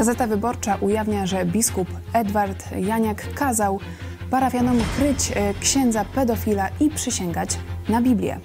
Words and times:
Gazeta 0.00 0.26
Wyborcza 0.26 0.76
ujawnia, 0.76 1.26
że 1.26 1.44
biskup 1.44 1.88
Edward 2.12 2.64
Janiak 2.72 3.34
kazał 3.34 3.80
parafianom 4.30 4.78
kryć 4.96 5.32
e, 5.34 5.54
księdza 5.54 6.04
pedofila 6.04 6.68
i 6.80 6.90
przysięgać 6.90 7.58
na 7.88 8.02
Biblię. 8.02 8.40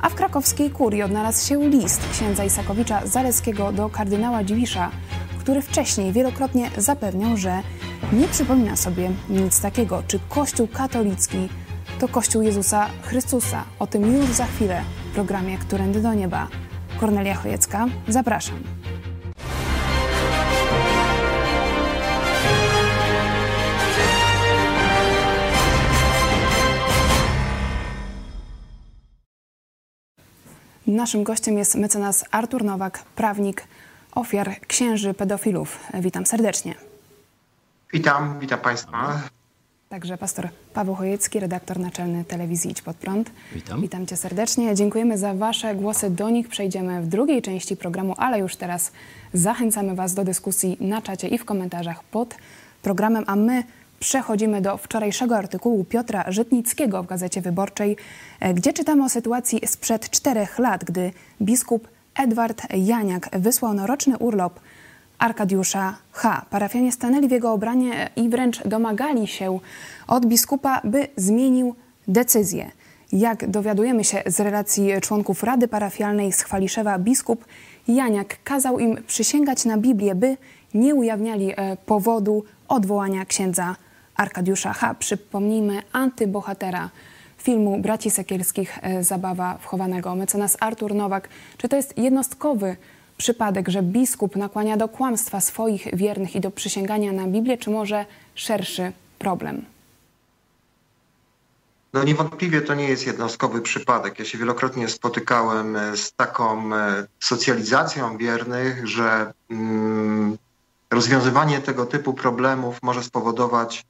A 0.00 0.08
w 0.08 0.14
krakowskiej 0.14 0.70
kurii 0.70 1.02
odnalazł 1.02 1.48
się 1.48 1.68
list 1.68 2.00
księdza 2.12 2.44
Isakowicza 2.44 3.06
Zaleskiego 3.06 3.72
do 3.72 3.88
kardynała 3.88 4.44
Dziwisza, 4.44 4.90
który 5.38 5.62
wcześniej 5.62 6.12
wielokrotnie 6.12 6.70
zapewniał, 6.76 7.36
że 7.36 7.62
nie 8.12 8.28
przypomina 8.28 8.76
sobie 8.76 9.10
nic 9.30 9.60
takiego, 9.60 10.02
czy 10.06 10.18
Kościół 10.28 10.68
katolicki 10.68 11.48
to 12.00 12.08
Kościół 12.08 12.42
Jezusa 12.42 12.86
Chrystusa. 13.02 13.64
O 13.78 13.86
tym 13.86 14.16
już 14.16 14.26
za 14.26 14.46
chwilę 14.46 14.82
w 15.10 15.14
programie 15.14 15.58
Którędy 15.58 16.00
do 16.00 16.14
Nieba. 16.14 16.48
Kornelia 17.00 17.34
Chojecka, 17.34 17.86
zapraszam. 18.08 18.83
Naszym 30.86 31.24
gościem 31.24 31.58
jest 31.58 31.74
mecenas 31.74 32.24
Artur 32.30 32.64
Nowak, 32.64 33.04
prawnik 33.16 33.64
ofiar 34.14 34.60
księży 34.66 35.14
pedofilów. 35.14 35.78
Witam 35.94 36.26
serdecznie. 36.26 36.74
Witam, 37.92 38.38
witam 38.40 38.60
Państwa. 38.60 39.20
Także 39.88 40.18
pastor 40.18 40.48
Paweł 40.74 40.94
Chojecki, 40.94 41.40
redaktor 41.40 41.78
naczelny 41.78 42.24
telewizji 42.24 42.70
Idź 42.70 42.82
Pod 42.82 42.96
Prąd. 42.96 43.30
Witam. 43.54 43.80
Witam 43.80 44.06
Cię 44.06 44.16
serdecznie. 44.16 44.74
Dziękujemy 44.74 45.18
za 45.18 45.34
Wasze 45.34 45.74
głosy. 45.74 46.10
Do 46.10 46.30
nich 46.30 46.48
przejdziemy 46.48 47.02
w 47.02 47.06
drugiej 47.06 47.42
części 47.42 47.76
programu, 47.76 48.14
ale 48.18 48.38
już 48.38 48.56
teraz 48.56 48.92
zachęcamy 49.32 49.94
Was 49.94 50.14
do 50.14 50.24
dyskusji 50.24 50.76
na 50.80 51.02
czacie 51.02 51.28
i 51.28 51.38
w 51.38 51.44
komentarzach 51.44 52.04
pod 52.04 52.34
programem, 52.82 53.24
a 53.26 53.36
my 53.36 53.64
przechodzimy 54.00 54.60
do 54.60 54.76
wczorajszego 54.76 55.36
artykułu 55.36 55.84
Piotra 55.84 56.24
Żytnickiego 56.28 57.02
w 57.02 57.06
Gazecie 57.06 57.40
Wyborczej, 57.40 57.96
e, 58.40 58.54
gdzie 58.54 58.72
czytamy 58.72 59.04
o 59.04 59.08
sytuacji 59.08 59.60
sprzed 59.66 60.10
czterech 60.10 60.58
lat, 60.58 60.84
gdy 60.84 61.12
biskup 61.42 61.88
Edward 62.16 62.62
Janiak 62.76 63.30
wysłał 63.32 63.74
na 63.74 63.86
roczny 63.86 64.18
urlop 64.18 64.60
Arkadiusza 65.18 65.96
H. 66.12 66.46
Parafianie 66.50 66.92
stanęli 66.92 67.28
w 67.28 67.30
jego 67.30 67.52
obranie 67.52 68.10
i 68.16 68.28
wręcz 68.28 68.68
domagali 68.68 69.26
się 69.26 69.58
od 70.06 70.26
biskupa, 70.26 70.80
by 70.84 71.08
zmienił 71.16 71.74
decyzję. 72.08 72.70
Jak 73.12 73.50
dowiadujemy 73.50 74.04
się 74.04 74.22
z 74.26 74.40
relacji 74.40 74.90
członków 75.00 75.42
Rady 75.42 75.68
Parafialnej 75.68 76.32
z 76.32 76.42
Chwaliszewa, 76.42 76.98
biskup 76.98 77.44
Janiak 77.88 78.36
kazał 78.44 78.78
im 78.78 78.96
przysięgać 79.06 79.64
na 79.64 79.78
Biblię, 79.78 80.14
by 80.14 80.36
nie 80.74 80.94
ujawniali 80.94 81.52
e, 81.56 81.76
powodu 81.86 82.44
odwołania 82.68 83.24
księdza 83.24 83.76
Arkadiusza 84.16 84.72
H. 84.72 84.94
Przypomnijmy 84.94 85.82
antybohatera 85.92 86.90
filmu 87.38 87.78
Braci 87.80 88.10
Sekielskich 88.10 88.78
e, 88.82 89.04
Zabawa 89.04 89.58
wchowanego. 89.58 90.14
Mecenas 90.14 90.56
Artur 90.60 90.94
Nowak. 90.94 91.28
Czy 91.58 91.68
to 91.68 91.76
jest 91.76 91.98
jednostkowy 91.98 92.76
przypadek, 93.16 93.68
że 93.68 93.82
biskup 93.82 94.36
nakłania 94.36 94.76
do 94.76 94.88
kłamstwa 94.88 95.40
swoich 95.40 95.96
wiernych 95.96 96.36
i 96.36 96.40
do 96.40 96.50
przysięgania 96.50 97.12
na 97.12 97.26
Biblię, 97.26 97.58
czy 97.58 97.70
może 97.70 98.06
szerszy 98.34 98.92
problem? 99.18 99.64
No 101.92 102.04
niewątpliwie 102.04 102.62
to 102.62 102.74
nie 102.74 102.88
jest 102.88 103.06
jednostkowy 103.06 103.62
przypadek. 103.62 104.18
Ja 104.18 104.24
się 104.24 104.38
wielokrotnie 104.38 104.88
spotykałem 104.88 105.76
e, 105.76 105.96
z 105.96 106.12
taką 106.12 106.74
e, 106.74 107.06
socjalizacją 107.20 108.16
wiernych, 108.16 108.88
że 108.88 109.32
mm, 109.50 110.36
rozwiązywanie 110.90 111.60
tego 111.60 111.86
typu 111.86 112.14
problemów 112.14 112.78
może 112.82 113.02
spowodować 113.02 113.84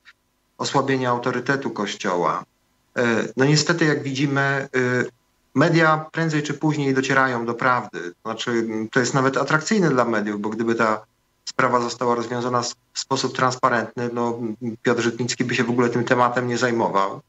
osłabienie 0.59 1.09
autorytetu 1.09 1.71
Kościoła. 1.71 2.45
E, 2.97 3.05
no 3.37 3.45
niestety, 3.45 3.85
jak 3.85 4.03
widzimy, 4.03 4.69
media 5.55 6.07
prędzej 6.13 6.43
czy 6.43 6.55
później 6.55 6.95
docierają 6.95 7.47
do 7.47 7.55
prawdy. 7.55 8.13
Znaczy, 8.25 8.67
to 8.93 9.01
jest 9.01 9.15
nawet 9.15 9.37
atrakcyjne 9.37 9.91
dla 9.91 10.05
mediów, 10.05 10.41
bo 10.41 10.49
gdyby 10.49 10.75
ta 10.75 11.05
sprawa 11.45 11.81
została 11.81 12.15
rozwiązana 12.15 12.63
w 12.93 12.99
sposób 12.99 13.37
transparentny, 13.37 14.11
no 14.13 14.39
Piotr 14.83 15.03
Żytnicki 15.03 15.45
by 15.45 15.55
się 15.55 15.65
w 15.65 15.71
ogóle 15.71 15.89
tym 15.89 16.05
tematem 16.05 16.49
nie 16.49 16.59
zajmował. 16.59 17.21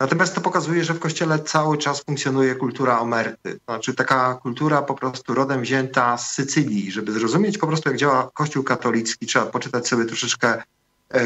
Natomiast 0.00 0.34
to 0.34 0.40
pokazuje, 0.40 0.84
że 0.84 0.94
w 0.94 0.98
kościele 0.98 1.38
cały 1.38 1.78
czas 1.78 2.04
funkcjonuje 2.04 2.54
kultura 2.54 3.00
omerty. 3.00 3.60
Znaczy 3.64 3.94
taka 3.94 4.34
kultura 4.34 4.82
po 4.82 4.94
prostu 4.94 5.34
rodem 5.34 5.62
wzięta 5.62 6.18
z 6.18 6.32
Sycylii. 6.32 6.92
Żeby 6.92 7.12
zrozumieć 7.12 7.58
po 7.58 7.66
prostu, 7.66 7.88
jak 7.88 7.98
działa 7.98 8.30
Kościół 8.34 8.64
katolicki, 8.64 9.26
trzeba 9.26 9.46
poczytać 9.46 9.88
sobie 9.88 10.04
troszeczkę 10.04 10.48
e, 10.48 10.62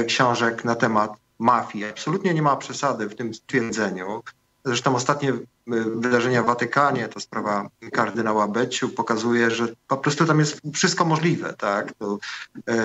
książek 0.06 0.64
na 0.64 0.74
temat 0.74 1.12
mafii. 1.38 1.84
Absolutnie 1.84 2.34
nie 2.34 2.42
ma 2.42 2.56
przesady 2.56 3.08
w 3.08 3.16
tym 3.16 3.34
stwierdzeniu. 3.34 4.22
Zresztą 4.64 4.96
ostatnie 4.96 5.30
y, 5.30 5.40
wydarzenia 5.96 6.42
w 6.42 6.46
Watykanie, 6.46 7.08
to 7.08 7.20
sprawa 7.20 7.68
kardynała 7.92 8.48
Beciu, 8.48 8.88
pokazuje, 8.88 9.50
że 9.50 9.68
po 9.88 9.96
prostu 9.96 10.26
tam 10.26 10.38
jest 10.38 10.60
wszystko 10.74 11.04
możliwe. 11.04 11.54
Tak? 11.58 11.92
To, 11.92 12.18
e, 12.68 12.76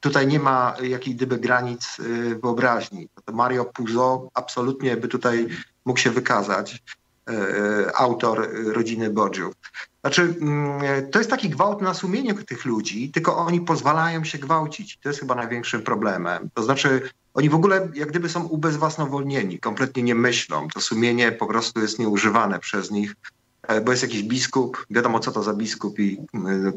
tutaj 0.00 0.26
nie 0.26 0.40
ma 0.40 0.76
jakiej 0.82 1.14
gdyby 1.14 1.38
granic 1.38 1.98
y, 2.00 2.38
wyobraźni. 2.42 3.08
To 3.24 3.32
Mario 3.32 3.64
Puzo 3.64 4.28
absolutnie 4.34 4.96
by 4.96 5.08
tutaj 5.08 5.48
mógł 5.84 5.98
się 5.98 6.10
wykazać, 6.10 6.82
e, 7.28 7.96
autor 7.96 8.48
rodziny 8.72 9.10
Bodziów. 9.10 9.54
Znaczy, 10.02 10.34
mm, 10.40 11.10
to 11.10 11.18
jest 11.18 11.30
taki 11.30 11.50
gwałt 11.50 11.82
na 11.82 11.94
sumienie 11.94 12.34
tych 12.34 12.64
ludzi, 12.64 13.10
tylko 13.10 13.36
oni 13.36 13.60
pozwalają 13.60 14.24
się 14.24 14.38
gwałcić. 14.38 14.98
To 15.02 15.08
jest 15.08 15.20
chyba 15.20 15.34
największym 15.34 15.82
problemem. 15.82 16.50
To 16.54 16.62
znaczy, 16.62 17.10
oni 17.34 17.48
w 17.48 17.54
ogóle 17.54 17.88
jak 17.94 18.08
gdyby 18.08 18.28
są 18.28 18.44
ubezwłasnowolnieni, 18.44 19.58
kompletnie 19.58 20.02
nie 20.02 20.14
myślą. 20.14 20.68
To 20.74 20.80
sumienie 20.80 21.32
po 21.32 21.46
prostu 21.46 21.80
jest 21.80 21.98
nieużywane 21.98 22.58
przez 22.58 22.90
nich, 22.90 23.14
e, 23.62 23.80
bo 23.80 23.90
jest 23.90 24.02
jakiś 24.02 24.22
biskup, 24.22 24.86
wiadomo 24.90 25.20
co 25.20 25.32
to 25.32 25.42
za 25.42 25.54
biskup 25.54 25.98
i 25.98 26.18
e, 26.34 26.72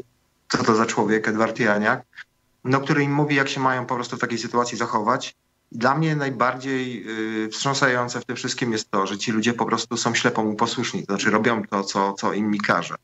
co 0.48 0.64
to 0.64 0.74
za 0.74 0.86
człowiek, 0.86 1.28
Edward 1.28 1.58
Janiak, 1.58 2.02
no, 2.64 2.80
który 2.80 3.02
im 3.02 3.12
mówi, 3.12 3.34
jak 3.34 3.48
się 3.48 3.60
mają 3.60 3.86
po 3.86 3.94
prostu 3.94 4.16
w 4.16 4.20
takiej 4.20 4.38
sytuacji 4.38 4.78
zachować. 4.78 5.34
Dla 5.72 5.98
mnie 5.98 6.16
najbardziej 6.16 7.04
y, 7.44 7.48
wstrząsające 7.48 8.20
w 8.20 8.24
tym 8.24 8.36
wszystkim 8.36 8.72
jest 8.72 8.90
to, 8.90 9.06
że 9.06 9.18
ci 9.18 9.32
ludzie 9.32 9.52
po 9.52 9.66
prostu 9.66 9.96
są 9.96 10.14
ślepo 10.14 10.44
mu 10.44 10.54
posłuszni, 10.54 11.06
to 11.06 11.12
znaczy 11.12 11.30
robią 11.30 11.62
to, 11.70 11.84
co, 11.84 12.12
co 12.12 12.32
im 12.32 12.50
mi 12.50 12.60
każe. 12.60 12.94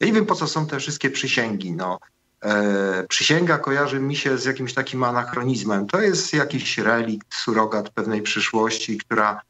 Ja 0.00 0.06
nie 0.06 0.12
wiem, 0.12 0.26
po 0.26 0.34
co 0.34 0.46
są 0.46 0.66
te 0.66 0.78
wszystkie 0.78 1.10
przysięgi. 1.10 1.72
No. 1.72 1.98
E, 2.44 3.04
przysięga 3.08 3.58
kojarzy 3.58 4.00
mi 4.00 4.16
się 4.16 4.38
z 4.38 4.44
jakimś 4.44 4.74
takim 4.74 5.04
anachronizmem. 5.04 5.86
To 5.86 6.00
jest 6.00 6.34
jakiś 6.34 6.78
relikt, 6.78 7.34
surogat 7.34 7.90
pewnej 7.90 8.22
przyszłości, 8.22 8.98
która 8.98 9.40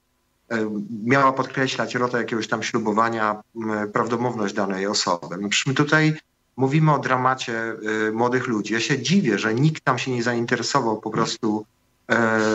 e, 0.51 0.71
miała 1.05 1.33
podkreślać 1.33 1.95
rotę 1.95 2.19
jakiegoś 2.19 2.49
tam 2.49 2.63
ślubowania, 2.63 3.43
prawdomówność 3.93 4.55
danej 4.55 4.87
osoby. 4.87 5.37
No 5.41 5.49
my 5.67 5.75
tutaj 5.75 6.15
mówimy 6.57 6.95
o 6.95 6.99
dramacie 6.99 7.59
e, 7.59 8.13
młodych 8.13 8.47
ludzi. 8.47 8.75
Ja 8.75 8.81
się 8.81 9.03
dziwię, 9.03 9.39
że 9.39 9.55
nikt 9.55 9.85
tam 9.85 9.99
się 9.99 10.11
nie 10.11 10.23
zainteresował 10.23 11.01
po 11.01 11.11
prostu 11.11 11.67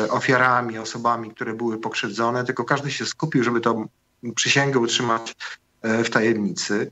ofiarami, 0.10 0.77
osobami, 0.77 1.31
które 1.31 1.54
były 1.54 1.77
pokrzywdzone, 1.77 2.44
tylko 2.44 2.63
każdy 2.63 2.92
się 2.92 3.06
skupił, 3.06 3.44
żeby 3.44 3.62
tą 3.62 3.88
przysięgę 4.36 4.80
utrzymać 4.80 5.36
w 5.83 6.10
tajemnicy. 6.10 6.92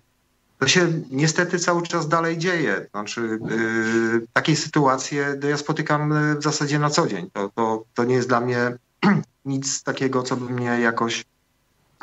To 0.59 0.67
się 0.67 1.01
niestety 1.11 1.59
cały 1.59 1.81
czas 1.81 2.07
dalej 2.07 2.37
dzieje. 2.37 2.87
Znaczy, 2.91 3.39
yy, 3.49 4.27
takie 4.33 4.55
sytuacje 4.55 5.39
ja 5.49 5.57
spotykam 5.57 6.11
y, 6.11 6.35
w 6.35 6.43
zasadzie 6.43 6.79
na 6.79 6.89
co 6.89 7.07
dzień. 7.07 7.29
To, 7.33 7.49
to, 7.55 7.83
to 7.93 8.03
nie 8.03 8.15
jest 8.15 8.27
dla 8.27 8.39
mnie 8.39 8.77
nic 9.45 9.83
takiego, 9.83 10.23
co 10.23 10.35
by 10.35 10.53
mnie 10.53 10.65
jakoś 10.65 11.25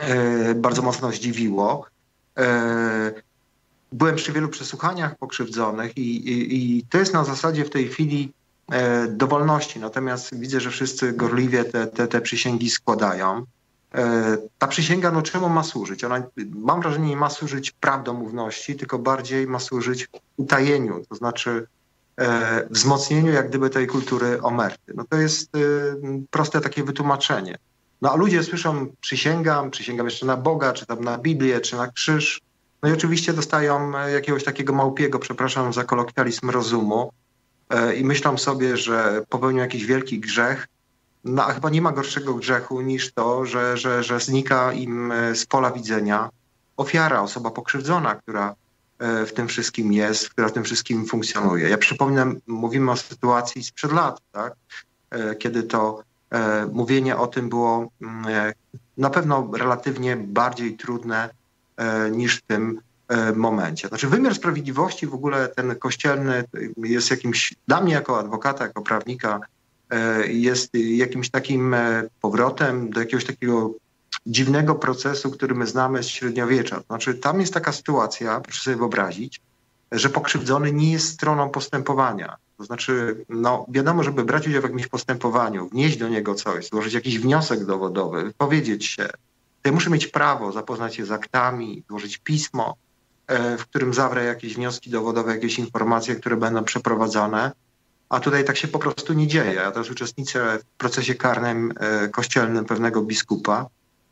yy, 0.01 0.55
bardzo 0.55 0.83
mocno 0.83 1.13
zdziwiło. 1.13 1.87
Yy, 2.37 2.45
byłem 3.93 4.17
przy 4.17 4.33
wielu 4.33 4.49
przesłuchaniach 4.49 5.19
pokrzywdzonych 5.19 5.97
i, 5.97 6.29
i, 6.31 6.79
i 6.79 6.85
to 6.85 6.99
jest 6.99 7.15
na 7.15 7.25
zasadzie 7.25 7.65
w 7.65 7.71
tej 7.71 7.89
chwili 7.89 8.33
y, 8.73 8.77
dowolności. 9.09 9.81
Natomiast 9.81 10.39
widzę, 10.39 10.61
że 10.61 10.71
wszyscy 10.71 11.13
gorliwie 11.13 11.65
te, 11.65 11.87
te, 11.87 12.09
te 12.09 12.21
przysięgi 12.21 12.71
składają. 12.71 13.45
E, 13.95 14.37
ta 14.59 14.67
przysięga, 14.67 15.11
no 15.11 15.23
czemu 15.23 15.49
ma 15.49 15.63
służyć? 15.63 16.05
Ona, 16.05 16.23
mam 16.55 16.81
wrażenie, 16.81 17.09
nie 17.09 17.17
ma 17.17 17.31
służyć 17.31 17.71
prawdomówności, 17.71 18.77
tylko 18.77 18.99
bardziej 18.99 19.47
ma 19.47 19.59
służyć 19.59 20.09
utajeniu, 20.37 21.05
to 21.09 21.15
znaczy 21.15 21.67
e, 22.21 22.67
wzmocnieniu 22.71 23.33
jak 23.33 23.49
gdyby 23.49 23.71
tej 23.71 23.87
kultury 23.87 24.43
omerty. 24.43 24.93
No 24.95 25.05
to 25.09 25.17
jest 25.17 25.55
e, 25.55 25.59
proste 26.31 26.61
takie 26.61 26.85
wytłumaczenie. 26.85 27.59
No 28.03 28.13
a 28.13 28.17
ludzie 28.17 28.43
słyszą 28.43 28.87
przysięgam, 29.01 29.71
przysięgam 29.71 30.07
jeszcze 30.07 30.27
na 30.27 30.37
Boga, 30.37 30.73
czy 30.73 30.87
tam 30.87 31.05
na 31.05 31.19
Biblię, 31.19 31.61
czy 31.61 31.77
na 31.77 31.93
krzyż. 31.93 32.41
No 32.83 32.89
i 32.89 32.93
oczywiście 32.93 33.33
dostają 33.33 33.93
jakiegoś 34.09 34.45
takiego 34.45 34.73
małpiego, 34.73 35.19
przepraszam 35.19 35.73
za 35.73 35.85
kolokwializm 35.85 36.51
rozumu 36.51 37.13
i 37.97 38.05
myślą 38.05 38.39
sobie, 38.39 38.77
że 38.77 39.23
popełnią 39.29 39.59
jakiś 39.59 39.85
wielki 39.85 40.21
grzech, 40.21 40.67
no, 41.27 41.45
a 41.45 41.53
chyba 41.53 41.71
nie 41.71 41.83
ma 41.83 41.93
gorszego 41.93 42.35
grzechu 42.35 42.81
niż 42.81 43.13
to, 43.13 43.47
że, 43.47 43.77
że, 43.77 44.03
że 44.03 44.21
znika 44.21 44.73
im 44.73 45.13
e, 45.13 45.35
z 45.35 45.47
pola 45.47 45.71
widzenia 45.71 46.31
ofiara, 46.77 47.23
osoba 47.23 47.51
pokrzywdzona, 47.51 48.15
która 48.15 48.55
w 48.99 49.33
tym 49.35 49.49
wszystkim 49.49 49.93
jest, 49.93 50.29
która 50.29 50.49
w 50.49 50.53
tym 50.53 50.65
wszystkim 50.65 51.07
funkcjonuje. 51.07 51.69
Ja 51.69 51.79
przypominam, 51.79 52.37
mówimy 52.47 52.91
o 52.91 52.97
sytuacji 52.97 53.65
sprzed 53.65 53.93
lat, 53.93 54.21
tak? 54.33 54.55
kiedy 55.39 55.63
to 55.63 56.03
mówienie 56.73 57.17
o 57.17 57.27
tym 57.27 57.49
było 57.49 57.91
mm, 58.03 58.53
na 58.97 59.11
pewno 59.11 59.51
relatywnie 59.53 60.17
bardziej 60.17 60.77
trudne 60.77 61.31
niż 62.11 62.37
w 62.37 62.43
tym 62.43 62.81
momencie. 63.35 63.89
Znaczy 63.89 64.09
wymiar 64.09 64.35
sprawiedliwości 64.35 65.07
w 65.07 65.15
ogóle 65.15 65.49
ten 65.49 65.77
kościelny 65.77 66.45
jest 66.77 67.11
jakimś, 67.11 67.55
dla 67.69 67.81
mnie 67.81 67.95
jako 67.95 68.19
adwokata, 68.19 68.65
jako 68.65 68.83
prawnika, 68.83 69.41
jest 70.29 70.75
jakimś 70.75 71.31
takim 71.31 71.77
powrotem 72.21 72.91
do 72.91 73.01
jakiegoś 73.01 73.25
takiego 73.25 73.75
dziwnego 74.27 74.75
procesu, 74.75 75.31
który 75.31 75.55
my 75.55 75.67
znamy 75.67 76.03
z 76.03 76.09
średniowiecza. 76.09 76.83
Znaczy, 76.87 77.15
tam 77.15 77.41
jest 77.41 77.55
taka 77.55 77.73
sytuacja, 77.73 78.41
proszę 78.41 78.61
sobie 78.63 78.77
wyobrazić, 78.77 79.41
że 79.93 80.09
pokrzywdzony 80.09 80.73
nie 80.73 80.93
jest 80.93 81.09
stroną 81.09 81.51
postępowania. 81.51 82.37
To 82.59 82.65
znaczy, 82.65 83.25
no, 83.29 83.67
wiadomo, 83.69 84.03
żeby 84.03 84.25
brać 84.25 84.49
udział 84.49 84.61
w 84.61 84.65
jakimś 84.65 84.87
postępowaniu, 84.87 85.69
wnieść 85.69 85.97
do 85.97 86.09
niego 86.09 86.35
coś, 86.35 86.69
złożyć 86.69 86.95
jakiś 86.95 87.19
wniosek 87.19 87.65
dowodowy, 87.65 88.25
wypowiedzieć 88.25 88.87
się, 88.87 89.09
to 89.63 89.69
ja 89.69 89.73
muszę 89.73 89.91
mieć 89.91 90.07
prawo 90.07 90.53
zapoznać 90.53 90.95
się 90.95 91.05
z 91.05 91.13
aktami, 91.13 91.83
złożyć 91.89 92.19
pismo, 92.19 92.77
e, 93.27 93.59
w 93.59 93.67
którym 93.67 93.95
zawrę 93.95 94.25
jakieś 94.25 94.55
wnioski 94.55 94.91
dowodowe, 94.91 95.35
jakieś 95.35 95.59
informacje, 95.59 96.15
które 96.15 96.37
będą 96.37 96.65
przeprowadzone. 96.65 97.53
A 98.09 98.21
tutaj 98.21 98.45
tak 98.45 98.57
się 98.57 98.69
po 98.69 98.79
prostu 98.79 99.13
nie 99.13 99.27
dzieje. 99.27 99.55
Ja 99.55 99.71
też 99.71 99.91
uczestniczę 99.91 100.59
w 100.59 100.79
procesie 100.79 101.15
karnym 101.15 101.73
e, 101.81 102.09
kościelnym 102.09 102.65
pewnego 102.65 103.03
biskupa, 103.03 103.67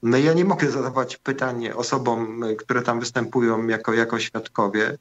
no 0.04 0.16
ja 0.16 0.32
nie 0.32 0.44
mogę 0.44 0.70
zadawać 0.70 1.16
pytań 1.16 1.68
osobom, 1.68 2.42
które 2.58 2.82
tam 2.82 3.00
występują 3.00 3.66
jako, 3.66 3.94
jako 3.94 4.18
świadkowie. 4.18 4.98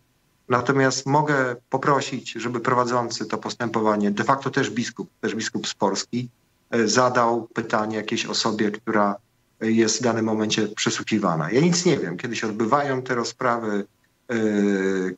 Natomiast 0.49 1.05
mogę 1.05 1.55
poprosić, 1.69 2.31
żeby 2.31 2.59
prowadzący 2.59 3.25
to 3.25 3.37
postępowanie, 3.37 4.11
de 4.11 4.23
facto 4.23 4.49
też 4.49 4.69
biskup, 4.69 5.09
też 5.21 5.35
biskup 5.35 5.67
z 5.67 5.73
Polski, 5.73 6.29
e, 6.71 6.87
zadał 6.87 7.47
pytanie 7.53 7.97
jakiejś 7.97 8.25
osobie, 8.25 8.71
która 8.71 9.15
jest 9.61 9.99
w 9.99 10.03
danym 10.03 10.25
momencie 10.25 10.67
przesłuchiwana. 10.67 11.51
Ja 11.51 11.61
nic 11.61 11.85
nie 11.85 11.97
wiem, 11.97 12.17
kiedy 12.17 12.35
się 12.35 12.47
odbywają 12.47 13.01
te 13.01 13.15
rozprawy, 13.15 13.85
e, 14.29 14.35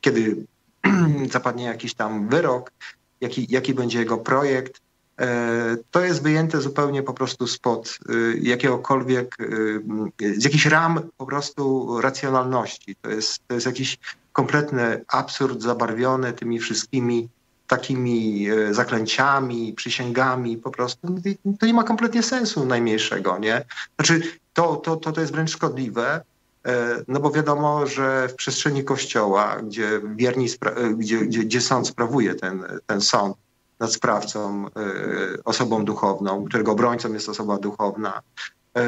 kiedy 0.01 0.45
zapadnie 1.31 1.63
jakiś 1.63 1.93
tam 1.93 2.29
wyrok, 2.29 2.71
jaki, 3.21 3.47
jaki 3.49 3.73
będzie 3.73 3.99
jego 3.99 4.17
projekt. 4.17 4.81
E, 5.19 5.77
to 5.91 6.01
jest 6.01 6.23
wyjęte 6.23 6.61
zupełnie 6.61 7.03
po 7.03 7.13
prostu 7.13 7.47
spod 7.47 7.99
y, 8.09 8.39
jakiegokolwiek, 8.41 9.35
y, 9.39 10.39
z 10.39 10.43
jakichś 10.43 10.65
ram 10.65 10.99
po 11.17 11.25
prostu 11.25 11.87
racjonalności. 12.01 12.95
To 13.01 13.09
jest, 13.09 13.47
to 13.47 13.53
jest 13.53 13.65
jakiś 13.65 13.97
kompletny 14.33 15.05
absurd 15.07 15.61
zabarwiony 15.61 16.33
tymi 16.33 16.59
wszystkimi 16.59 17.29
takimi 17.67 18.47
e, 18.49 18.73
zaklęciami, 18.73 19.73
przysięgami, 19.73 20.57
po 20.57 20.71
prostu 20.71 21.07
to 21.59 21.65
nie 21.65 21.73
ma 21.73 21.83
kompletnie 21.83 22.23
sensu 22.23 22.65
najmniejszego, 22.65 23.37
nie? 23.37 23.65
Znaczy, 23.95 24.21
to, 24.53 24.75
to, 24.75 24.95
to, 24.95 25.11
to 25.11 25.21
jest 25.21 25.33
wręcz 25.33 25.51
szkodliwe, 25.51 26.15
e, 26.15 26.21
no 27.07 27.19
bo 27.19 27.31
wiadomo, 27.31 27.87
że 27.87 28.27
w 28.27 28.35
przestrzeni 28.35 28.83
kościoła, 28.83 29.57
gdzie 29.63 30.01
wierni, 30.15 30.47
gdzie, 30.97 31.17
gdzie, 31.17 31.39
gdzie 31.39 31.61
sąd 31.61 31.87
sprawuje 31.87 32.35
ten, 32.35 32.63
ten 32.87 33.01
sąd, 33.01 33.37
nad 33.79 33.93
sprawcą, 33.93 34.67
e, 34.67 34.69
osobą 35.43 35.85
duchowną, 35.85 36.45
którego 36.45 36.71
obrońcą 36.71 37.13
jest 37.13 37.29
osoba 37.29 37.57
duchowna. 37.57 38.21
E, 38.77 38.83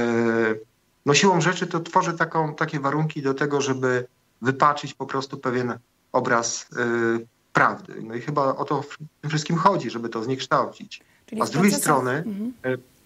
no 1.05 1.13
siłą 1.13 1.41
rzeczy 1.41 1.67
to 1.67 1.79
tworzy 1.79 2.13
taką, 2.13 2.55
takie 2.55 2.79
warunki 2.79 3.21
do 3.21 3.33
tego, 3.33 3.61
żeby 3.61 4.07
wypaczyć 4.41 4.93
po 4.93 5.05
prostu 5.05 5.37
pewien 5.37 5.79
obraz 6.11 6.67
e, 6.77 7.19
prawdy. 7.53 7.93
No 8.03 8.15
i 8.15 8.21
chyba 8.21 8.55
o 8.55 8.65
to 8.65 8.81
w 8.81 8.97
tym 9.21 9.29
wszystkim 9.29 9.57
chodzi, 9.57 9.89
żeby 9.89 10.09
to 10.09 10.23
zniekształcić. 10.23 11.01
Czyli 11.25 11.41
A 11.41 11.45
z 11.45 11.51
drugiej 11.51 11.71
strony 11.71 12.11
mhm. 12.11 12.53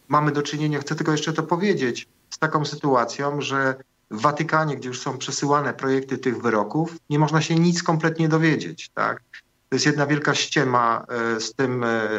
mamy 0.08 0.32
do 0.32 0.42
czynienia, 0.42 0.80
chcę 0.80 0.96
tylko 0.96 1.12
jeszcze 1.12 1.34
to 1.34 1.44
powiedzieć, 1.44 2.08
z 2.30 2.38
taką 2.38 2.66
sytuacją, 2.66 3.42
że 3.42 3.76
w 4.12 4.22
Watykanie, 4.22 4.75
gdzie 4.75 4.88
już 4.88 5.00
są 5.00 5.18
przesyłane 5.18 5.74
projekty 5.74 6.18
tych 6.18 6.42
wyroków, 6.42 6.96
nie 7.10 7.19
można 7.19 7.42
się 7.42 7.56
nic 7.56 7.84
kompletnie 7.84 8.30
dowiedzieć. 8.30 8.90
Tak? 8.90 9.22
To 9.69 9.75
jest 9.75 9.86
jedna 9.86 10.08
wielka 10.08 10.36
ściema 10.36 11.06
e, 11.10 11.40
z 11.40 11.54
tym, 11.54 11.84
e, 11.84 12.10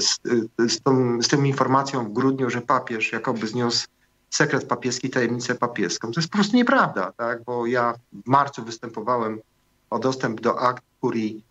z, 0.00 0.20
e, 0.60 0.68
z, 0.68 0.80
tą, 0.80 1.22
z 1.22 1.28
tą 1.28 1.42
informacją 1.42 2.04
w 2.04 2.12
grudniu, 2.12 2.50
że 2.50 2.60
papież 2.60 3.12
jakoby 3.12 3.46
zniósł 3.46 3.86
sekret 4.30 4.64
papieski, 4.68 5.10
tajemnicę 5.10 5.54
papieską. 5.54 6.12
To 6.12 6.20
jest 6.20 6.30
po 6.30 6.38
prostu 6.38 6.56
nieprawda, 6.56 7.12
tak? 7.16 7.44
bo 7.44 7.66
ja 7.66 7.94
w 8.12 8.28
marcu 8.28 8.64
występowałem 8.64 9.40
o 9.90 9.98
dostęp 9.98 10.40
do 10.40 10.60
akt 10.60 10.82
kurii 11.00 11.44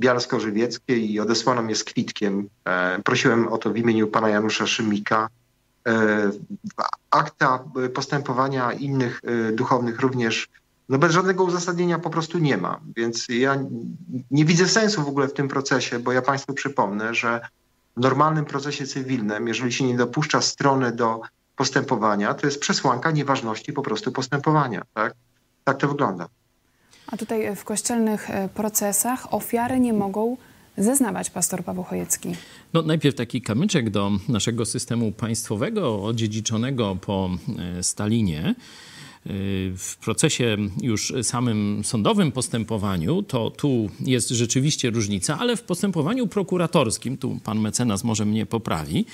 bialsko-żywieckiej 0.00 1.10
i 1.12 1.20
odesłano 1.20 1.62
mnie 1.62 1.74
z 1.74 1.84
kwitkiem. 1.84 2.48
Prosiłem 3.04 3.48
o 3.48 3.58
to 3.58 3.70
w 3.70 3.76
imieniu 3.76 4.08
pana 4.08 4.28
Janusza 4.28 4.66
Szymika. 4.66 5.28
Akta 7.10 7.64
postępowania 7.94 8.72
innych 8.72 9.22
duchownych 9.52 10.00
również 10.00 10.48
no 10.88 10.98
bez 10.98 11.12
żadnego 11.12 11.44
uzasadnienia 11.44 11.98
po 11.98 12.10
prostu 12.10 12.38
nie 12.38 12.56
ma. 12.56 12.80
Więc 12.96 13.26
ja 13.28 13.58
nie 14.30 14.44
widzę 14.44 14.68
sensu 14.68 15.02
w 15.02 15.08
ogóle 15.08 15.28
w 15.28 15.32
tym 15.32 15.48
procesie, 15.48 15.98
bo 15.98 16.12
ja 16.12 16.22
Państwu 16.22 16.54
przypomnę, 16.54 17.14
że 17.14 17.40
w 17.96 18.00
normalnym 18.00 18.44
procesie 18.44 18.86
cywilnym, 18.86 19.48
jeżeli 19.48 19.72
się 19.72 19.84
nie 19.84 19.96
dopuszcza 19.96 20.40
strony 20.40 20.92
do 20.92 21.20
postępowania, 21.56 22.34
to 22.34 22.46
jest 22.46 22.60
przesłanka 22.60 23.10
nieważności 23.10 23.72
po 23.72 23.82
prostu 23.82 24.12
postępowania. 24.12 24.82
Tak, 24.94 25.14
tak 25.64 25.76
to 25.76 25.88
wygląda. 25.88 26.28
A 27.06 27.16
tutaj 27.16 27.56
w 27.56 27.64
kościelnych 27.64 28.30
e, 28.30 28.48
procesach 28.48 29.34
ofiary 29.34 29.80
nie 29.80 29.92
mogą 29.92 30.36
zeznawać 30.78 31.30
pastor 31.30 31.64
Paweł 31.64 31.84
Chojecki? 31.84 32.28
No 32.72 32.82
najpierw 32.82 33.16
taki 33.16 33.42
kamyczek 33.42 33.90
do 33.90 34.10
naszego 34.28 34.66
systemu 34.66 35.12
państwowego 35.12 36.04
odziedziczonego 36.04 36.96
po 37.00 37.30
e, 37.58 37.82
Stalinie 37.82 38.54
w 39.76 39.96
procesie 40.00 40.56
już 40.82 41.12
samym 41.22 41.80
sądowym 41.84 42.32
postępowaniu, 42.32 43.22
to 43.22 43.50
tu 43.50 43.90
jest 44.00 44.28
rzeczywiście 44.28 44.90
różnica, 44.90 45.38
ale 45.38 45.56
w 45.56 45.62
postępowaniu 45.62 46.26
prokuratorskim, 46.26 47.16
tu 47.16 47.40
pan 47.44 47.60
mecenas 47.60 48.04
może 48.04 48.24
mnie 48.24 48.46
poprawi, 48.46 49.04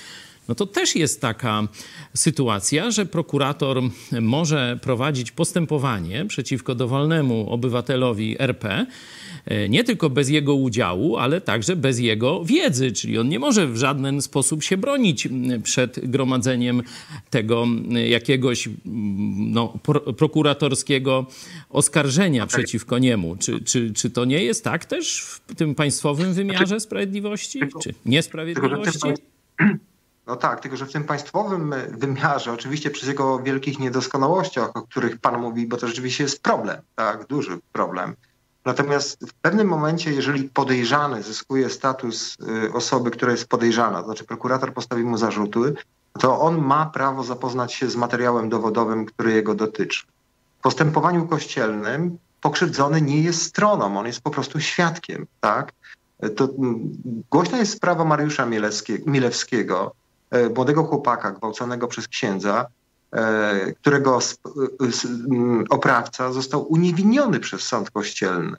no 0.49 0.55
to 0.55 0.67
też 0.67 0.97
jest 0.97 1.21
taka 1.21 1.69
sytuacja, 2.15 2.91
że 2.91 3.07
prokurator 3.07 3.81
może 4.21 4.79
prowadzić 4.83 5.33
postępowanie 5.33 6.25
przeciwko 6.27 6.75
dowolnemu 6.75 7.51
obywatelowi 7.51 8.37
RP, 8.39 8.87
e, 9.45 9.69
nie 9.69 9.85
tylko 9.85 10.11
bez 10.11 10.29
jego 10.29 10.55
udziału, 10.55 11.17
ale 11.17 11.41
także 11.41 11.77
bez 11.77 11.99
jego 11.99 12.45
wiedzy, 12.45 12.93
czyli 12.93 13.19
on 13.19 13.29
nie 13.29 13.39
może 13.39 13.67
w 13.67 13.77
żaden 13.77 14.23
sposób 14.23 14.63
się 14.63 14.77
bronić 14.77 15.29
przed 15.63 16.11
gromadzeniem 16.11 16.83
tego 17.31 17.67
jakiegoś 18.09 18.69
no, 19.37 19.79
prokuratorskiego 20.17 21.27
oskarżenia 21.71 22.47
przeciwko 22.47 22.99
niemu. 22.99 23.37
Czy, 23.37 23.61
czy, 23.61 23.93
czy 23.93 24.11
to 24.11 24.25
nie 24.25 24.45
jest 24.45 24.65
tak 24.65 24.85
też 24.85 25.21
w 25.21 25.55
tym 25.57 25.75
państwowym 25.75 26.35
wymiarze 26.35 26.81
sprawiedliwości, 26.81 27.61
czy 27.83 27.95
niesprawiedliwości? 28.07 29.09
No 30.27 30.37
tak, 30.37 30.61
tylko 30.61 30.77
że 30.77 30.87
w 30.87 30.93
tym 30.93 31.05
państwowym 31.05 31.75
wymiarze, 31.89 32.53
oczywiście 32.53 32.91
przez 32.91 33.09
jego 33.09 33.39
wielkich 33.39 33.79
niedoskonałościach, 33.79 34.77
o 34.77 34.83
których 34.83 35.19
Pan 35.19 35.41
mówi, 35.41 35.67
bo 35.67 35.77
to 35.77 35.89
rzeczywiście 35.89 36.25
jest 36.25 36.43
problem, 36.43 36.77
tak, 36.95 37.27
duży 37.27 37.59
problem. 37.73 38.17
Natomiast 38.65 39.29
w 39.29 39.35
pewnym 39.35 39.69
momencie, 39.69 40.13
jeżeli 40.13 40.45
podejrzany 40.45 41.23
zyskuje 41.23 41.71
status 41.71 42.37
y, 42.67 42.73
osoby, 42.73 43.11
która 43.11 43.33
jest 43.33 43.49
podejrzana, 43.49 44.01
to 44.01 44.05
znaczy 44.05 44.25
prokurator 44.25 44.75
postawi 44.75 45.05
mu 45.05 45.19
zarzuty, 45.19 45.75
to 46.21 46.41
on 46.41 46.63
ma 46.63 46.87
prawo 46.87 47.25
zapoznać 47.25 47.75
się 47.75 47.91
z 47.91 47.97
materiałem 47.97 48.49
dowodowym, 48.49 49.07
który 49.07 49.33
jego 49.33 49.55
dotyczy. 49.55 50.07
W 50.59 50.63
postępowaniu 50.63 51.27
kościelnym 51.27 52.19
pokrzywdzony 52.41 53.01
nie 53.01 53.23
jest 53.23 53.43
stroną, 53.43 53.99
on 53.99 54.07
jest 54.07 54.21
po 54.21 54.31
prostu 54.31 54.61
świadkiem, 54.61 55.27
tak? 55.41 55.73
To 56.37 56.45
mm, 56.45 56.91
głośna 57.31 57.59
jest 57.59 57.73
sprawa 57.73 58.05
Mariusza 58.05 58.47
Milewskiego, 59.07 59.95
E, 59.95 60.04
młodego 60.55 60.85
chłopaka 60.85 61.31
gwałconego 61.31 61.89
przez 61.89 62.09
księdza, 62.09 62.67
e, 63.13 63.73
którego 63.73 64.19
oprawca 65.71 66.33
został 66.33 66.73
uniewinniony 66.73 67.41
przez 67.41 67.63
sąd 67.63 67.91
kościelny. 67.91 68.57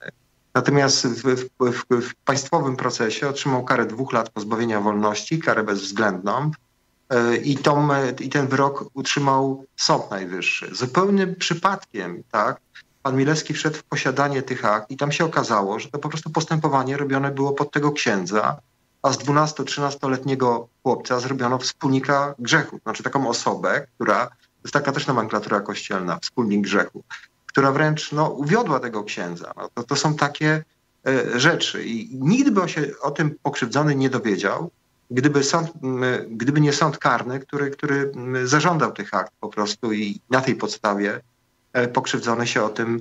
Natomiast 0.54 1.08
w, 1.08 1.22
w, 1.22 1.50
w, 1.60 2.02
w, 2.02 2.16
państwowym 2.16 2.76
procesie 2.76 3.30
otrzymał 3.30 3.64
karę 3.64 3.86
dwóch 3.86 4.14
lat 4.14 4.30
pozbawienia 4.30 4.82
wolności, 4.82 5.40
karę 5.40 5.64
bezwzględną 5.64 6.52
e, 7.10 7.36
i, 7.36 7.58
tą, 7.58 7.90
i 8.20 8.30
ten 8.30 8.48
wyrok 8.48 8.86
utrzymał 8.94 9.66
Sąd 9.76 10.12
Najwyższy. 10.12 10.76
Zupełnym 10.76 11.36
przypadkiem, 11.36 12.24
tak, 12.32 12.62
pan 13.04 13.18
Milewski 13.18 13.54
wszedł 13.54 13.78
w 13.78 13.84
posiadanie 13.84 14.42
tych 14.42 14.66
akt 14.66 14.92
i 14.92 14.98
tam 14.98 15.12
się 15.12 15.26
okazało, 15.26 15.80
że 15.80 15.90
to 15.90 16.00
po 16.00 16.10
prostu 16.10 16.30
postępowanie 16.30 16.98
robione 16.98 17.32
było 17.32 17.54
pod 17.54 17.72
tego 17.72 17.92
księdza, 17.92 18.58
a 19.06 19.12
z 19.12 19.18
12-13-letniego 19.18 20.68
chłopca 20.84 21.20
zrobiono 21.20 21.58
wspólnika 21.58 22.36
grzechu. 22.40 22.80
Znaczy 22.84 23.04
taką 23.04 23.30
osobę, 23.30 23.88
która, 23.96 24.26
to 24.26 24.64
jest 24.64 24.74
taka 24.74 24.92
też 24.92 25.08
nomenklatura 25.08 25.62
kościelna, 25.62 26.20
wspólnik 26.22 26.62
grzechu, 26.62 27.04
która 27.46 27.72
wręcz 27.72 28.12
no, 28.12 28.30
uwiodła 28.30 28.80
tego 28.80 29.04
księdza. 29.04 29.54
No, 29.58 29.70
to, 29.74 29.84
to 29.84 29.96
są 29.96 30.16
takie 30.16 30.64
rzeczy 31.36 31.84
i 31.84 32.18
nigdy 32.22 32.52
by 32.52 32.70
się 32.70 32.82
o 33.02 33.12
tym 33.12 33.36
pokrzywdzony 33.44 33.96
nie 33.96 34.10
dowiedział, 34.10 34.72
gdyby, 35.12 35.44
sąd, 35.44 35.72
gdyby 36.30 36.62
nie 36.62 36.74
sąd 36.74 36.98
karny, 36.98 37.40
który, 37.40 37.72
który 37.72 38.12
zażądał 38.44 38.92
tych 38.92 39.14
akt 39.14 39.34
po 39.40 39.50
prostu 39.50 39.94
i 39.94 40.20
na 40.30 40.42
tej 40.42 40.56
podstawie 40.56 41.22
pokrzywdzony 41.94 42.48
się 42.48 42.64
o 42.64 42.70
tym 42.70 43.00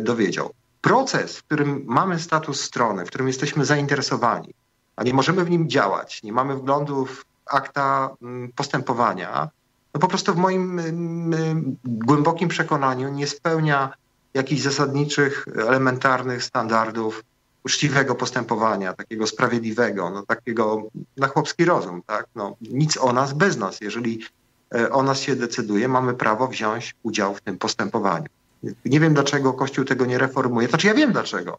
dowiedział. 0.00 0.50
Proces, 0.80 1.36
w 1.36 1.42
którym 1.42 1.84
mamy 1.86 2.18
status 2.18 2.60
strony, 2.60 3.04
w 3.04 3.08
którym 3.08 3.26
jesteśmy 3.26 3.64
zainteresowani, 3.64 4.54
a 5.00 5.04
nie 5.04 5.14
możemy 5.14 5.44
w 5.44 5.50
nim 5.50 5.68
działać, 5.68 6.22
nie 6.22 6.32
mamy 6.32 6.56
wglądu 6.56 7.06
w 7.06 7.24
akta 7.46 8.10
postępowania, 8.56 9.48
no 9.94 10.00
po 10.00 10.08
prostu 10.08 10.34
w 10.34 10.36
moim 10.36 10.80
głębokim 11.84 12.48
przekonaniu 12.48 13.08
nie 13.08 13.26
spełnia 13.26 13.92
jakichś 14.34 14.62
zasadniczych, 14.62 15.46
elementarnych 15.56 16.44
standardów 16.44 17.24
uczciwego 17.64 18.14
postępowania, 18.14 18.92
takiego 18.92 19.26
sprawiedliwego, 19.26 20.10
no 20.10 20.26
takiego 20.26 20.82
na 21.16 21.28
chłopski 21.28 21.64
rozum, 21.64 22.02
tak? 22.06 22.26
No, 22.34 22.56
nic 22.60 22.96
o 22.96 23.12
nas 23.12 23.32
bez 23.32 23.56
nas. 23.56 23.80
Jeżeli 23.80 24.24
e, 24.74 24.90
o 24.90 25.02
nas 25.02 25.20
się 25.20 25.36
decyduje, 25.36 25.88
mamy 25.88 26.14
prawo 26.14 26.48
wziąć 26.48 26.94
udział 27.02 27.34
w 27.34 27.40
tym 27.40 27.58
postępowaniu. 27.58 28.26
Nie 28.84 29.00
wiem, 29.00 29.14
dlaczego 29.14 29.52
Kościół 29.52 29.84
tego 29.84 30.06
nie 30.06 30.18
reformuje. 30.18 30.68
Znaczy 30.68 30.86
ja 30.86 30.94
wiem 30.94 31.12
dlaczego. 31.12 31.58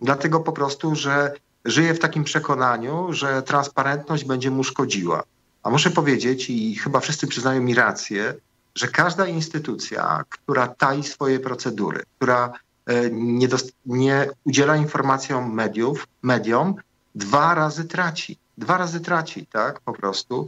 Dlatego 0.00 0.40
po 0.40 0.52
prostu, 0.52 0.94
że 0.94 1.32
żyje 1.64 1.94
w 1.94 1.98
takim 1.98 2.24
przekonaniu, 2.24 3.12
że 3.12 3.42
transparentność 3.42 4.24
będzie 4.24 4.50
mu 4.50 4.64
szkodziła. 4.64 5.22
A 5.62 5.70
muszę 5.70 5.90
powiedzieć, 5.90 6.50
i 6.50 6.76
chyba 6.76 7.00
wszyscy 7.00 7.26
przyznają 7.26 7.62
mi 7.62 7.74
rację, 7.74 8.34
że 8.74 8.88
każda 8.88 9.26
instytucja, 9.26 10.24
która 10.28 10.68
tai 10.68 11.02
swoje 11.02 11.40
procedury, 11.40 12.02
która 12.16 12.52
e, 12.86 13.10
nie, 13.10 13.48
nie 13.86 14.28
udziela 14.44 14.76
informacjom 14.76 15.54
mediów, 15.54 16.06
mediom, 16.22 16.74
dwa 17.14 17.54
razy 17.54 17.84
traci. 17.84 18.38
Dwa 18.58 18.78
razy 18.78 19.00
traci, 19.00 19.46
tak, 19.46 19.80
po 19.80 19.92
prostu. 19.92 20.46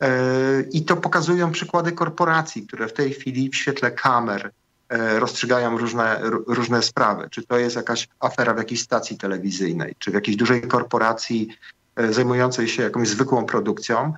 E, 0.00 0.08
I 0.72 0.84
to 0.84 0.96
pokazują 0.96 1.52
przykłady 1.52 1.92
korporacji, 1.92 2.66
które 2.66 2.88
w 2.88 2.92
tej 2.92 3.12
chwili 3.12 3.50
w 3.50 3.56
świetle 3.56 3.90
kamer 3.90 4.50
rozstrzygają 5.18 5.78
różne, 5.78 6.20
różne 6.46 6.82
sprawy. 6.82 7.28
Czy 7.30 7.46
to 7.46 7.58
jest 7.58 7.76
jakaś 7.76 8.08
afera 8.20 8.54
w 8.54 8.58
jakiejś 8.58 8.82
stacji 8.82 9.18
telewizyjnej, 9.18 9.94
czy 9.98 10.10
w 10.10 10.14
jakiejś 10.14 10.36
dużej 10.36 10.62
korporacji 10.62 11.48
zajmującej 12.10 12.68
się 12.68 12.82
jakąś 12.82 13.08
zwykłą 13.08 13.46
produkcją, 13.46 14.12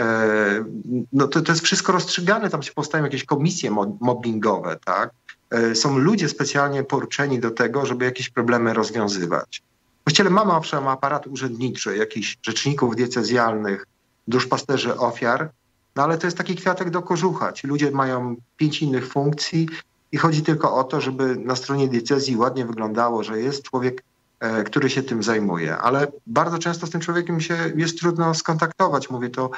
E, 0.00 0.64
no 1.12 1.28
to, 1.28 1.40
to 1.40 1.52
jest 1.52 1.64
wszystko 1.64 1.92
rozstrzygane, 1.92 2.50
tam 2.50 2.62
się 2.62 2.72
powstają 2.72 3.04
jakieś 3.04 3.24
komisje 3.24 3.70
mobbingowe, 4.00 4.78
tak? 4.84 5.10
E, 5.50 5.74
są 5.74 5.98
ludzie 5.98 6.28
specjalnie 6.28 6.84
poruczeni 6.84 7.40
do 7.40 7.50
tego, 7.50 7.86
żeby 7.86 8.04
jakieś 8.04 8.30
problemy 8.30 8.74
rozwiązywać. 8.74 9.62
W 10.00 10.04
kościele 10.04 10.30
mamy 10.30 10.52
owszem 10.52 10.88
aparat 10.88 11.26
urzędniczy, 11.26 11.96
jakichś 11.96 12.38
rzeczników 12.42 12.96
diecezjalnych, 12.96 13.86
duszpasterzy 14.28 14.96
ofiar, 14.96 15.50
no 15.96 16.02
ale 16.02 16.18
to 16.18 16.26
jest 16.26 16.36
taki 16.36 16.56
kwiatek 16.56 16.90
do 16.90 17.02
kożucha. 17.02 17.52
Ci 17.52 17.66
ludzie 17.66 17.90
mają 17.90 18.36
pięć 18.56 18.82
innych 18.82 19.08
funkcji 19.08 19.68
i 20.12 20.18
chodzi 20.18 20.42
tylko 20.42 20.74
o 20.74 20.84
to, 20.84 21.00
żeby 21.00 21.36
na 21.36 21.56
stronie 21.56 21.88
diecezji 21.88 22.36
ładnie 22.36 22.66
wyglądało, 22.66 23.24
że 23.24 23.40
jest 23.40 23.62
człowiek, 23.62 24.02
e, 24.40 24.64
który 24.64 24.90
się 24.90 25.02
tym 25.02 25.22
zajmuje. 25.22 25.76
Ale 25.76 26.06
bardzo 26.26 26.58
często 26.58 26.86
z 26.86 26.90
tym 26.90 27.00
człowiekiem 27.00 27.40
się 27.40 27.72
jest 27.76 27.98
trudno 27.98 28.34
skontaktować. 28.34 29.10
Mówię 29.10 29.30
to 29.30 29.50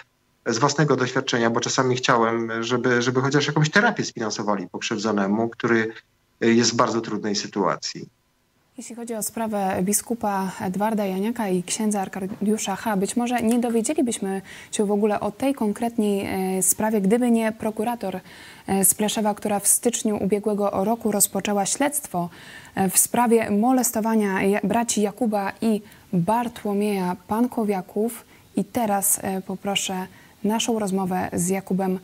z 0.46 0.58
własnego 0.58 0.96
doświadczenia, 0.96 1.50
bo 1.50 1.60
czasami 1.60 1.96
chciałem, 1.96 2.62
żeby, 2.62 3.02
żeby 3.02 3.20
chociaż 3.20 3.46
jakąś 3.46 3.70
terapię 3.70 4.04
sfinansowali 4.04 4.68
pokrzywdzonemu, 4.68 5.48
który 5.48 5.92
jest 6.40 6.72
w 6.72 6.76
bardzo 6.76 7.00
trudnej 7.00 7.36
sytuacji. 7.36 8.08
Jeśli 8.82 8.96
chodzi 8.96 9.14
o 9.14 9.22
sprawę 9.22 9.78
biskupa 9.82 10.52
Edwarda 10.60 11.06
Janiaka 11.06 11.48
i 11.48 11.62
księdza 11.62 12.00
Arkadiusza 12.00 12.76
H., 12.76 12.96
być 12.96 13.16
może 13.16 13.42
nie 13.42 13.58
dowiedzielibyśmy 13.58 14.42
się 14.72 14.86
w 14.86 14.90
ogóle 14.90 15.20
o 15.20 15.30
tej 15.30 15.54
konkretnej 15.54 16.26
e, 16.58 16.62
sprawie, 16.62 17.00
gdyby 17.00 17.30
nie 17.30 17.52
prokurator 17.52 18.20
e, 18.66 18.84
z 18.84 18.94
Pleszewa, 18.94 19.34
która 19.34 19.60
w 19.60 19.68
styczniu 19.68 20.24
ubiegłego 20.24 20.70
roku 20.84 21.12
rozpoczęła 21.12 21.66
śledztwo 21.66 22.28
e, 22.74 22.90
w 22.90 22.98
sprawie 22.98 23.50
molestowania 23.50 24.60
braci 24.64 25.02
Jakuba 25.02 25.52
i 25.60 25.82
Bartłomieja 26.12 27.16
Pankowiaków. 27.28 28.24
I 28.56 28.64
teraz 28.64 29.20
poproszę 29.46 30.06
naszą 30.44 30.78
rozmowę 30.78 31.28
z 31.32 31.48
Jakubem 31.48 31.98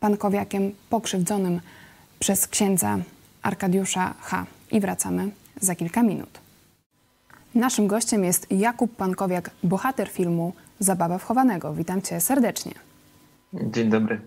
Pankowiakiem, 0.00 0.72
pokrzywdzonym 0.90 1.60
przez 2.18 2.48
księdza 2.48 2.98
Arkadiusza 3.42 4.14
H. 4.20 4.46
I 4.72 4.80
wracamy 4.80 5.43
za 5.60 5.74
kilka 5.74 6.02
minut. 6.02 6.40
Naszym 7.54 7.86
gościem 7.86 8.24
jest 8.24 8.46
Jakub 8.50 8.96
Pankowiak, 8.96 9.50
bohater 9.62 10.08
filmu 10.08 10.52
Zabawa 10.78 11.18
wchowanego. 11.18 11.74
Witam 11.74 12.02
cię 12.02 12.20
serdecznie. 12.20 12.72
Dzień 13.52 13.90
dobry. 13.90 14.20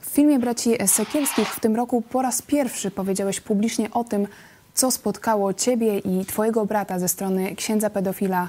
W 0.00 0.06
filmie 0.06 0.38
braci 0.38 0.74
Sekielskich 0.86 1.48
w 1.48 1.60
tym 1.60 1.76
roku 1.76 2.02
po 2.02 2.22
raz 2.22 2.42
pierwszy 2.42 2.90
powiedziałeś 2.90 3.40
publicznie 3.40 3.90
o 3.90 4.04
tym, 4.04 4.26
co 4.74 4.90
spotkało 4.90 5.54
ciebie 5.54 5.98
i 5.98 6.24
twojego 6.24 6.66
brata 6.66 6.98
ze 6.98 7.08
strony 7.08 7.56
księdza 7.56 7.90
pedofila 7.90 8.48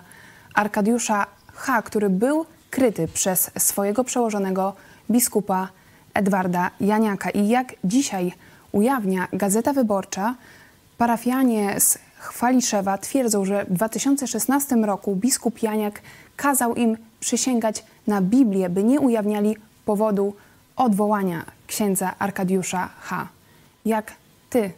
Arkadiusza 0.53 1.27
H., 1.53 1.81
który 1.81 2.09
był 2.09 2.45
kryty 2.69 3.07
przez 3.07 3.51
swojego 3.57 4.03
przełożonego 4.03 4.73
biskupa 5.11 5.69
Edwarda 6.13 6.71
Janiaka. 6.79 7.29
I 7.29 7.47
jak 7.47 7.73
dzisiaj 7.83 8.33
ujawnia 8.71 9.27
Gazeta 9.33 9.73
Wyborcza, 9.73 10.35
parafianie 10.97 11.79
z 11.79 11.97
Chwaliszewa 12.17 12.97
twierdzą, 12.97 13.45
że 13.45 13.65
w 13.65 13.73
2016 13.73 14.75
roku 14.75 15.15
biskup 15.15 15.63
Janiak 15.63 16.01
kazał 16.35 16.75
im 16.75 16.97
przysięgać 17.19 17.85
na 18.07 18.21
Biblię, 18.21 18.69
by 18.69 18.83
nie 18.83 18.99
ujawniali 18.99 19.57
powodu 19.85 20.33
odwołania 20.75 21.45
księdza 21.67 22.13
Arkadiusza 22.19 22.89
H. 23.01 23.27
Jak 23.85 24.13
ty 24.49 24.71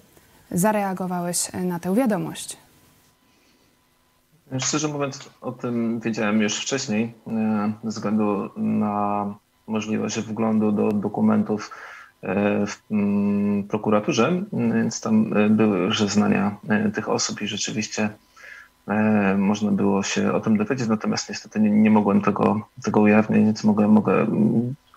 zareagowałeś 0.52 1.54
na 1.54 1.80
tę 1.80 1.96
wiadomość? 1.96 2.58
Szczerze 4.60 4.88
mówiąc, 4.88 5.30
o 5.42 5.52
tym 5.52 6.00
wiedziałem 6.00 6.42
już 6.42 6.62
wcześniej, 6.62 7.14
e, 7.28 7.74
ze 7.84 7.90
względu 7.90 8.50
na 8.58 9.26
możliwość 9.68 10.20
wglądu 10.20 10.72
do 10.72 10.92
dokumentów 10.92 11.72
w 12.68 12.92
mm, 12.92 13.64
prokuraturze, 13.64 14.44
więc 14.54 15.02
tam 15.02 15.38
e, 15.38 15.50
były 15.50 15.96
zeznania 15.96 16.56
tych 16.94 17.10
osób 17.10 17.42
i 17.42 17.48
rzeczywiście 17.48 18.10
można 19.38 19.72
było 19.72 20.04
się 20.04 20.34
o 20.34 20.40
tym 20.40 20.58
dowiedzieć, 20.58 20.88
natomiast 20.88 21.30
niestety 21.30 21.60
nie, 21.60 21.70
nie 21.70 21.92
mogłem 21.92 22.22
tego, 22.22 22.62
tego 22.84 23.02
ujawnić, 23.02 23.46
więc 23.46 23.64
mogę, 23.64 23.88
mogę 23.88 24.28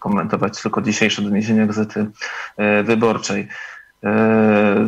komentować 0.01 0.63
tylko 0.63 0.83
dzisiejsze 0.83 1.23
doniesienia 1.23 1.67
Gazety 1.67 2.07
Wyborczej. 2.85 3.49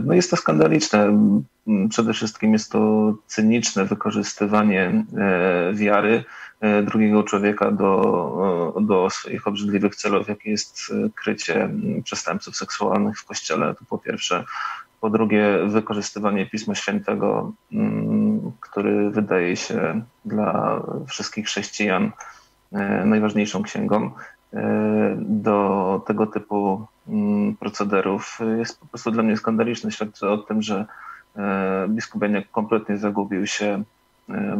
No 0.04 0.14
jest 0.14 0.30
to 0.30 0.36
skandaliczne. 0.36 1.18
Przede 1.88 2.12
wszystkim 2.12 2.52
jest 2.52 2.72
to 2.72 3.14
cyniczne 3.26 3.84
wykorzystywanie 3.84 5.04
e, 5.16 5.72
wiary 5.74 6.14
e, 6.18 6.24
drugiego 6.83 7.23
człowieka 7.23 7.71
do, 7.71 8.75
do 8.80 9.11
swoich 9.11 9.47
obrzydliwych 9.47 9.97
celów, 9.97 10.28
jakie 10.28 10.50
jest 10.50 10.94
krycie 11.14 11.71
przestępców 12.04 12.56
seksualnych 12.56 13.18
w 13.18 13.25
kościele. 13.25 13.75
To 13.75 13.85
po 13.88 13.99
pierwsze. 13.99 14.44
Po 15.00 15.11
drugie, 15.11 15.59
wykorzystywanie 15.66 16.47
Pisma 16.47 16.75
Świętego, 16.75 17.52
który 18.61 19.11
wydaje 19.11 19.56
się 19.56 20.02
dla 20.25 20.83
wszystkich 21.06 21.47
chrześcijan 21.47 22.12
e, 22.73 23.04
najważniejszą 23.04 23.62
księgą, 23.62 24.11
do 25.16 26.02
tego 26.06 26.26
typu 26.26 26.87
procederów 27.61 28.38
jest 28.59 28.80
po 28.80 28.87
prostu 28.87 29.11
dla 29.11 29.23
mnie 29.23 29.37
skandaliczny. 29.37 29.92
Świadczy 29.92 30.28
o 30.28 30.38
tym, 30.38 30.62
że 30.62 30.87
E, 31.37 31.87
biskup 31.88 32.21
Beniak 32.21 32.50
kompletnie 32.50 32.97
zagubił 32.97 33.47
się 33.47 33.66
e, 33.66 33.85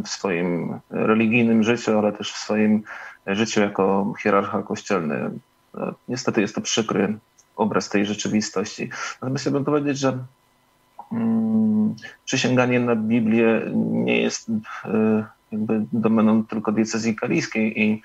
w 0.03 0.07
swoim 0.07 0.79
religijnym 0.89 1.63
życiu, 1.63 1.99
ale 1.99 2.11
też 2.11 2.31
w 2.31 2.37
swoim 2.37 2.83
życiu 3.27 3.61
jako 3.61 4.13
hierarcha 4.23 4.63
kościelny. 4.63 5.15
E, 5.77 5.93
niestety 6.07 6.41
jest 6.41 6.55
to 6.55 6.61
przykry 6.61 7.17
obraz 7.55 7.89
tej 7.89 8.05
rzeczywistości. 8.05 8.89
Natomiast 9.21 9.43
chciałbym 9.43 9.65
powiedzieć, 9.65 9.97
że 9.97 10.17
mm, 11.11 11.95
przysięganie 12.25 12.79
na 12.79 12.95
Biblię 12.95 13.61
nie 13.75 14.21
jest 14.21 14.51
jakby 15.51 15.85
domeną 15.93 16.45
tylko 16.45 16.71
diecezji 16.71 17.15
kaliskiej 17.15 17.81
i 17.81 18.01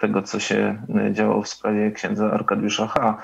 tego, 0.00 0.22
co 0.22 0.40
się 0.40 0.82
działo 1.12 1.42
w 1.42 1.48
sprawie 1.48 1.90
księdza 1.90 2.32
Arkadiusza 2.32 2.86
H. 2.86 3.22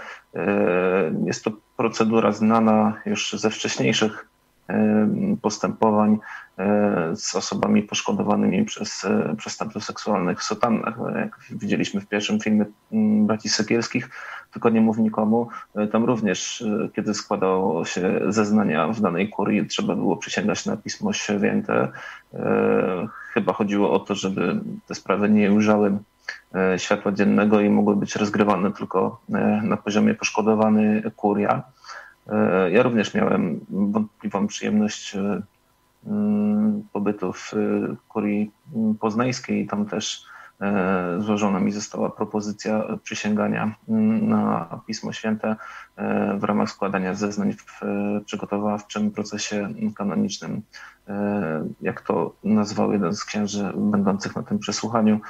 Jest 1.25 1.45
to 1.45 1.51
procedura 1.77 2.33
znana 2.33 2.95
już 3.07 3.33
ze 3.33 3.51
wcześniejszych 3.51 4.23
e, 4.23 4.36
postępowań 5.43 6.19
e, 6.59 7.13
z 7.17 7.35
osobami 7.35 7.83
poszkodowanymi 7.83 8.65
przez 8.65 9.05
e, 9.05 9.35
przestępców 9.39 9.85
seksualnych 9.85 10.41
w 10.41 10.43
sotannach. 10.43 10.99
Jak 11.17 11.41
widzieliśmy 11.51 12.01
w 12.01 12.07
pierwszym 12.07 12.41
filmie 12.41 12.65
braci 13.27 13.49
Sekielskich, 13.49 14.11
tylko 14.53 14.69
nie 14.69 14.81
mów 14.81 14.99
nikomu. 14.99 15.49
Tam 15.93 16.05
również, 16.05 16.65
kiedy 16.95 17.15
składało 17.15 17.85
się 17.85 18.21
zeznania 18.29 18.89
w 18.89 19.01
danej 19.01 19.29
kurii, 19.29 19.67
trzeba 19.67 19.97
było 19.97 20.17
przysięgać 20.17 20.67
na 20.67 20.77
Pismo 20.77 21.13
Święte. 21.13 21.89
Chyba 23.33 23.53
chodziło 23.53 23.91
o 23.91 23.99
to, 23.99 24.15
żeby 24.15 24.61
te 24.87 24.95
sprawy 24.95 25.31
nie 25.31 25.53
ujrzały 25.53 25.99
światła 26.77 27.13
dziennego 27.13 27.61
i 27.61 27.71
mogły 27.71 27.97
być 27.97 28.17
rozgrywane 28.17 28.73
tylko 28.73 29.21
na 29.63 29.77
poziomie 29.77 30.15
poszkodowany 30.15 31.03
kuria. 31.17 31.63
Ja 32.73 32.83
również 32.83 33.15
miałem 33.15 33.61
wątpliwą 33.71 34.47
przyjemność 34.47 35.17
Mm, 36.07 36.83
pobytu 36.93 37.33
w 37.33 37.55
y, 37.55 37.97
kurii 38.09 38.51
poznańskiej. 39.01 39.67
Tam 39.67 39.87
też 39.87 40.25
e, 40.61 41.19
złożona 41.21 41.61
mi 41.61 41.73
została 41.73 42.11
propozycja 42.11 42.85
przysięgania 43.03 43.75
mm, 43.89 44.29
na 44.29 44.69
Pismo 44.87 45.13
Święte 45.13 45.57
e, 45.97 46.37
w 46.39 46.45
ramach 46.45 46.71
składania 46.71 47.15
zeznań 47.15 47.53
w 47.53 47.83
e, 47.83 48.21
przygotowawczym 48.25 49.11
procesie 49.11 49.69
kanonicznym. 49.97 50.63
Jak 51.81 52.01
to 52.01 52.35
nazwał 52.45 52.93
jeden 52.93 53.15
z 53.15 53.25
księży 53.25 53.73
będących 53.77 54.37
na 54.37 54.43
tym 54.43 54.59
przesłuchaniu 54.59 55.21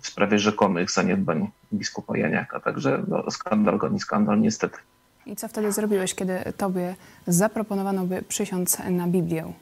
w 0.00 0.06
sprawie 0.06 0.38
rzekomych 0.38 0.90
zaniedbań 0.90 1.50
biskupa 1.72 2.18
Janiaka. 2.18 2.60
Także 2.60 3.02
no, 3.08 3.30
skandal 3.30 3.78
goni 3.78 4.00
skandal 4.00 4.40
niestety. 4.40 4.78
I 5.26 5.36
co 5.36 5.48
wtedy 5.48 5.72
zrobiłeś, 5.72 6.14
kiedy 6.14 6.52
tobie 6.56 6.94
zaproponowano, 7.26 8.04
by 8.04 8.22
przysiąc 8.22 8.78
na 8.90 9.06
Biblię? 9.06 9.52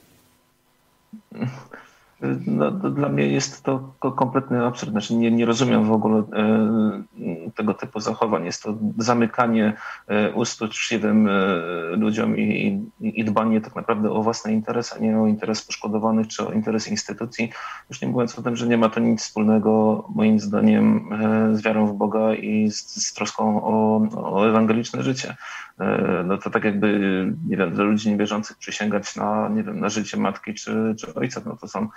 No, 2.47 2.71
dla 2.71 3.09
mnie 3.09 3.27
jest 3.27 3.63
to 3.63 3.93
kompletny 3.99 4.65
absurd. 4.65 4.91
Znaczy 4.91 5.15
nie, 5.15 5.31
nie 5.31 5.45
rozumiem 5.45 5.85
w 5.85 5.91
ogóle 5.91 6.17
e, 6.19 7.51
tego 7.55 7.73
typu 7.73 7.99
zachowań. 7.99 8.45
Jest 8.45 8.63
to 8.63 8.77
zamykanie 8.97 9.73
e, 10.07 10.31
ust 10.31 10.61
uczciwym 10.61 11.27
e, 11.27 11.31
ludziom 11.95 12.37
i, 12.37 12.81
i, 12.99 13.25
dbanie 13.25 13.61
tak 13.61 13.75
naprawdę 13.75 14.11
o 14.11 14.23
własny 14.23 14.53
interes, 14.53 14.93
a 14.93 14.99
nie 14.99 15.19
o 15.19 15.27
interes 15.27 15.61
poszkodowanych 15.61 16.27
czy 16.27 16.47
o 16.47 16.51
interes 16.51 16.87
instytucji. 16.87 17.51
Już 17.89 18.01
nie 18.01 18.07
mówiąc 18.07 18.39
o 18.39 18.41
tym, 18.41 18.55
że 18.55 18.67
nie 18.67 18.77
ma 18.77 18.89
to 18.89 18.99
nic 18.99 19.21
wspólnego 19.21 20.03
moim 20.15 20.39
zdaniem 20.39 21.09
z 21.53 21.61
wiarą 21.61 21.87
w 21.87 21.93
Boga 21.93 22.33
i 22.33 22.71
z, 22.71 23.07
z 23.07 23.13
troską 23.13 23.63
o, 23.63 24.01
o 24.15 24.49
ewangeliczne 24.49 25.03
życie. 25.03 25.35
No 26.25 26.37
to 26.37 26.49
tak 26.49 26.63
jakby, 26.63 26.87
nie 27.47 27.57
wiem, 27.57 27.73
dla 27.73 27.83
ludzi 27.83 28.09
niewierzących 28.09 28.57
przysięgać 28.57 29.15
na, 29.15 29.49
nie 29.49 29.63
wiem, 29.63 29.79
na 29.79 29.89
życie 29.89 30.17
matki 30.17 30.53
czy, 30.53 30.95
czy 30.99 31.13
ojca, 31.13 31.41
no 31.45 31.57
to 31.57 31.67
są 31.67 31.87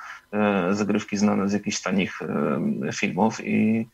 zagrywki 0.70 1.16
znane 1.16 1.48
z 1.48 1.52
jakichś 1.52 1.80
tanich 1.80 2.22
e, 2.22 2.92
filmów 2.92 3.44
i 3.44 3.88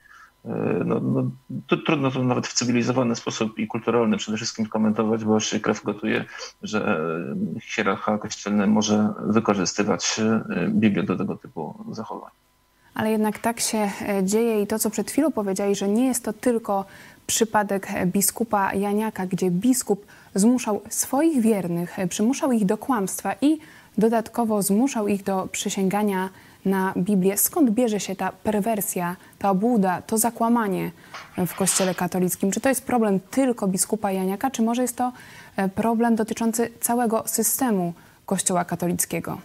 no, 0.85 1.01
no, 1.01 1.31
to 1.67 1.77
trudno 1.77 2.11
to 2.11 2.25
nawet 2.25 2.47
w 2.47 2.53
cywilizowany 2.53 3.17
sposób 3.17 3.59
i 3.59 3.67
kulturalny 3.67 4.17
przede 4.17 4.37
wszystkim 4.37 4.67
komentować, 4.67 5.25
bo 5.25 5.41
się 5.41 5.61
krew 5.61 5.85
gotuje, 5.85 6.25
że 6.63 7.07
hierarcha 7.63 8.19
kościelny 8.19 8.67
może 8.67 9.09
wykorzystywać 9.27 10.21
Biblię 10.69 11.03
do 11.03 11.17
tego 11.17 11.37
typu 11.37 11.85
zachowań. 11.91 12.31
Ale 12.95 13.11
jednak 13.11 13.39
tak 13.39 13.61
się 13.61 13.91
dzieje 14.23 14.63
i 14.63 14.67
to, 14.67 14.79
co 14.79 14.91
przed 14.91 15.11
chwilą 15.11 15.33
powiedzieli, 15.33 15.75
że 15.75 15.89
nie 15.89 16.07
jest 16.07 16.25
to 16.25 16.33
tylko 16.33 16.85
przypadek 17.27 17.89
biskupa 18.07 18.75
Janiaka, 18.75 19.27
gdzie 19.27 19.51
biskup 19.51 20.07
zmuszał 20.35 20.83
swoich 20.89 21.41
wiernych, 21.41 21.97
przymuszał 22.09 22.53
ich 22.53 22.67
do 22.67 22.79
kłamstwa 22.79 23.35
i 23.41 23.59
dodatkowo 24.01 24.63
zmuszał 24.63 25.09
ich 25.09 25.23
do 25.23 25.49
przysięgania 25.53 26.29
na 26.65 26.93
Biblię. 26.97 27.37
Skąd 27.37 27.71
bierze 27.71 28.01
się 28.01 28.17
ta 28.17 28.33
perwersja, 28.33 29.17
ta 29.39 29.51
obłuda, 29.51 30.03
to 30.03 30.19
zakłamanie 30.19 30.91
w 31.47 31.55
Kościele 31.55 31.95
katolickim? 31.95 32.51
Czy 32.51 32.61
to 32.61 32.69
jest 32.69 32.87
problem 32.87 33.21
tylko 33.21 33.69
biskupa 33.69 34.13
Janiaka, 34.13 34.51
czy 34.51 34.63
może 34.63 34.83
jest 34.83 34.97
to 34.97 35.13
e, 35.57 35.69
problem 35.69 36.17
dotyczący 36.17 36.71
całego 36.81 37.23
systemu 37.27 37.95
Kościoła 38.27 38.65
katolickiego? 38.65 39.39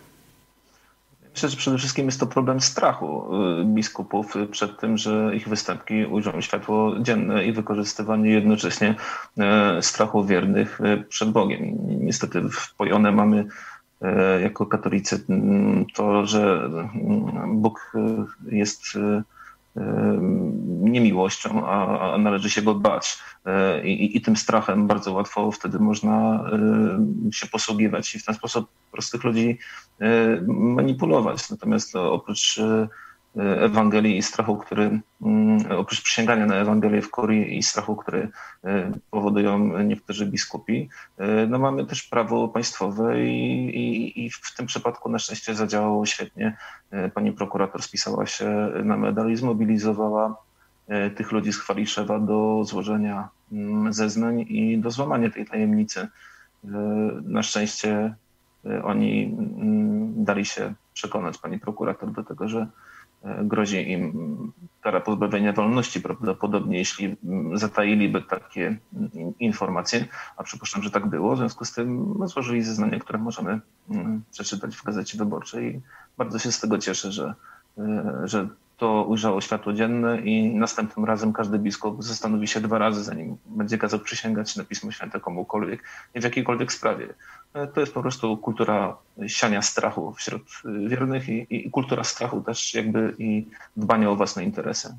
Myślę, 1.35 1.49
że 1.49 1.57
przede 1.57 1.77
wszystkim 1.77 2.05
jest 2.05 2.19
to 2.19 2.27
problem 2.27 2.61
strachu 2.61 3.35
y, 3.61 3.65
biskupów 3.65 4.33
przed 4.51 4.79
tym, 4.79 4.97
że 4.97 5.35
ich 5.35 5.49
występki 5.49 6.05
ujrzą 6.05 6.41
światło 6.41 6.99
dzienne 6.99 7.45
i 7.45 7.51
wykorzystywanie 7.51 8.29
jednocześnie 8.29 8.95
e, 9.37 9.81
strachu 9.81 10.25
wiernych 10.25 10.81
e, 10.81 10.97
przed 10.97 11.31
Bogiem. 11.31 11.77
Niestety 11.87 12.41
wpojone 12.49 13.11
mamy 13.11 13.39
e, 13.39 13.45
jako 14.41 14.65
katolicy 14.65 15.25
to, 15.93 16.25
że 16.25 16.69
Bóg 17.47 17.93
jest 18.51 18.84
niemiłością, 20.81 21.67
a, 21.67 22.13
a 22.13 22.17
należy 22.17 22.49
się 22.49 22.62
go 22.62 22.75
bać. 22.75 23.17
E, 23.45 23.88
I, 23.88 24.17
I, 24.17 24.21
tym 24.21 24.36
strachem 24.36 24.88
bardzo 24.88 25.13
łatwo 25.13 25.51
wtedy 25.51 25.79
można 25.79 26.45
się 27.31 27.47
posługiwać 27.47 28.15
i 28.15 28.19
w 28.19 28.25
ten 28.25 28.36
sposób 28.36 28.69
prostych 28.91 29.23
ludzi 29.23 29.58
e, 29.99 30.08
manipulować. 30.47 31.49
Natomiast 31.49 31.95
oprócz 31.95 32.58
e, 32.58 32.88
Ewangelii 33.37 34.17
i 34.17 34.21
strachu, 34.21 34.57
który, 34.57 34.99
mm, 35.21 35.71
oprócz 35.71 36.01
przysięgania 36.01 36.45
na 36.45 36.55
Ewangelię 36.55 37.01
w 37.01 37.11
kurii 37.11 37.57
i 37.57 37.63
strachu, 37.63 37.95
który 37.95 38.29
powodują 39.11 39.79
niektórzy 39.83 40.25
biskupi, 40.25 40.89
no 41.47 41.59
mamy 41.59 41.85
też 41.85 42.03
prawo 42.03 42.47
państwowe 42.47 43.25
i, 43.25 43.65
i, 43.65 44.25
i 44.25 44.29
w 44.29 44.55
tym 44.57 44.65
przypadku 44.65 45.09
na 45.09 45.19
szczęście 45.19 45.55
zadziałało 45.55 46.05
świetnie. 46.05 46.57
Pani 47.13 47.31
prokurator 47.31 47.83
spisała 47.83 48.25
się 48.25 48.71
na 48.83 48.97
medal 48.97 49.31
i 49.31 49.35
zmobilizowała 49.35 50.35
tych 51.15 51.31
ludzi 51.31 51.53
z 51.53 51.57
Chwaliszewa 51.57 52.19
do 52.19 52.63
złożenia 52.63 53.29
mm, 53.51 53.93
zeznań 53.93 54.45
i 54.47 54.77
do 54.77 54.91
złamania 54.91 55.29
tej 55.29 55.45
tajemnicy. 55.45 56.07
Na 57.23 57.43
szczęście 57.43 58.15
oni 58.83 59.23
mm, 59.25 60.23
dali 60.23 60.45
się 60.45 60.73
przekonać 60.93 61.37
pani 61.37 61.59
prokurator 61.59 62.11
do 62.11 62.23
tego, 62.23 62.47
że 62.47 62.59
e, 62.59 62.67
grozi 63.43 63.91
im 63.91 64.53
kara 64.81 64.99
pozbawienia 64.99 65.53
wolności 65.53 66.01
prawdopodobnie, 66.01 66.77
jeśli 66.77 67.15
mm, 67.23 67.57
zatailiby 67.57 68.21
takie 68.21 68.77
mm, 68.93 69.09
informacje, 69.39 70.05
a 70.38 70.43
przypuszczam, 70.43 70.83
że 70.83 70.91
tak 70.91 71.07
było. 71.07 71.35
W 71.35 71.38
związku 71.38 71.65
z 71.65 71.73
tym 71.73 72.15
złożyli 72.23 72.63
zeznania, 72.63 72.99
które 72.99 73.19
możemy 73.19 73.59
przeczytać 74.31 74.75
w 74.75 74.83
Gazecie 74.83 75.17
Wyborczej 75.17 75.81
bardzo 76.17 76.39
się 76.39 76.51
z 76.51 76.59
tego 76.59 76.77
cieszę, 76.77 77.11
że, 77.11 77.33
e, 77.77 78.21
że 78.23 78.47
to 78.77 79.03
ujrzało 79.03 79.41
światło 79.41 79.73
dzienne 79.73 80.21
i 80.21 80.55
następnym 80.55 81.05
razem 81.05 81.33
każdy 81.33 81.59
biskup 81.59 82.03
zastanowi 82.03 82.47
się 82.47 82.61
dwa 82.61 82.77
razy, 82.77 83.03
zanim 83.03 83.38
będzie 83.45 83.77
kazał 83.77 83.99
przysięgać 83.99 84.55
na 84.55 84.63
Pismo 84.63 84.91
Święte 84.91 85.19
komukolwiek 85.19 85.83
i 86.15 86.21
w 86.21 86.23
jakiejkolwiek 86.23 86.73
sprawie. 86.73 87.07
E, 87.53 87.67
to 87.67 87.79
jest 87.79 87.93
po 87.93 88.01
prostu 88.01 88.38
kultura 88.38 88.97
siania 89.27 89.61
strachu 89.61 90.13
wśród 90.13 90.41
e, 90.65 90.89
wiernych 90.89 91.29
i, 91.29 91.47
i 91.49 91.71
kultura 91.71 92.03
strachu 92.03 92.41
też 92.41 92.73
jakby 92.73 93.15
i 93.19 93.47
dbania 93.77 94.09
o 94.09 94.15
własne 94.15 94.43
interesy. 94.43 94.95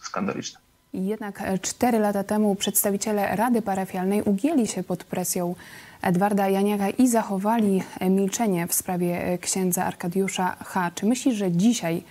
Skandaliczne. 0.00 0.60
Jednak 0.94 1.40
e, 1.40 1.58
cztery 1.58 1.98
lata 1.98 2.24
temu 2.24 2.54
przedstawiciele 2.54 3.36
Rady 3.36 3.62
Parafialnej 3.62 4.22
ugięli 4.22 4.66
się 4.66 4.82
pod 4.82 5.04
presją 5.04 5.54
Edwarda 6.02 6.48
Janiaka 6.48 6.90
i 6.90 7.08
zachowali 7.08 7.82
milczenie 8.00 8.66
w 8.66 8.74
sprawie 8.74 9.38
księdza 9.40 9.84
Arkadiusza 9.84 10.56
H. 10.64 10.90
Czy 10.94 11.06
myślisz, 11.06 11.34
że 11.34 11.52
dzisiaj 11.52 12.02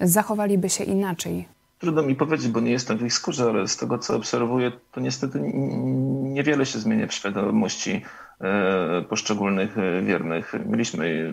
zachowaliby 0.00 0.68
się 0.68 0.84
inaczej? 0.84 1.48
Trudno 1.78 2.02
mi 2.02 2.14
powiedzieć, 2.14 2.48
bo 2.48 2.60
nie 2.60 2.70
jestem 2.70 2.98
w 2.98 3.02
ich 3.02 3.12
skórze, 3.12 3.44
ale 3.44 3.68
z 3.68 3.76
tego 3.76 3.98
co 3.98 4.16
obserwuję, 4.16 4.72
to 4.92 5.00
niestety 5.00 5.40
niewiele 6.22 6.66
się 6.66 6.78
zmienia 6.78 7.06
w 7.06 7.12
świadomości 7.14 8.02
e, 8.40 9.02
poszczególnych 9.08 9.78
e, 9.78 10.02
wiernych. 10.02 10.54
Mieliśmy 10.66 11.32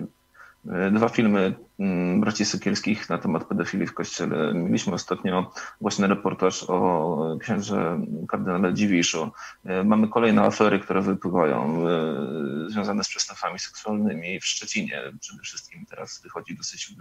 dwa 0.92 1.10
filmy 1.10 1.56
mm, 1.80 2.22
braci 2.22 2.46
Sykielskich 2.46 3.10
na 3.10 3.18
temat 3.18 3.46
pedofilii 3.46 3.88
w 3.88 3.94
kościele. 3.94 4.54
Mieliśmy 4.54 4.94
ostatnio 4.94 5.52
głośny 5.82 6.08
reportaż 6.08 6.64
o 6.64 7.38
księże 7.42 8.00
kardynale 8.28 8.74
Dziwiszu. 8.74 9.32
Mamy 9.86 10.08
kolejne 10.08 10.42
afery, 10.42 10.80
które 10.80 11.02
wypływają 11.02 11.86
związane 12.68 13.04
z 13.04 13.08
przestępstwami 13.08 13.60
seksualnymi 13.60 14.40
w 14.40 14.46
Szczecinie. 14.46 15.02
Przede 15.20 15.42
wszystkim 15.42 15.86
teraz 15.90 16.22
wychodzi 16.24 16.58
dosyć 16.58 16.96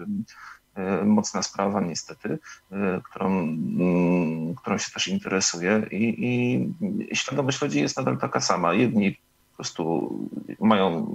E, 0.75 1.05
mocna 1.05 1.43
sprawa 1.43 1.81
niestety, 1.81 2.39
e, 2.73 3.01
którą, 3.05 3.27
mm, 3.29 4.55
którą 4.55 4.79
się 4.79 4.91
też 4.93 5.09
interesuje 5.09 5.87
i, 5.91 6.15
i 7.11 7.17
świadomość 7.17 7.63
ludzi 7.63 7.81
jest 7.81 7.97
nadal 7.97 8.19
taka 8.19 8.41
sama. 8.41 8.75
Jedni 8.75 9.13
po 9.51 9.57
prostu 9.57 10.11
mają 10.61 11.07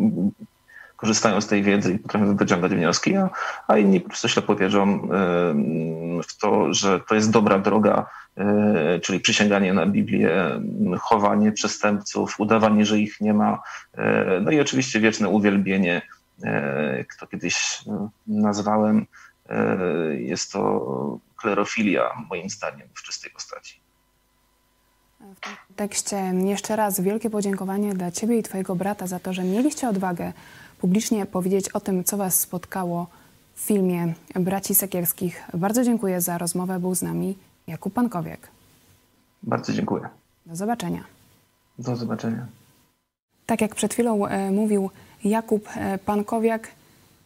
korzystają 0.98 1.42
z 1.42 1.48
tej 1.48 1.64
wiedzy 1.64 1.94
i 1.94 2.00
potrafią 2.00 2.36
wyciągać 2.36 2.72
wnioski, 2.72 3.16
a, 3.16 3.30
a 3.68 3.78
inni 3.78 4.02
po 4.02 4.10
prostu 4.10 4.30
ślepo 4.30 4.56
wierzą 4.56 4.84
e, 4.84 5.08
w 6.28 6.38
to, 6.42 6.74
że 6.74 7.00
to 7.00 7.16
jest 7.16 7.32
dobra 7.32 7.60
droga, 7.60 8.06
czyli 9.02 9.20
przysięganie 9.20 9.74
na 9.74 9.86
Biblię, 9.86 10.32
chowanie 11.00 11.52
przestępców, 11.52 12.40
udawanie, 12.40 12.86
że 12.86 13.00
ich 13.00 13.22
nie 13.22 13.34
ma, 13.34 13.62
no 14.42 14.52
i 14.52 14.60
oczywiście 14.60 15.00
wieczne 15.00 15.30
uwielbienie, 15.30 16.02
kto 17.08 17.28
kiedyś 17.28 17.84
nazwałem 18.28 19.06
E, 19.50 19.78
jest 20.16 20.52
to 20.52 21.20
klerofilia, 21.38 22.26
moim 22.30 22.50
zdaniem, 22.50 22.88
w 22.94 23.04
czystej 23.04 23.32
postaci. 23.32 23.80
W 25.20 25.40
tym 25.40 25.54
kontekście 25.68 26.16
jeszcze 26.46 26.76
raz 26.76 27.00
wielkie 27.00 27.30
podziękowanie 27.30 27.94
dla 27.94 28.12
Ciebie 28.12 28.38
i 28.38 28.44
Twojego 28.44 28.76
brata 28.76 29.08
za 29.08 29.20
to, 29.20 29.34
że 29.34 29.44
mieliście 29.44 29.90
odwagę 29.90 30.34
publicznie 30.78 31.26
powiedzieć 31.26 31.70
o 31.70 31.80
tym, 31.80 32.04
co 32.04 32.18
Was 32.18 32.40
spotkało 32.40 33.08
w 33.56 33.60
filmie 33.60 34.14
Braci 34.36 34.76
Sekierskich. 34.76 35.44
Bardzo 35.54 35.84
dziękuję 35.84 36.22
za 36.22 36.38
rozmowę. 36.38 36.80
Był 36.80 36.96
z 36.96 37.02
nami 37.02 37.38
Jakub 37.68 37.94
Pankowiek. 37.94 38.48
Bardzo 39.44 39.74
dziękuję. 39.74 40.10
Do 40.46 40.56
zobaczenia. 40.56 41.04
Do 41.80 41.96
zobaczenia. 41.96 42.48
Tak 43.46 43.62
jak 43.62 43.76
przed 43.76 43.94
chwilą 43.94 44.26
e, 44.26 44.52
mówił 44.52 44.90
Jakub 45.24 45.70
e, 45.76 45.98
Pankowiak, 45.98 46.68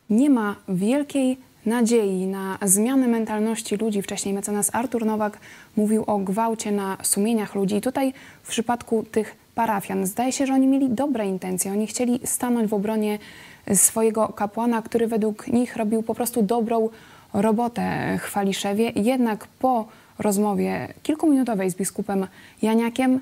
nie 0.10 0.30
ma 0.30 0.56
wielkiej 0.70 1.38
nadziei 1.65 2.28
na 2.28 2.58
zmianę 2.62 3.08
mentalności 3.08 3.76
ludzi. 3.76 4.02
Wcześniej 4.02 4.34
mecenas 4.34 4.69
Artur 4.76 5.06
Nowak 5.06 5.39
mówił 5.78 6.04
o 6.08 6.17
gwałcie 6.17 6.71
na 6.71 6.97
sumieniach 7.04 7.56
ludzi. 7.56 7.76
I 7.76 7.82
tutaj 7.82 8.13
w 8.43 8.50
przypadku 8.50 9.04
tych 9.12 9.36
parafian 9.56 10.06
zdaje 10.06 10.32
się, 10.32 10.45
że 10.45 10.54
oni 10.54 10.67
mieli 10.67 10.89
dobre 10.89 11.28
intencje. 11.28 11.71
Oni 11.71 11.88
chcieli 11.88 12.19
stanąć 12.26 12.69
w 12.69 12.74
obronie 12.74 13.19
swojego 13.74 14.28
kapłana, 14.28 14.82
który 14.82 15.08
według 15.08 15.47
nich 15.47 15.76
robił 15.76 16.04
po 16.04 16.15
prostu 16.15 16.43
dobrą 16.43 16.89
robotę 17.34 18.17
Chwaliszewie. 18.21 18.91
Jednak 18.95 19.47
po 19.47 19.88
rozmowie 20.19 20.93
kilkuminutowej 21.04 21.71
z 21.71 21.76
biskupem 21.76 22.28
Janiakiem 22.62 23.19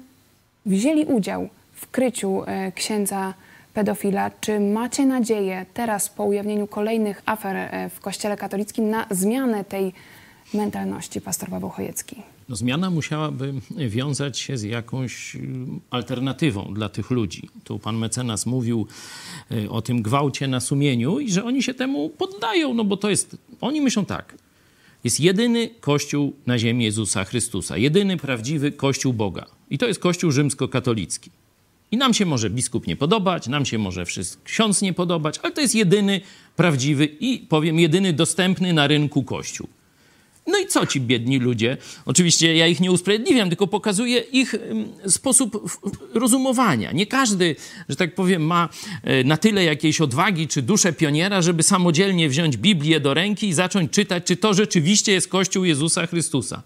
wzięli 0.65 1.06
udział 1.06 1.49
w 1.73 1.88
kryciu 1.91 2.43
e, 2.45 2.71
księdza 2.71 3.34
pedofila. 3.73 4.32
Czy 4.41 4.60
macie 4.60 5.05
nadzieję 5.05 5.65
teraz 5.73 6.10
po 6.10 6.23
ujawnieniu 6.23 6.67
kolejnych 6.67 7.21
afer 7.25 7.55
e, 7.55 7.89
w 7.89 7.99
Kościele 7.99 8.38
katolickim 8.38 8.89
na 8.89 9.05
zmianę 9.12 9.63
tej 9.63 9.93
mentalności, 10.53 11.21
pastor 11.21 11.49
Paweł 11.49 11.69
Chojecki? 11.69 12.15
No, 12.49 12.55
zmiana 12.55 12.89
musiałaby 12.89 13.53
wiązać 13.71 14.39
się 14.39 14.58
z 14.58 14.63
jakąś 14.63 15.36
y, 15.36 15.39
alternatywą 15.89 16.73
dla 16.73 16.89
tych 16.89 17.12
ludzi. 17.12 17.49
Tu 17.63 17.79
pan 17.79 17.97
mecenas 17.97 18.45
mówił 18.45 18.88
y, 19.51 19.69
o 19.69 19.82
tym 19.82 20.01
gwałcie 20.01 20.47
na 20.47 20.60
sumieniu 20.60 21.19
i 21.19 21.32
że 21.32 21.43
oni 21.43 21.63
się 21.63 21.73
temu 21.73 22.10
poddają, 22.10 22.73
no 22.73 22.84
bo 22.84 22.97
to 22.97 23.10
jest, 23.10 23.38
oni 23.62 23.82
myślą 23.82 24.05
tak, 24.05 24.36
jest 25.03 25.19
jedyny 25.19 25.69
Kościół 25.79 26.34
na 26.45 26.60
ziemi 26.60 26.86
Jezusa 26.86 27.25
Chrystusa, 27.25 27.77
jedyny 27.77 28.17
prawdziwy 28.17 28.71
Kościół 28.71 29.13
Boga. 29.13 29.45
I 29.69 29.77
to 29.77 29.88
jest 29.88 29.99
Kościół 29.99 30.32
rzymskokatolicki. 30.32 31.32
I 31.91 31.97
nam 31.97 32.13
się 32.13 32.25
może 32.25 32.49
biskup 32.49 32.88
nie 32.88 32.95
podobać, 32.95 33.47
nam 33.47 33.65
się 33.65 33.78
może 33.78 34.04
ksiądz 34.43 34.82
nie 34.82 34.93
podobać, 34.93 35.39
ale 35.43 35.54
to 35.54 35.62
jest 35.62 35.75
jedyny 35.75 36.21
prawdziwy 36.56 37.06
i 37.06 37.39
powiem 37.39 37.80
jedyny 37.80 38.13
dostępny 38.13 38.73
na 38.73 38.88
rynku 38.88 39.23
Kościół. 39.23 39.67
No 40.47 40.60
i 40.60 40.67
co 40.67 40.86
ci 40.86 41.02
biedni 41.02 41.39
ludzie? 41.39 41.78
Oczywiście 42.06 42.56
ja 42.56 42.67
ich 42.67 42.80
nie 42.80 42.91
usprawiedliwiam, 42.91 43.49
tylko 43.49 43.67
pokazuję 43.67 44.19
ich 44.19 44.56
sposób 45.08 45.80
rozumowania. 46.13 46.91
Nie 46.91 47.08
każdy, 47.08 47.56
że 47.89 47.95
tak 47.95 48.15
powiem, 48.15 48.45
ma 48.45 48.69
e, 49.04 49.23
na 49.23 49.38
tyle 49.38 49.63
jakiejś 49.63 50.02
odwagi 50.02 50.47
czy 50.47 50.62
duszę 50.62 50.93
pioniera, 50.93 51.41
żeby 51.41 51.63
samodzielnie 51.63 52.30
wziąć 52.30 52.58
Biblię 52.58 52.99
do 52.99 53.13
ręki 53.13 53.47
i 53.47 53.54
zacząć 53.54 53.91
czytać, 53.91 54.23
czy 54.25 54.36
to 54.36 54.54
rzeczywiście 54.54 55.12
jest 55.12 55.28
Kościół 55.28 55.65
Jezusa 55.65 56.08
Chrystusa. 56.08 56.63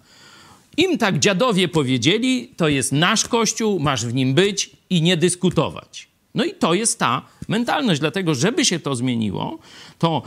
Im 0.77 0.97
tak 0.97 1.19
dziadowie 1.19 1.67
powiedzieli, 1.67 2.51
to 2.57 2.67
jest 2.67 2.91
nasz 2.91 3.27
Kościół, 3.27 3.79
masz 3.79 4.05
w 4.05 4.13
nim 4.13 4.33
być 4.33 4.69
i 4.97 5.01
nie 5.01 5.17
dyskutować. 5.17 6.07
No 6.35 6.43
i 6.43 6.53
to 6.53 6.73
jest 6.73 6.99
ta 6.99 7.21
mentalność, 7.47 7.99
dlatego 7.99 8.35
żeby 8.35 8.65
się 8.65 8.79
to 8.79 8.95
zmieniło, 8.95 9.59
to 9.99 10.21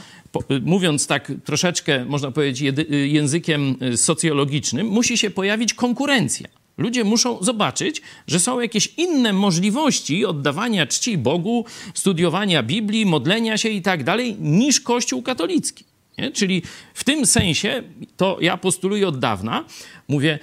mówiąc 0.63 1.07
tak 1.07 1.33
troszeczkę, 1.45 2.05
można 2.05 2.31
powiedzieć, 2.31 2.75
językiem 3.07 3.77
y, 3.83 3.97
socjologicznym, 3.97 4.87
musi 4.87 5.19
się 5.19 5.31
pojawić 5.31 5.75
konkurencja. 5.75 6.49
Ludzie 6.79 7.05
muszą 7.05 7.45
zobaczyć, 7.45 8.03
że 8.27 8.41
są 8.41 8.61
jakieś 8.61 8.95
inne 8.97 9.33
możliwości 9.33 10.25
oddawania 10.25 10.87
czci 10.87 11.19
Bogu, 11.19 11.65
studiowania 11.95 12.63
Biblii, 12.63 13.07
modlenia 13.07 13.59
się 13.59 13.69
i 13.69 13.83
tak 13.83 14.05
dalej, 14.05 14.37
niż 14.41 14.81
Kościół 14.81 15.23
katolicki. 15.23 15.85
Nie? 16.19 16.31
Czyli 16.31 16.63
w 16.95 17.05
tym 17.05 17.27
sensie, 17.27 17.83
to 18.17 18.39
ja 18.41 18.57
postuluję 18.57 19.09
od 19.09 19.19
dawna, 19.19 19.65
mówię, 20.09 20.39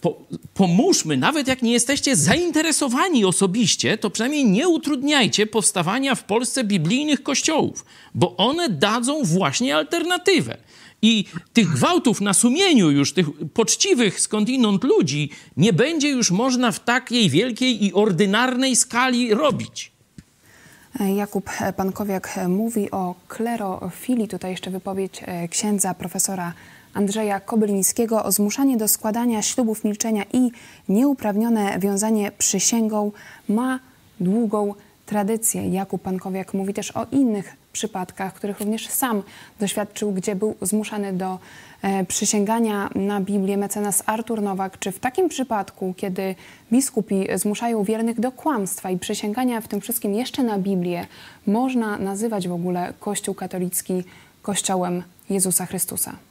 po, 0.00 0.18
pomóżmy, 0.54 1.16
nawet 1.16 1.48
jak 1.48 1.62
nie 1.62 1.72
jesteście 1.72 2.16
zainteresowani 2.16 3.24
osobiście, 3.24 3.98
to 3.98 4.10
przynajmniej 4.10 4.44
nie 4.44 4.68
utrudniajcie 4.68 5.46
powstawania 5.46 6.14
w 6.14 6.24
Polsce 6.24 6.64
biblijnych 6.64 7.22
kościołów, 7.22 7.84
bo 8.14 8.36
one 8.36 8.68
dadzą 8.68 9.24
właśnie 9.24 9.76
alternatywę. 9.76 10.56
I 11.02 11.24
tych 11.52 11.68
gwałtów 11.68 12.20
na 12.20 12.34
sumieniu 12.34 12.90
już, 12.90 13.12
tych 13.12 13.26
poczciwych 13.54 14.20
skądinąd 14.20 14.84
ludzi, 14.84 15.30
nie 15.56 15.72
będzie 15.72 16.08
już 16.08 16.30
można 16.30 16.72
w 16.72 16.80
takiej 16.80 17.30
wielkiej 17.30 17.84
i 17.84 17.92
ordynarnej 17.92 18.76
skali 18.76 19.34
robić. 19.34 19.92
Jakub 21.16 21.50
Pankowiak 21.76 22.40
mówi 22.48 22.90
o 22.90 23.14
klerofilii. 23.28 24.28
Tutaj 24.28 24.50
jeszcze 24.50 24.70
wypowiedź 24.70 25.20
e, 25.22 25.48
księdza 25.48 25.94
profesora 25.94 26.52
Andrzeja 26.94 27.40
Kobylińskiego 27.40 28.24
o 28.24 28.32
zmuszanie 28.32 28.76
do 28.76 28.88
składania 28.88 29.42
ślubów 29.42 29.84
milczenia 29.84 30.24
i 30.32 30.50
nieuprawnione 30.88 31.78
wiązanie 31.78 32.32
przysięgą 32.38 33.12
ma 33.48 33.80
długą 34.20 34.74
tradycję. 35.06 35.68
Jakub 35.68 36.02
Pankowiak 36.02 36.54
mówi 36.54 36.74
też 36.74 36.90
o 36.90 37.06
innych 37.12 37.56
przypadkach, 37.72 38.34
których 38.34 38.60
również 38.60 38.88
sam 38.88 39.22
doświadczył, 39.60 40.12
gdzie 40.12 40.36
był 40.36 40.54
zmuszany 40.62 41.12
do 41.12 41.38
e, 41.82 42.04
przysięgania 42.04 42.90
na 42.94 43.20
Biblię 43.20 43.56
mecenas 43.56 44.02
Artur 44.06 44.42
Nowak. 44.42 44.78
Czy 44.78 44.92
w 44.92 44.98
takim 44.98 45.28
przypadku, 45.28 45.94
kiedy 45.96 46.34
biskupi 46.72 47.26
zmuszają 47.34 47.84
wiernych 47.84 48.20
do 48.20 48.32
kłamstwa 48.32 48.90
i 48.90 48.98
przysięgania 48.98 49.60
w 49.60 49.68
tym 49.68 49.80
wszystkim 49.80 50.14
jeszcze 50.14 50.42
na 50.42 50.58
Biblię, 50.58 51.06
można 51.46 51.98
nazywać 51.98 52.48
w 52.48 52.52
ogóle 52.52 52.92
Kościół 53.00 53.34
katolicki 53.34 54.04
Kościołem 54.42 55.02
Jezusa 55.30 55.66
Chrystusa? 55.66 56.29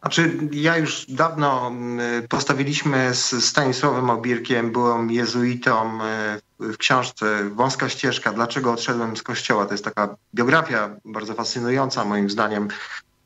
Znaczy, 0.00 0.38
ja 0.52 0.76
już 0.76 1.06
dawno 1.08 1.66
mm, 1.66 2.28
postawiliśmy 2.28 3.14
z 3.14 3.44
Stanisławem 3.44 4.10
Obirkiem, 4.10 4.72
byłem 4.72 5.10
jezuitą 5.10 6.02
e, 6.02 6.40
w 6.60 6.76
książce 6.76 7.50
Wąska 7.50 7.88
ścieżka, 7.88 8.32
dlaczego 8.32 8.72
odszedłem 8.72 9.16
z 9.16 9.22
kościoła. 9.22 9.66
To 9.66 9.74
jest 9.74 9.84
taka 9.84 10.16
biografia 10.34 10.96
bardzo 11.04 11.34
fascynująca 11.34 12.04
moim 12.04 12.30
zdaniem 12.30 12.68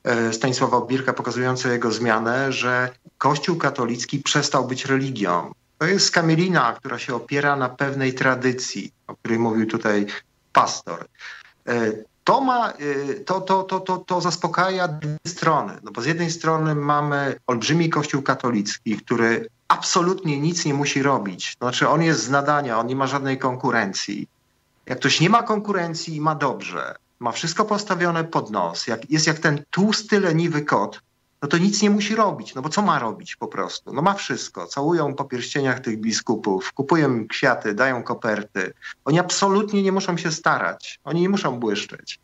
e, 0.04 0.32
Stanisława 0.32 0.76
Obirka, 0.76 1.12
pokazująca 1.12 1.72
jego 1.72 1.92
zmianę, 1.92 2.52
że 2.52 2.90
Kościół 3.18 3.56
katolicki 3.56 4.18
przestał 4.18 4.66
być 4.66 4.84
religią. 4.84 5.52
To 5.78 5.86
jest 5.86 6.06
skamielina, 6.06 6.72
która 6.72 6.98
się 6.98 7.14
opiera 7.14 7.56
na 7.56 7.68
pewnej 7.68 8.14
tradycji, 8.14 8.92
o 9.06 9.16
której 9.16 9.38
mówił 9.38 9.66
tutaj 9.66 10.06
pastor. 10.52 11.06
To, 12.24 12.40
ma, 12.40 12.72
to, 13.26 13.40
to, 13.40 13.62
to, 13.62 13.80
to, 13.80 13.98
to 13.98 14.20
zaspokaja 14.20 14.88
dwie 14.88 15.18
strony. 15.26 15.72
No 15.82 15.90
bo 15.92 16.02
z 16.02 16.06
jednej 16.06 16.30
strony 16.30 16.74
mamy 16.74 17.36
olbrzymi 17.46 17.90
kościół 17.90 18.22
katolicki, 18.22 18.96
który 18.96 19.48
absolutnie 19.68 20.40
nic 20.40 20.64
nie 20.64 20.74
musi 20.74 21.02
robić. 21.02 21.56
Znaczy 21.60 21.88
on 21.88 22.02
jest 22.02 22.24
z 22.24 22.30
nadania, 22.30 22.78
on 22.78 22.86
nie 22.86 22.96
ma 22.96 23.06
żadnej 23.06 23.38
konkurencji. 23.38 24.28
Jak 24.86 24.98
ktoś 24.98 25.20
nie 25.20 25.30
ma 25.30 25.42
konkurencji 25.42 26.16
i 26.16 26.20
ma 26.20 26.34
dobrze, 26.34 26.94
ma 27.20 27.32
wszystko 27.32 27.64
postawione 27.64 28.24
pod 28.24 28.50
nos, 28.50 28.86
jak, 28.86 29.10
jest 29.10 29.26
jak 29.26 29.38
ten 29.38 29.64
tłusty, 29.70 30.20
leniwy 30.20 30.62
kot, 30.62 31.00
no 31.44 31.48
to 31.48 31.58
nic 31.58 31.82
nie 31.82 31.90
musi 31.90 32.14
robić. 32.14 32.54
No 32.54 32.62
bo 32.62 32.68
co 32.68 32.82
ma 32.82 32.98
robić 32.98 33.36
po 33.36 33.48
prostu? 33.48 33.92
No 33.92 34.02
ma 34.02 34.14
wszystko. 34.14 34.66
Całują 34.66 35.14
po 35.14 35.24
pierścieniach 35.24 35.80
tych 35.80 36.00
biskupów, 36.00 36.72
kupują 36.72 37.28
kwiaty, 37.28 37.74
dają 37.74 38.02
koperty. 38.02 38.72
Oni 39.04 39.18
absolutnie 39.18 39.82
nie 39.82 39.92
muszą 39.92 40.16
się 40.16 40.32
starać. 40.32 41.00
Oni 41.04 41.20
nie 41.20 41.28
muszą 41.28 41.58
błyszczeć. 41.58 42.20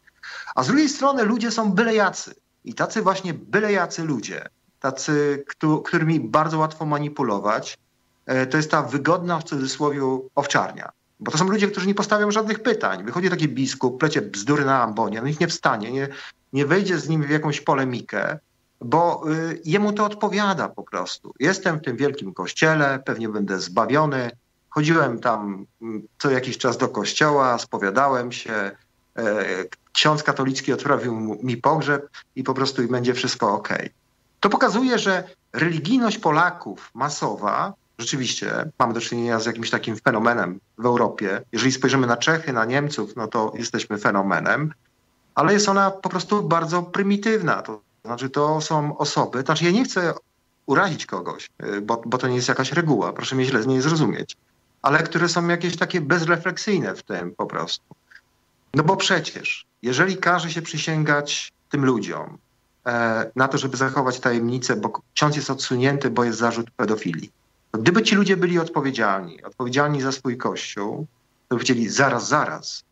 A 0.55 0.63
z 0.63 0.67
drugiej 0.67 0.89
strony 0.89 1.25
ludzie 1.25 1.51
są 1.51 1.73
bylejacy. 1.73 2.35
I 2.65 2.75
tacy 2.75 3.03
właśnie 3.03 3.35
bylejacy 3.35 4.05
ludzie, 4.05 4.49
tacy, 4.81 5.45
którymi 5.85 6.21
bardzo 6.21 6.59
łatwo 6.59 6.87
manipulować, 6.87 7.79
e, 8.27 8.47
to 8.47 8.57
jest 8.57 8.71
ta 8.71 8.83
wygodna 8.83 9.39
w 9.39 9.45
cudzysłowie 9.45 10.01
owczarnia. 10.35 10.93
Bo 11.21 11.31
to 11.31 11.39
są 11.39 11.49
ludzie, 11.49 11.69
którzy 11.69 11.87
nie 11.87 11.95
postawią 11.95 12.31
żadnych 12.31 12.63
pytań. 12.63 13.05
Wychodzi 13.05 13.31
taki 13.31 13.49
biskup, 13.49 14.01
plecie 14.01 14.23
bzdury 14.23 14.65
na 14.65 14.83
ambonie, 14.83 15.23
no 15.23 15.29
ich 15.29 15.41
nie 15.41 15.49
wstanie, 15.49 15.93
nie, 15.93 16.09
nie 16.53 16.67
wejdzie 16.67 16.99
z 16.99 17.09
nim 17.09 17.23
w 17.23 17.31
jakąś 17.31 17.61
polemikę, 17.61 18.39
bo 18.81 19.23
y, 19.31 19.61
jemu 19.65 19.93
to 19.93 20.05
odpowiada 20.05 20.69
po 20.69 20.83
prostu. 20.83 21.35
Jestem 21.41 21.79
w 21.79 21.83
tym 21.83 21.97
wielkim 21.97 22.35
kościele, 22.35 23.03
pewnie 23.05 23.29
będę 23.29 23.61
zbawiony. 23.61 24.31
Chodziłem 24.71 25.19
tam 25.19 25.67
mm, 25.83 26.03
co 26.19 26.31
jakiś 26.31 26.59
czas 26.59 26.79
do 26.79 26.89
kościoła, 26.89 27.59
spowiadałem 27.59 28.33
się. 28.33 28.71
E, 29.17 29.45
ksiądz 29.93 30.23
katolicki 30.23 30.73
odprawił 30.73 31.39
mi 31.43 31.57
pogrzeb 31.57 32.09
i 32.37 32.43
po 32.43 32.55
prostu 32.55 32.89
będzie 32.89 33.15
wszystko 33.15 33.55
ok. 33.55 33.69
To 34.41 34.49
pokazuje, 34.49 34.99
że 34.99 35.25
religijność 35.53 36.19
Polaków 36.19 36.91
masowa, 36.95 37.75
rzeczywiście 37.99 38.71
mamy 38.79 38.95
do 38.95 39.01
czynienia 39.01 39.41
z 39.41 39.47
jakimś 39.47 39.71
takim 39.71 39.97
fenomenem 39.97 40.61
w 40.79 40.87
Europie. 40.87 41.43
Jeżeli 41.53 41.73
spojrzymy 41.73 42.07
na 42.07 42.17
Czechy, 42.17 42.53
na 42.53 42.65
Niemców, 42.65 43.17
no 43.17 43.27
to 43.29 43.53
jesteśmy 43.55 43.99
fenomenem, 43.99 44.73
ale 45.35 45.53
jest 45.53 45.69
ona 45.69 45.91
po 45.91 46.09
prostu 46.09 46.43
bardzo 46.43 46.83
prymitywna. 46.83 47.63
To 47.63 47.81
znaczy, 48.11 48.31
to 48.31 48.61
są 48.61 48.99
osoby, 48.99 49.43
znaczy 49.43 49.65
ja 49.65 49.71
nie 49.71 49.85
chcę 49.85 50.15
urazić 50.67 51.07
kogoś, 51.07 51.51
bo, 51.83 52.03
bo 52.07 52.19
to 52.19 52.29
nie 52.29 52.37
jest 52.37 52.49
jakaś 52.49 52.73
reguła, 52.73 53.13
proszę 53.13 53.37
mnie 53.37 53.45
źle 53.45 53.67
nie 53.67 53.83
zrozumieć, 53.83 54.37
ale 54.83 55.03
które 55.03 55.29
są 55.29 55.49
jakieś 55.49 55.77
takie 55.77 56.01
bezrefleksyjne 56.01 56.95
w 56.95 57.03
tym 57.03 57.35
po 57.35 57.47
prostu. 57.47 57.85
No 58.75 58.83
bo 58.83 58.97
przecież, 58.97 59.67
jeżeli 59.83 60.17
każe 60.17 60.51
się 60.51 60.63
przysięgać 60.63 61.53
tym 61.71 61.85
ludziom 61.85 62.39
e, 62.87 63.31
na 63.37 63.49
to, 63.49 63.59
żeby 63.59 63.77
zachować 63.77 64.21
tajemnicę, 64.21 64.77
bo 64.77 65.03
ksiądz 65.15 65.37
jest 65.37 65.51
odsunięty, 65.51 66.11
bo 66.11 66.25
jest 66.25 66.39
zarzut 66.39 66.71
pedofilii, 66.71 67.31
to 67.71 67.79
gdyby 67.79 68.03
ci 68.03 68.15
ludzie 68.15 68.37
byli 68.37 68.59
odpowiedzialni, 68.59 69.43
odpowiedzialni 69.43 70.01
za 70.01 70.13
swój 70.13 70.37
kościół, 70.37 70.97
to 71.49 71.55
by 71.55 71.57
powiedzieli 71.57 71.89
zaraz, 71.89 72.29
zaraz, 72.29 72.85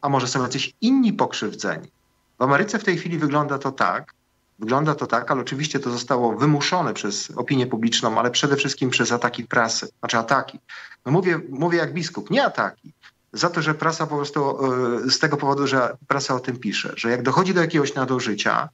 a 0.00 0.08
może 0.08 0.28
są 0.28 0.42
jacyś 0.42 0.72
inni 0.80 1.12
pokrzywdzeni. 1.12 1.90
W 2.38 2.42
Ameryce 2.42 2.78
w 2.78 2.84
tej 2.84 2.98
chwili 2.98 3.18
wygląda 3.18 3.58
to 3.58 3.72
tak, 3.72 4.14
wygląda 4.58 4.94
to 4.94 5.06
tak, 5.06 5.30
ale 5.30 5.40
oczywiście 5.40 5.80
to 5.80 5.90
zostało 5.90 6.36
wymuszone 6.36 6.94
przez 6.94 7.30
opinię 7.36 7.66
publiczną, 7.66 8.18
ale 8.18 8.30
przede 8.30 8.56
wszystkim 8.56 8.90
przez 8.90 9.12
ataki 9.12 9.44
prasy, 9.44 9.88
znaczy 9.98 10.18
ataki. 10.18 10.60
No 11.06 11.12
mówię, 11.12 11.40
mówię 11.50 11.78
jak 11.78 11.92
biskup, 11.92 12.30
nie 12.30 12.44
ataki, 12.44 12.92
za 13.32 13.50
to, 13.50 13.62
że 13.62 13.74
prasa 13.74 14.06
po 14.06 14.16
prostu 14.16 14.58
e, 15.06 15.10
z 15.10 15.18
tego 15.18 15.36
powodu, 15.36 15.66
że 15.66 15.96
prasa 16.08 16.34
o 16.34 16.40
tym 16.40 16.58
pisze, 16.58 16.92
że 16.96 17.10
jak 17.10 17.22
dochodzi 17.22 17.54
do 17.54 17.60
jakiegoś 17.60 17.94
nadużycia, 17.94 18.68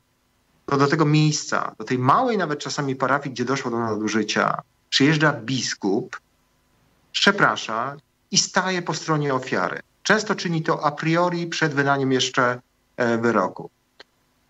to 0.67 0.77
do 0.77 0.87
tego 0.87 1.05
miejsca, 1.05 1.75
do 1.79 1.85
tej 1.85 1.99
małej 1.99 2.39
nawet 2.39 2.59
czasami 2.59 2.97
parafii, 2.97 3.35
gdzie 3.35 3.45
doszło 3.45 3.71
do 3.71 3.79
nadużycia, 3.79 4.63
przyjeżdża 4.89 5.33
biskup, 5.33 6.21
przeprasza 7.13 7.97
i 8.31 8.39
staje 8.39 8.83
po 8.83 8.95
stronie 8.95 9.35
ofiary. 9.35 9.81
Często 10.03 10.35
czyni 10.35 10.63
to 10.63 10.85
a 10.85 10.93
priori 10.93 11.47
przed 11.47 11.75
wydaniem 11.75 12.13
jeszcze 12.13 12.61
e, 12.97 13.19
wyroku. 13.19 13.71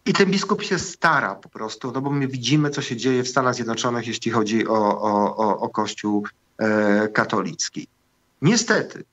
I 0.07 0.13
ten 0.13 0.31
biskup 0.31 0.63
się 0.63 0.79
stara 0.79 1.35
po 1.35 1.49
prostu, 1.49 1.93
no 1.93 2.01
bo 2.01 2.11
my 2.11 2.29
widzimy, 2.29 2.71
co 2.71 2.83
się 2.83 2.97
dzieje 2.97 3.23
w 3.23 3.29
Stanach 3.29 3.55
Zjednoczonych, 3.55 4.07
jeśli 4.07 4.31
chodzi 4.31 4.69
o, 4.69 5.01
o, 5.01 5.37
o, 5.37 5.59
o 5.59 5.69
Kościół 5.69 6.27
e, 6.59 7.09
katolicki. 7.09 7.89
Niestety, 8.43 9.05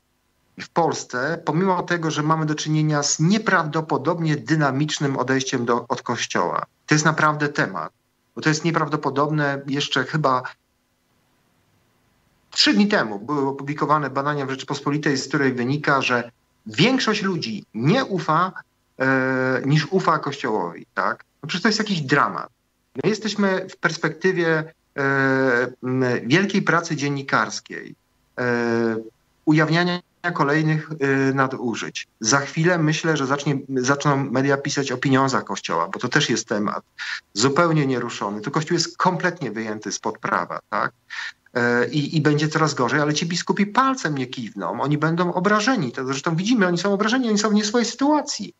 w 0.59 0.69
Polsce, 0.69 1.41
pomimo 1.45 1.83
tego, 1.83 2.11
że 2.11 2.23
mamy 2.23 2.45
do 2.45 2.55
czynienia 2.55 3.03
z 3.03 3.19
nieprawdopodobnie 3.19 4.35
dynamicznym 4.35 5.17
odejściem 5.17 5.65
do, 5.65 5.85
od 5.87 6.01
Kościoła, 6.01 6.65
to 6.87 6.95
jest 6.95 7.05
naprawdę 7.05 7.49
temat, 7.49 7.93
bo 8.35 8.41
to 8.41 8.49
jest 8.49 8.65
nieprawdopodobne. 8.65 9.61
Jeszcze 9.67 10.03
chyba 10.03 10.43
trzy 12.49 12.73
dni 12.73 12.87
temu 12.87 13.19
były 13.19 13.47
opublikowane 13.47 14.09
badania 14.09 14.45
w 14.45 14.49
Rzeczypospolitej, 14.49 15.17
z 15.17 15.27
której 15.27 15.53
wynika, 15.53 16.01
że 16.01 16.31
większość 16.65 17.21
ludzi 17.21 17.65
nie 17.73 18.05
ufa 18.05 18.51
e, 19.01 19.61
niż 19.65 19.87
ufa 19.91 20.19
Kościołowi. 20.19 20.85
Tak? 20.93 21.25
No 21.43 21.47
przecież 21.47 21.61
to 21.61 21.69
jest 21.69 21.79
jakiś 21.79 22.01
dramat. 22.01 22.49
My 23.03 23.09
jesteśmy 23.09 23.67
w 23.69 23.77
perspektywie 23.77 24.73
e, 24.97 26.21
wielkiej 26.23 26.61
pracy 26.61 26.95
dziennikarskiej, 26.95 27.95
e, 28.39 28.95
ujawniania 29.45 30.01
kolejnych 30.33 30.91
y, 30.91 31.33
nadużyć. 31.33 32.07
Za 32.19 32.39
chwilę 32.39 32.77
myślę, 32.77 33.17
że 33.17 33.27
zacznie, 33.27 33.59
zaczną 33.75 34.17
media 34.17 34.57
pisać 34.57 34.91
o 34.91 34.97
pieniądzach 34.97 35.43
Kościoła, 35.43 35.87
bo 35.87 35.99
to 35.99 36.09
też 36.09 36.29
jest 36.29 36.47
temat 36.47 36.83
zupełnie 37.33 37.85
nieruszony. 37.85 38.41
To 38.41 38.51
Kościół 38.51 38.73
jest 38.73 38.97
kompletnie 38.97 39.51
wyjęty 39.51 39.91
spod 39.91 40.17
prawa, 40.19 40.59
tak? 40.69 40.91
E, 41.53 41.87
I, 41.89 42.17
I 42.17 42.21
będzie 42.21 42.47
coraz 42.47 42.73
gorzej, 42.73 42.99
ale 42.99 43.13
ci 43.13 43.25
biskupi 43.25 43.65
palcem 43.65 44.17
nie 44.17 44.27
kiwną, 44.27 44.81
oni 44.81 44.97
będą 44.97 45.33
obrażeni. 45.33 45.91
To 45.91 46.05
zresztą 46.05 46.35
widzimy, 46.35 46.67
oni 46.67 46.77
są 46.77 46.93
obrażeni, 46.93 47.29
oni 47.29 47.37
są 47.37 47.49
w 47.49 47.53
nie 47.53 47.65
swojej 47.65 47.85
sytuacji. 47.85 48.53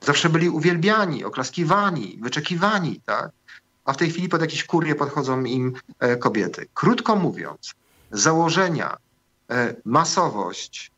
Zawsze 0.00 0.28
byli 0.28 0.48
uwielbiani, 0.48 1.24
oklaskiwani, 1.24 2.18
wyczekiwani, 2.22 3.00
tak? 3.06 3.30
A 3.84 3.92
w 3.92 3.96
tej 3.96 4.10
chwili 4.10 4.28
pod 4.28 4.40
jakieś 4.40 4.64
kurie 4.64 4.94
podchodzą 4.94 5.44
im 5.44 5.72
e, 5.98 6.16
kobiety. 6.16 6.66
Krótko 6.74 7.16
mówiąc, 7.16 7.74
założenia, 8.10 8.96
e, 9.50 9.74
masowość, 9.84 10.90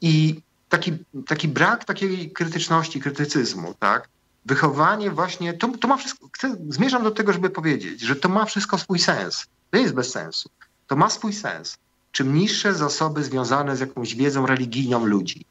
i 0.00 0.40
taki, 0.68 0.92
taki 1.26 1.48
brak 1.48 1.84
takiej 1.84 2.30
krytyczności, 2.30 3.00
krytycyzmu, 3.00 3.74
tak? 3.78 4.08
Wychowanie 4.46 5.10
właśnie, 5.10 5.54
to, 5.54 5.68
to 5.68 5.88
ma 5.88 5.96
wszystko, 5.96 6.28
chcę, 6.32 6.56
zmierzam 6.68 7.02
do 7.02 7.10
tego, 7.10 7.32
żeby 7.32 7.50
powiedzieć, 7.50 8.00
że 8.00 8.16
to 8.16 8.28
ma 8.28 8.44
wszystko 8.44 8.78
swój 8.78 8.98
sens. 8.98 9.46
To 9.70 9.78
jest 9.78 9.94
bez 9.94 10.10
sensu. 10.10 10.50
To 10.86 10.96
ma 10.96 11.10
swój 11.10 11.32
sens. 11.32 11.78
Czym 12.12 12.34
niższe 12.34 12.74
zasoby 12.74 13.24
związane 13.24 13.76
z 13.76 13.80
jakąś 13.80 14.14
wiedzą 14.14 14.46
religijną 14.46 15.06
ludzi, 15.06 15.40
e, 15.40 15.46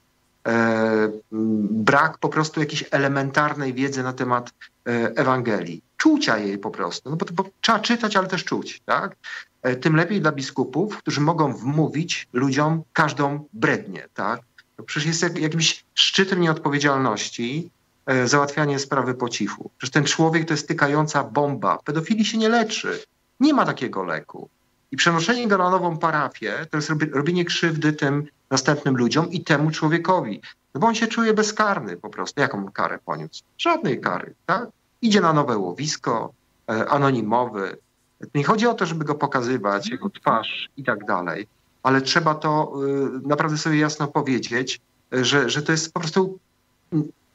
brak 1.71 2.17
po 2.17 2.29
prostu 2.29 2.59
jakiejś 2.59 2.85
elementarnej 2.91 3.73
wiedzy 3.73 4.03
na 4.03 4.13
temat 4.13 4.53
e, 4.87 4.91
Ewangelii, 5.15 5.81
czucia 5.97 6.37
jej 6.37 6.57
po 6.57 6.71
prostu, 6.71 7.09
no 7.09 7.15
bo, 7.15 7.25
bo 7.33 7.49
trzeba 7.61 7.79
czytać, 7.79 8.15
ale 8.15 8.27
też 8.27 8.43
czuć, 8.43 8.81
tak? 8.85 9.15
E, 9.61 9.75
tym 9.75 9.95
lepiej 9.95 10.21
dla 10.21 10.31
biskupów, 10.31 10.97
którzy 10.97 11.21
mogą 11.21 11.53
wmówić 11.53 12.27
ludziom 12.33 12.83
każdą 12.93 13.45
brednię, 13.53 14.07
tak? 14.13 14.41
To 14.77 14.83
przecież 14.83 15.07
jest 15.07 15.21
jak, 15.21 15.39
jakimś 15.39 15.85
szczytem 15.93 16.41
nieodpowiedzialności 16.41 17.69
e, 18.05 18.27
załatwianie 18.27 18.79
sprawy 18.79 19.13
po 19.13 19.29
cichu. 19.29 19.71
Przecież 19.77 19.93
ten 19.93 20.03
człowiek 20.03 20.47
to 20.47 20.53
jest 20.53 20.67
tykająca 20.67 21.23
bomba. 21.23 21.77
Pedofilii 21.85 22.25
się 22.25 22.37
nie 22.37 22.49
leczy. 22.49 23.03
Nie 23.39 23.53
ma 23.53 23.65
takiego 23.65 24.03
leku. 24.03 24.49
I 24.91 24.97
przenoszenie 24.97 25.47
go 25.47 25.57
na 25.57 25.69
nową 25.69 25.97
parafię 25.97 26.65
to 26.71 26.77
jest 26.77 26.91
robienie 27.11 27.45
krzywdy 27.45 27.93
tym 27.93 28.27
następnym 28.49 28.97
ludziom 28.97 29.31
i 29.31 29.43
temu 29.43 29.71
człowiekowi. 29.71 30.41
No 30.73 30.81
bo 30.81 30.87
on 30.87 30.95
się 30.95 31.07
czuje 31.07 31.33
bezkarny 31.33 31.97
po 31.97 32.09
prostu. 32.09 32.41
Jaką 32.41 32.71
karę 32.71 32.99
poniósł? 33.05 33.43
Żadnej 33.57 34.01
kary, 34.01 34.33
tak? 34.45 34.69
Idzie 35.01 35.21
na 35.21 35.33
nowe 35.33 35.57
łowisko, 35.57 36.33
e, 36.69 36.89
anonimowy, 36.89 37.77
nie 38.35 38.43
chodzi 38.43 38.67
o 38.67 38.73
to, 38.73 38.85
żeby 38.85 39.05
go 39.05 39.15
pokazywać, 39.15 39.89
jego 39.89 40.09
twarz 40.09 40.69
i 40.77 40.83
tak 40.83 41.05
dalej, 41.05 41.47
ale 41.83 42.01
trzeba 42.01 42.35
to 42.35 42.73
y, 43.23 43.27
naprawdę 43.27 43.57
sobie 43.57 43.77
jasno 43.77 44.07
powiedzieć, 44.07 44.81
że, 45.11 45.49
że 45.49 45.61
to 45.61 45.71
jest 45.71 45.93
po 45.93 45.99
prostu 45.99 46.39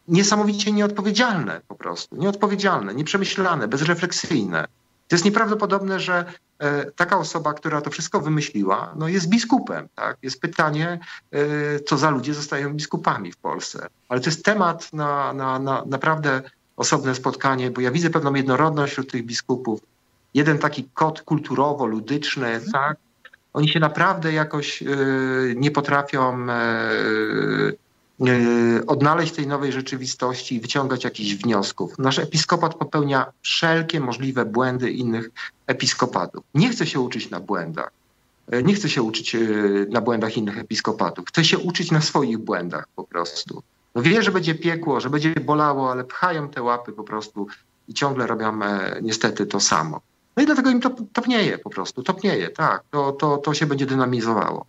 niesamowicie 0.09 0.73
nieodpowiedzialne 0.73 1.61
po 1.69 1.75
prostu. 1.75 2.17
Nieodpowiedzialne, 2.17 2.95
nieprzemyślane, 2.95 3.69
bezrefleksyjne. 3.69 4.69
To 5.09 5.17
jest 5.17 5.25
nieprawdopodobne, 5.25 6.01
że 6.01 6.25
e, 6.59 6.91
taka 6.91 7.19
osoba, 7.19 7.55
która 7.55 7.81
to 7.81 7.91
wszystko 7.91 8.21
wymyśliła, 8.21 8.95
no 8.97 9.09
jest 9.09 9.29
biskupem. 9.29 9.89
Tak? 9.95 10.17
Jest 10.23 10.41
pytanie, 10.41 10.99
e, 11.33 11.81
co 11.81 11.99
za 11.99 12.11
ludzie 12.11 12.35
zostają 12.35 12.75
biskupami 12.75 13.33
w 13.33 13.37
Polsce. 13.37 13.87
Ale 14.09 14.21
to 14.21 14.31
jest 14.31 14.45
temat 14.45 14.93
na, 14.93 15.33
na, 15.33 15.59
na 15.59 15.85
naprawdę 15.87 16.43
osobne 16.77 17.15
spotkanie, 17.15 17.71
bo 17.71 17.81
ja 17.81 17.91
widzę 17.91 18.11
pewną 18.11 18.35
jednorodność 18.35 18.93
wśród 18.93 19.13
tych 19.13 19.27
biskupów 19.27 19.81
jeden 20.37 20.59
taki 20.59 20.89
kod 20.95 21.23
kulturowo-ludyczny, 21.23 22.47
mhm. 22.47 22.73
tak? 22.73 22.97
Oni 23.53 23.69
się 23.69 23.81
naprawdę 23.81 24.33
jakoś 24.33 24.83
y, 24.83 25.55
nie 25.57 25.71
potrafią 25.71 26.47
odnaleźć 28.87 29.33
tej 29.33 29.47
nowej 29.47 29.73
rzeczywistości 29.73 30.55
i 30.55 30.61
wyciągać 30.61 31.05
jakichś 31.05 31.35
wniosków. 31.35 31.99
Nasz 31.99 32.19
episkopat 32.19 32.75
popełnia 32.75 33.27
wszelkie 33.43 34.01
możliwe 34.01 34.45
błędy 34.45 34.91
innych 34.91 35.31
episkopatów. 35.67 36.45
Nie 36.55 36.69
chce 36.69 36.87
się 36.87 37.01
uczyć 37.01 37.31
na 37.31 37.41
błędach. 37.41 37.91
Nie 38.65 38.75
chce 38.75 38.89
się 38.89 39.03
uczyć 39.03 39.37
na 39.91 40.01
błędach 40.01 40.37
innych 40.37 40.59
episkopatów. 40.59 41.29
Chce 41.29 41.45
się 41.45 41.59
uczyć 41.59 41.91
na 41.91 42.01
swoich 42.01 42.39
błędach 42.39 42.89
po 42.97 43.05
prostu. 43.05 43.63
No 43.95 44.03
wie, 44.03 44.23
że 44.23 44.33
będzie 44.33 44.55
piekło, 44.55 45.01
że 45.01 45.11
będzie 45.11 45.35
bolało, 45.35 45.91
ale 45.93 46.05
pchają 46.05 46.49
te 46.49 46.63
łapy 46.63 46.93
po 46.93 47.05
prostu 47.05 47.47
i 47.89 47.95
ciągle 47.95 48.27
robią 48.27 48.63
e, 48.63 48.99
niestety 49.03 49.47
to 49.47 49.61
samo. 49.61 50.01
No 50.37 50.43
i 50.43 50.47
dlatego 50.47 50.71
im 50.71 50.81
to 50.81 50.91
topnieje 51.13 51.59
po 51.59 51.71
prostu, 51.71 52.03
topnieje, 52.03 52.49
tak, 52.49 52.83
to, 52.91 53.13
to, 53.13 53.37
to 53.37 53.55
się 53.55 53.67
będzie 53.67 53.87
dynamizowało. 53.87 54.67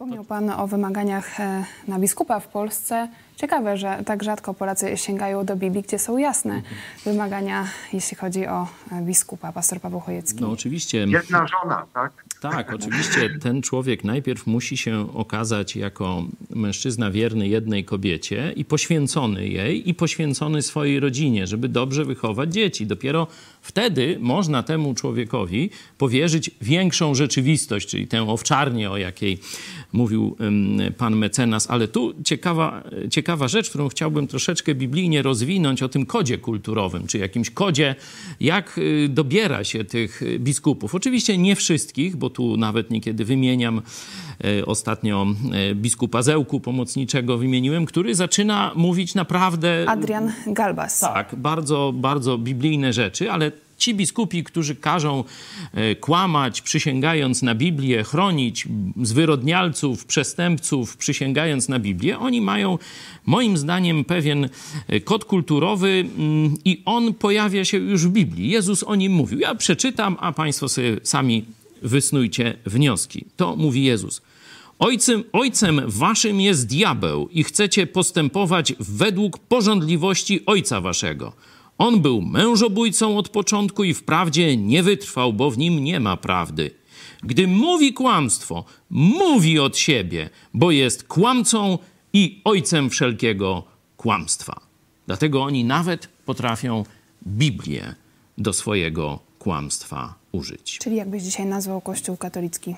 Wspomniał 0.00 0.24
Pan 0.24 0.50
o 0.50 0.66
wymaganiach 0.66 1.40
e, 1.40 1.64
na 1.88 1.98
biskupa 1.98 2.40
w 2.40 2.48
Polsce. 2.48 3.08
Ciekawe, 3.36 3.76
że 3.76 4.02
tak 4.06 4.22
rzadko 4.22 4.54
Polacy 4.54 4.96
sięgają 4.96 5.44
do 5.44 5.56
Biblii, 5.56 5.82
gdzie 5.82 5.98
są 5.98 6.18
jasne 6.18 6.62
wymagania, 7.04 7.66
jeśli 7.92 8.16
chodzi 8.16 8.46
o 8.46 8.68
e, 8.92 9.02
biskupa, 9.02 9.52
pastor 9.52 9.80
Paweł 9.80 10.00
Chojecki. 10.00 10.40
No 10.40 10.50
oczywiście. 10.50 10.98
Jedna 10.98 11.46
żona, 11.46 11.86
tak? 11.94 12.24
Tak, 12.40 12.72
oczywiście 12.74 13.30
ten 13.42 13.62
człowiek 13.62 14.04
najpierw 14.04 14.46
musi 14.46 14.76
się 14.76 15.14
okazać 15.14 15.76
jako 15.76 16.22
mężczyzna 16.50 17.10
wierny 17.10 17.48
jednej 17.48 17.84
kobiecie 17.84 18.52
i 18.56 18.64
poświęcony 18.64 19.48
jej 19.48 19.88
i 19.88 19.94
poświęcony 19.94 20.62
swojej 20.62 21.00
rodzinie, 21.00 21.46
żeby 21.46 21.68
dobrze 21.68 22.04
wychować 22.04 22.52
dzieci. 22.52 22.86
Dopiero 22.86 23.26
wtedy 23.62 24.16
można 24.20 24.62
temu 24.62 24.94
człowiekowi 24.94 25.70
powierzyć 25.98 26.50
większą 26.60 27.14
rzeczywistość, 27.14 27.88
czyli 27.88 28.06
tę 28.06 28.22
owczarnię, 28.22 28.90
o 28.90 28.96
jakiej 28.96 29.38
mówił 29.92 30.36
pan 30.98 31.16
mecenas. 31.16 31.70
Ale 31.70 31.88
tu 31.88 32.14
ciekawa, 32.24 32.82
ciekawa 33.10 33.48
rzecz, 33.48 33.68
którą 33.68 33.88
chciałbym 33.88 34.26
troszeczkę 34.26 34.74
biblijnie 34.74 35.22
rozwinąć 35.22 35.82
o 35.82 35.88
tym 35.88 36.06
kodzie 36.06 36.38
kulturowym, 36.38 37.06
czy 37.06 37.18
jakimś 37.18 37.50
kodzie, 37.50 37.94
jak 38.40 38.78
y, 38.78 39.08
dobiera 39.08 39.64
się 39.64 39.84
tych 39.84 40.22
biskupów. 40.38 40.94
Oczywiście 40.94 41.38
nie 41.38 41.56
wszystkich, 41.56 42.16
bo 42.16 42.30
tu 42.30 42.56
nawet 42.56 42.90
niekiedy 42.90 43.24
wymieniam 43.24 43.82
ostatnio 44.66 45.26
e, 45.52 45.74
biskupa 45.74 46.22
Zełku 46.22 46.60
pomocniczego 46.60 47.38
wymieniłem, 47.38 47.86
który 47.86 48.14
zaczyna 48.14 48.72
mówić 48.74 49.14
naprawdę... 49.14 49.84
Adrian 49.88 50.32
Galbas. 50.46 51.00
Tak, 51.00 51.34
bardzo, 51.36 51.92
bardzo 51.96 52.38
biblijne 52.38 52.92
rzeczy, 52.92 53.32
ale 53.32 53.52
Ci 53.80 53.94
biskupi, 53.94 54.44
którzy 54.44 54.76
każą 54.76 55.24
e, 55.74 55.94
kłamać, 55.94 56.60
przysięgając 56.60 57.42
na 57.42 57.54
Biblię, 57.54 58.04
chronić 58.04 58.68
zwyrodnialców, 59.02 60.06
przestępców, 60.06 60.96
przysięgając 60.96 61.68
na 61.68 61.78
Biblię, 61.78 62.18
oni 62.18 62.40
mają 62.40 62.78
moim 63.26 63.56
zdaniem 63.56 64.04
pewien 64.04 64.48
e, 64.88 65.00
kod 65.00 65.24
kulturowy 65.24 65.88
mm, 66.18 66.54
i 66.64 66.82
on 66.84 67.14
pojawia 67.14 67.64
się 67.64 67.78
już 67.78 68.06
w 68.06 68.10
Biblii. 68.10 68.50
Jezus 68.50 68.82
o 68.82 68.94
nim 68.94 69.12
mówił. 69.12 69.38
Ja 69.38 69.54
przeczytam, 69.54 70.16
a 70.20 70.32
Państwo 70.32 70.68
sobie 70.68 70.96
sami 71.02 71.44
wysnujcie 71.82 72.56
wnioski. 72.66 73.24
To 73.36 73.56
mówi 73.56 73.84
Jezus. 73.84 74.22
Ojcem, 74.78 75.24
ojcem 75.32 75.80
waszym 75.86 76.40
jest 76.40 76.66
diabeł 76.66 77.28
i 77.28 77.44
chcecie 77.44 77.86
postępować 77.86 78.74
według 78.78 79.38
porządliwości 79.38 80.46
ojca 80.46 80.80
waszego. 80.80 81.32
On 81.78 82.00
był 82.00 82.22
mężobójcą 82.22 83.18
od 83.18 83.28
początku 83.28 83.84
i 83.84 83.94
wprawdzie 83.94 84.56
nie 84.56 84.82
wytrwał, 84.82 85.32
bo 85.32 85.50
w 85.50 85.58
nim 85.58 85.84
nie 85.84 86.00
ma 86.00 86.16
prawdy. 86.16 86.70
Gdy 87.22 87.46
mówi 87.46 87.92
kłamstwo, 87.92 88.64
mówi 88.90 89.58
od 89.58 89.76
siebie, 89.76 90.30
bo 90.54 90.70
jest 90.70 91.04
kłamcą 91.04 91.78
i 92.12 92.40
ojcem 92.44 92.90
wszelkiego 92.90 93.64
kłamstwa. 93.96 94.60
Dlatego 95.06 95.42
oni 95.42 95.64
nawet 95.64 96.08
potrafią 96.26 96.84
Biblię 97.26 97.94
do 98.38 98.52
swojego 98.52 99.18
kłamstwa 99.38 100.19
użyć. 100.32 100.78
Czyli 100.78 100.96
jakbyś 100.96 101.22
dzisiaj 101.22 101.46
nazwał 101.46 101.80
Kościół 101.80 102.16
katolicki? 102.16 102.74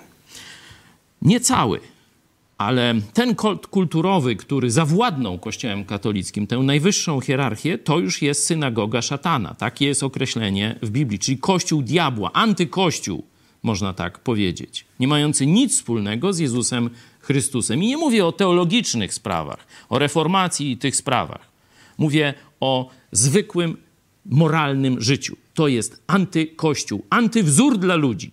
Nie 1.22 1.40
cały, 1.40 1.80
ale 2.58 2.94
ten 3.12 3.34
kult 3.34 3.66
kulturowy, 3.66 4.36
który 4.36 4.70
zawładnął 4.70 5.38
Kościołem 5.38 5.84
katolickim, 5.84 6.46
tę 6.46 6.58
najwyższą 6.58 7.20
hierarchię, 7.20 7.78
to 7.78 7.98
już 7.98 8.22
jest 8.22 8.46
synagoga 8.46 9.02
szatana. 9.02 9.54
Takie 9.54 9.86
jest 9.86 10.02
określenie 10.02 10.78
w 10.82 10.90
Biblii, 10.90 11.18
czyli 11.18 11.38
kościół 11.38 11.82
diabła, 11.82 12.32
antykościół, 12.32 13.24
można 13.62 13.92
tak 13.92 14.18
powiedzieć, 14.18 14.84
nie 15.00 15.08
mający 15.08 15.46
nic 15.46 15.76
wspólnego 15.76 16.32
z 16.32 16.38
Jezusem 16.38 16.90
Chrystusem. 17.20 17.82
I 17.82 17.86
nie 17.86 17.96
mówię 17.96 18.26
o 18.26 18.32
teologicznych 18.32 19.14
sprawach, 19.14 19.66
o 19.88 19.98
reformacji 19.98 20.70
i 20.70 20.76
tych 20.76 20.96
sprawach. 20.96 21.52
Mówię 21.98 22.34
o 22.60 22.90
zwykłym, 23.12 23.76
moralnym 24.26 25.00
życiu. 25.00 25.36
To 25.54 25.68
jest 25.68 26.02
antykościół, 26.06 27.02
antywzór 27.10 27.78
dla 27.78 27.94
ludzi. 27.94 28.30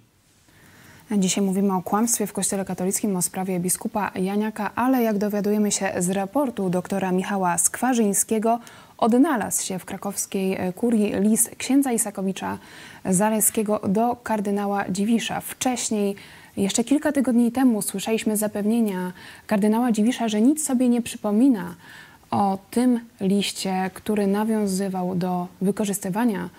Dzisiaj 1.18 1.44
mówimy 1.44 1.74
o 1.74 1.82
kłamstwie 1.82 2.28
w 2.28 2.34
Kościele 2.34 2.66
katolickim, 2.66 3.16
o 3.16 3.22
sprawie 3.22 3.60
biskupa 3.60 4.12
Janiaka, 4.16 4.76
ale 4.76 5.04
jak 5.04 5.18
dowiadujemy 5.18 5.72
się 5.72 5.92
z 5.98 6.10
raportu 6.10 6.70
doktora 6.70 7.12
Michała 7.12 7.58
Skwarzyńskiego, 7.58 8.60
odnalazł 8.98 9.66
się 9.66 9.80
w 9.80 9.86
krakowskiej 9.86 10.58
kurii 10.76 11.14
list 11.14 11.56
księdza 11.58 11.92
Isakowicza 11.92 12.58
Zaleskiego 13.06 13.80
do 13.88 14.16
kardynała 14.16 14.90
Dziwisza. 14.90 15.42
Wcześniej, 15.42 16.16
jeszcze 16.58 16.84
kilka 16.84 17.12
tygodni 17.12 17.52
temu, 17.52 17.82
słyszeliśmy 17.82 18.38
zapewnienia 18.38 19.14
kardynała 19.48 19.92
Dziwisza, 19.92 20.28
że 20.28 20.42
nic 20.42 20.66
sobie 20.66 20.90
nie 20.90 21.02
przypomina 21.02 21.76
o 22.32 22.58
tym 22.72 23.00
liście, 23.22 23.90
który 23.94 24.28
nawiązywał 24.28 25.16
do 25.16 25.48
wykorzystywania 25.62 26.50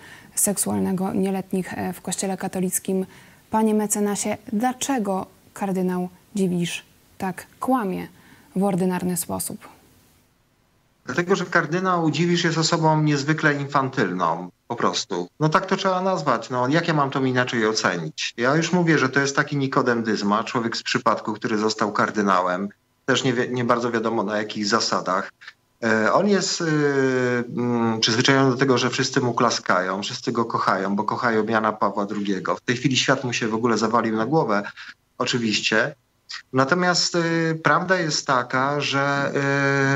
seksualnego 0.41 1.13
nieletnich 1.13 1.75
w 1.95 2.01
Kościele 2.01 2.37
katolickim. 2.37 3.07
Panie 3.51 3.75
mecenasie, 3.75 4.37
dlaczego 4.53 5.27
kardynał 5.55 6.09
Dziwisz 6.35 6.85
tak 7.19 7.47
kłamie 7.61 8.09
w 8.57 8.63
ordynarny 8.65 9.17
sposób? 9.17 9.69
Dlatego, 11.07 11.37
że 11.37 11.47
kardynał 11.47 12.11
Dziwisz 12.11 12.45
jest 12.45 12.59
osobą 12.59 13.03
niezwykle 13.03 13.55
infantylną, 13.55 14.51
po 14.69 14.77
prostu. 14.77 15.29
No 15.41 15.49
tak 15.49 15.67
to 15.67 15.77
trzeba 15.77 16.03
nazwać. 16.03 16.51
No, 16.51 16.69
jak 16.69 16.89
ja 16.89 16.95
mam 16.95 17.11
to 17.11 17.25
inaczej 17.25 17.67
ocenić? 17.67 18.35
Ja 18.37 18.57
już 18.57 18.73
mówię, 18.73 18.99
że 18.99 19.09
to 19.09 19.21
jest 19.21 19.37
taki 19.37 19.57
Nikodem 19.57 20.03
Dyzma, 20.03 20.45
człowiek 20.45 20.77
z 20.77 20.83
przypadku, 20.83 21.33
który 21.33 21.59
został 21.59 21.93
kardynałem. 21.93 22.69
Też 23.07 23.25
nie, 23.25 23.33
nie 23.51 23.65
bardzo 23.65 23.91
wiadomo 23.91 24.23
na 24.23 24.39
jakich 24.39 24.67
zasadach. 24.67 25.31
E, 25.85 26.13
on 26.13 26.29
jest 26.29 26.61
yy, 26.61 28.01
przyzwyczajony 28.01 28.51
do 28.51 28.57
tego, 28.57 28.79
że 28.79 28.91
wszyscy 28.91 29.21
mu 29.21 29.35
klaskają, 29.35 30.03
wszyscy 30.03 30.33
go 30.33 30.45
kochają, 30.45 30.97
bo 30.97 31.05
kochają 31.05 31.47
Jana 31.47 31.73
Pawła 31.73 32.07
II. 32.11 32.43
W 32.57 32.61
tej 32.61 32.77
chwili 32.77 32.97
świat 32.97 33.25
mu 33.25 33.33
się 33.33 33.49
w 33.49 33.55
ogóle 33.55 33.79
zawalił 33.79 34.17
na 34.17 34.27
głowę, 34.27 34.63
oczywiście. 35.19 35.95
Natomiast 36.53 37.15
y, 37.15 37.61
prawda 37.63 37.99
jest 37.99 38.27
taka, 38.27 38.81
że 38.81 39.33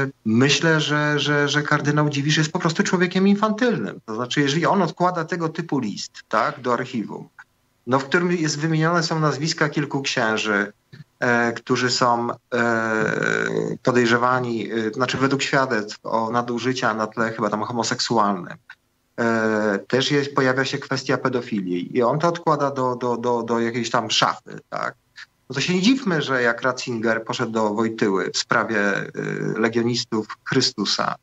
y, 0.07 0.13
myślę, 0.25 0.81
że, 0.81 1.19
że, 1.21 1.49
że 1.49 1.63
kardynał 1.63 2.11
Dziwisz 2.11 2.37
jest 2.37 2.53
po 2.53 2.59
prostu 2.59 2.83
człowiekiem 2.83 3.29
infantylnym. 3.29 4.01
To 4.07 4.15
znaczy, 4.15 4.41
jeżeli 4.41 4.67
on 4.67 4.83
odkłada 4.83 5.25
tego 5.25 5.49
typu 5.49 5.79
list 5.79 6.13
tak, 6.29 6.61
do 6.61 6.73
archiwum, 6.73 7.29
no, 7.87 7.99
w 7.99 8.05
którym 8.05 8.33
jest 8.33 8.59
wymienione 8.59 9.03
są 9.03 9.21
nazwiska 9.21 9.69
kilku 9.69 10.03
księży, 10.03 10.73
którzy 11.57 11.91
są 11.91 12.29
e, 12.31 12.37
podejrzewani, 13.83 14.73
e, 14.73 14.91
znaczy 14.91 15.19
według 15.19 15.43
świadectw 15.43 15.99
o 16.03 16.31
nadużycia 16.31 16.95
na 16.95 17.07
tle 17.07 17.33
chyba 17.33 17.51
tam 17.51 17.63
homoseksualnym. 17.63 18.57
E, 19.21 19.79
też 19.89 20.11
jest, 20.11 20.35
pojawia 20.35 20.65
się 20.65 20.79
kwestia 20.79 21.19
pedofilii 21.19 21.97
i 21.97 22.03
on 22.03 22.19
to 22.19 22.29
odkłada 22.29 22.71
do, 22.71 22.97
do, 22.97 23.17
do, 23.17 23.43
do 23.43 23.61
jakiejś 23.61 23.91
tam 23.91 24.11
szafy, 24.11 24.59
tak? 24.71 24.95
No 25.49 25.55
to 25.55 25.61
się 25.61 25.75
nie 25.75 25.83
dziwmy, 25.83 26.23
że 26.23 26.43
jak 26.43 26.63
Ratzinger 26.63 27.25
poszedł 27.25 27.53
do 27.53 27.75
Wojtyły 27.75 28.31
w 28.31 28.39
sprawie 28.39 28.81
e, 28.81 29.11
legionistów 29.59 30.27
Chrystusa, 30.45 31.15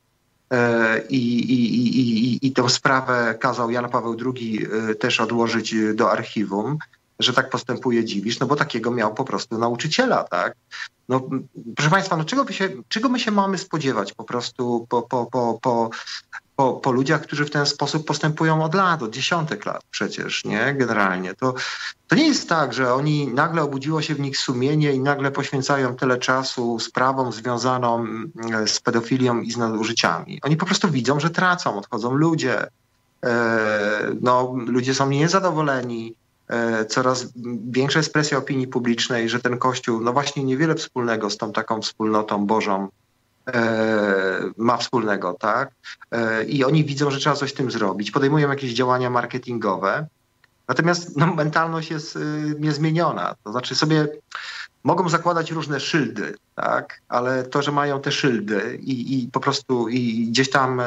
e, 0.51 1.01
i, 1.09 1.39
i, 1.39 1.99
i, 1.99 2.47
i 2.47 2.51
tę 2.51 2.69
sprawę 2.69 3.35
kazał 3.39 3.71
Jan 3.71 3.89
Paweł 3.89 4.17
II 4.25 4.67
e, 4.89 4.95
też 4.95 5.19
odłożyć 5.19 5.75
do 5.93 6.11
archiwum, 6.11 6.77
że 7.23 7.33
tak 7.33 7.49
postępuje 7.49 8.05
Dziwisz, 8.05 8.39
no 8.39 8.47
bo 8.47 8.55
takiego 8.55 8.91
miał 8.91 9.13
po 9.13 9.23
prostu 9.23 9.57
nauczyciela, 9.57 10.23
tak? 10.23 10.55
No, 11.09 11.29
proszę 11.75 11.91
Państwa, 11.91 12.17
no 12.17 12.23
czego, 12.23 12.51
się, 12.51 12.69
czego 12.87 13.09
my 13.09 13.19
się 13.19 13.31
mamy 13.31 13.57
spodziewać 13.57 14.13
po 14.13 14.23
prostu 14.23 14.87
po, 14.89 15.01
po, 15.01 15.25
po, 15.25 15.59
po, 15.61 15.89
po, 16.55 16.73
po 16.73 16.91
ludziach, 16.91 17.21
którzy 17.21 17.45
w 17.45 17.49
ten 17.49 17.65
sposób 17.65 18.07
postępują 18.07 18.63
od 18.63 18.75
lat, 18.75 19.03
od 19.03 19.11
dziesiątek 19.11 19.65
lat 19.65 19.81
przecież, 19.91 20.45
nie? 20.45 20.73
Generalnie. 20.73 21.33
To, 21.33 21.53
to 22.07 22.15
nie 22.15 22.27
jest 22.27 22.49
tak, 22.49 22.73
że 22.73 22.93
oni 22.93 23.27
nagle 23.27 23.61
obudziło 23.61 24.01
się 24.01 24.15
w 24.15 24.19
nich 24.19 24.37
sumienie 24.37 24.93
i 24.93 24.99
nagle 24.99 25.31
poświęcają 25.31 25.95
tyle 25.95 26.17
czasu 26.17 26.79
sprawom 26.79 27.31
związaną 27.31 28.05
z 28.65 28.79
pedofilią 28.79 29.41
i 29.41 29.51
z 29.51 29.57
nadużyciami. 29.57 30.39
Oni 30.43 30.57
po 30.57 30.65
prostu 30.65 30.91
widzą, 30.91 31.19
że 31.19 31.29
tracą, 31.29 31.77
odchodzą 31.77 32.13
ludzie. 32.13 32.67
No, 34.21 34.53
ludzie 34.67 34.93
są 34.93 35.09
niezadowoleni, 35.09 36.15
coraz 36.89 37.27
większa 37.71 37.99
jest 37.99 38.13
presja 38.13 38.37
opinii 38.37 38.67
publicznej, 38.67 39.29
że 39.29 39.39
ten 39.39 39.57
Kościół, 39.57 40.01
no 40.01 40.13
właśnie 40.13 40.43
niewiele 40.43 40.75
wspólnego 40.75 41.29
z 41.29 41.37
tą 41.37 41.51
taką 41.51 41.81
wspólnotą 41.81 42.45
Bożą 42.45 42.87
ma 44.57 44.77
wspólnego, 44.77 45.35
tak? 45.39 45.71
I 46.47 46.63
oni 46.63 46.85
widzą, 46.85 47.11
że 47.11 47.17
trzeba 47.17 47.35
coś 47.35 47.51
z 47.51 47.53
tym 47.53 47.71
zrobić, 47.71 48.11
podejmują 48.11 48.49
jakieś 48.49 48.73
działania 48.73 49.09
marketingowe, 49.09 50.07
natomiast 50.67 51.17
no, 51.17 51.35
mentalność 51.35 51.91
jest 51.91 52.19
niezmieniona. 52.59 53.35
To 53.43 53.51
znaczy 53.51 53.75
sobie 53.75 54.07
mogą 54.83 55.09
zakładać 55.09 55.51
różne 55.51 55.79
szyldy, 55.79 56.35
tak? 56.55 57.01
ale 57.09 57.43
to, 57.43 57.61
że 57.61 57.71
mają 57.71 58.01
te 58.01 58.11
szyldy 58.11 58.79
i, 58.81 59.23
i 59.23 59.27
po 59.27 59.39
prostu 59.39 59.89
i 59.89 60.27
gdzieś 60.27 60.49
tam 60.49 60.81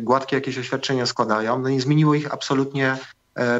gładkie 0.00 0.36
jakieś 0.36 0.58
oświadczenia 0.58 1.06
składają, 1.06 1.58
no 1.58 1.68
nie 1.68 1.80
zmieniło 1.80 2.14
ich 2.14 2.32
absolutnie 2.32 2.98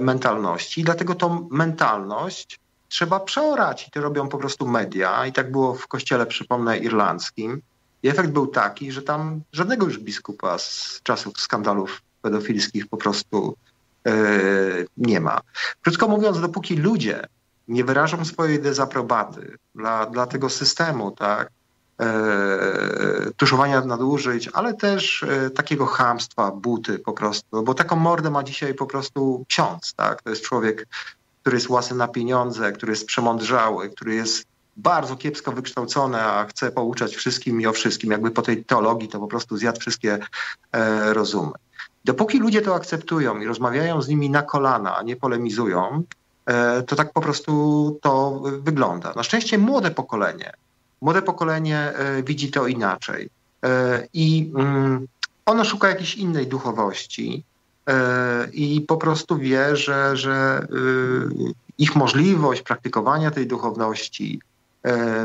mentalności. 0.00 0.80
I 0.80 0.84
dlatego 0.84 1.14
tą 1.14 1.48
mentalność 1.50 2.60
trzeba 2.88 3.20
przeorać 3.20 3.88
i 3.88 3.90
to 3.90 4.00
robią 4.00 4.28
po 4.28 4.38
prostu 4.38 4.68
media. 4.68 5.26
I 5.26 5.32
tak 5.32 5.50
było 5.50 5.74
w 5.74 5.88
kościele, 5.88 6.26
przypomnę, 6.26 6.78
irlandzkim. 6.78 7.62
I 8.02 8.08
efekt 8.08 8.30
był 8.30 8.46
taki, 8.46 8.92
że 8.92 9.02
tam 9.02 9.42
żadnego 9.52 9.86
już 9.86 9.98
biskupa 9.98 10.58
z 10.58 11.00
czasów 11.02 11.40
skandalów 11.40 12.02
pedofilskich 12.22 12.86
po 12.86 12.96
prostu 12.96 13.56
yy, 14.04 14.86
nie 14.96 15.20
ma. 15.20 15.40
Krótko 15.82 16.08
mówiąc, 16.08 16.40
dopóki 16.40 16.76
ludzie 16.76 17.26
nie 17.68 17.84
wyrażą 17.84 18.24
swojej 18.24 18.62
dezaprobaty 18.62 19.56
dla, 19.74 20.06
dla 20.06 20.26
tego 20.26 20.50
systemu, 20.50 21.10
tak, 21.10 21.50
tuszowania 23.36 23.80
nadużyć, 23.80 24.48
ale 24.52 24.74
też 24.74 25.24
yy, 25.42 25.50
takiego 25.50 25.86
chamstwa, 25.86 26.50
buty 26.50 26.98
po 26.98 27.12
prostu, 27.12 27.62
bo 27.62 27.74
taką 27.74 27.96
mordę 27.96 28.30
ma 28.30 28.42
dzisiaj 28.42 28.74
po 28.74 28.86
prostu 28.86 29.44
ksiądz, 29.48 29.94
tak, 29.94 30.22
to 30.22 30.30
jest 30.30 30.42
człowiek, 30.42 30.86
który 31.40 31.56
jest 31.56 31.68
łasy 31.68 31.94
na 31.94 32.08
pieniądze, 32.08 32.72
który 32.72 32.92
jest 32.92 33.06
przemądrzały, 33.06 33.90
który 33.90 34.14
jest 34.14 34.46
bardzo 34.76 35.16
kiepsko 35.16 35.52
wykształcone, 35.52 36.24
a 36.24 36.44
chce 36.44 36.70
pouczać 36.70 37.16
wszystkim 37.16 37.60
i 37.60 37.66
o 37.66 37.72
wszystkim, 37.72 38.10
jakby 38.10 38.30
po 38.30 38.42
tej 38.42 38.64
teologii 38.64 39.08
to 39.08 39.18
po 39.18 39.26
prostu 39.26 39.56
zjadł 39.56 39.80
wszystkie 39.80 40.18
e, 40.72 41.14
rozumy. 41.14 41.52
Dopóki 42.04 42.38
ludzie 42.38 42.62
to 42.62 42.74
akceptują 42.74 43.40
i 43.40 43.46
rozmawiają 43.46 44.02
z 44.02 44.08
nimi 44.08 44.30
na 44.30 44.42
kolana, 44.42 44.96
a 44.96 45.02
nie 45.02 45.16
polemizują, 45.16 46.02
e, 46.46 46.82
to 46.82 46.96
tak 46.96 47.12
po 47.12 47.20
prostu 47.20 47.98
to 48.02 48.42
wygląda. 48.60 49.12
Na 49.16 49.22
szczęście 49.22 49.58
młode 49.58 49.90
pokolenie, 49.90 50.52
młode 51.02 51.22
pokolenie 51.22 51.78
e, 51.78 52.22
widzi 52.22 52.50
to 52.50 52.66
inaczej. 52.66 53.30
E, 53.64 54.08
I 54.12 54.52
mm, 54.56 55.06
ono 55.46 55.64
szuka 55.64 55.88
jakiejś 55.88 56.14
innej 56.14 56.46
duchowości. 56.46 57.44
i 58.52 58.80
po 58.88 58.96
prostu 58.96 59.38
wie, 59.38 59.76
że, 59.76 60.16
że 60.16 60.66
ich 61.78 61.96
możliwość 61.96 62.62
praktykowania 62.62 63.30
tej 63.30 63.46
duchowności, 63.46 64.40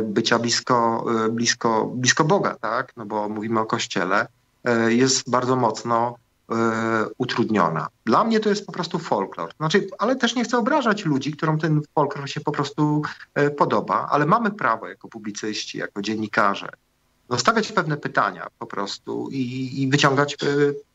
bycia 0.03 0.39
blisko, 0.39 1.05
blisko, 1.31 1.91
blisko 1.95 2.23
Boga, 2.23 2.55
tak? 2.61 2.93
no 2.97 3.05
bo 3.05 3.29
mówimy 3.29 3.59
o 3.59 3.65
Kościele, 3.65 4.27
jest 4.87 5.29
bardzo 5.29 5.55
mocno 5.55 6.17
utrudniona. 7.17 7.87
Dla 8.05 8.23
mnie 8.23 8.39
to 8.39 8.49
jest 8.49 8.65
po 8.65 8.71
prostu 8.71 8.99
folklor. 8.99 9.51
Znaczy, 9.57 9.87
ale 9.99 10.15
też 10.15 10.35
nie 10.35 10.43
chcę 10.43 10.57
obrażać 10.57 11.05
ludzi, 11.05 11.31
którym 11.31 11.59
ten 11.59 11.81
folklor 11.95 12.29
się 12.29 12.41
po 12.41 12.51
prostu 12.51 13.01
podoba, 13.57 14.07
ale 14.11 14.25
mamy 14.25 14.51
prawo 14.51 14.87
jako 14.87 15.07
publicyści, 15.07 15.77
jako 15.77 16.01
dziennikarze, 16.01 16.69
stawiać 17.37 17.71
pewne 17.71 17.97
pytania 17.97 18.47
po 18.59 18.65
prostu 18.65 19.29
i, 19.31 19.81
i 19.81 19.87
wyciągać 19.87 20.33
e, 20.33 20.37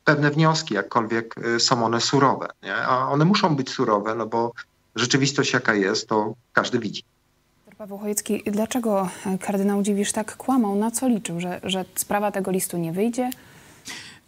pewne 0.05 0.30
wnioski, 0.30 0.74
jakkolwiek 0.74 1.34
e, 1.38 1.61
są 1.61 1.84
one 1.84 2.00
surowe. 2.00 2.48
Nie? 2.62 2.76
A 2.76 3.09
one 3.09 3.24
muszą 3.24 3.57
być 3.57 3.70
surowe, 3.70 4.14
no 4.14 4.26
bo 4.26 4.53
rzeczywistość 4.94 5.53
jaka 5.53 5.74
jest, 5.74 6.09
to 6.09 6.34
każdy 6.53 6.78
widzi. 6.78 7.03
Paweł 7.78 7.98
Chojecki, 7.98 8.42
dlaczego 8.46 9.09
kardynał 9.40 9.82
Dziwisz 9.82 10.12
tak 10.12 10.36
kłamał? 10.36 10.76
Na 10.76 10.90
co 10.90 11.09
liczył? 11.09 11.40
Że, 11.40 11.61
że 11.64 11.84
sprawa 11.94 12.32
tego 12.32 12.50
listu 12.50 12.78
nie 12.78 12.92
wyjdzie? 12.92 13.30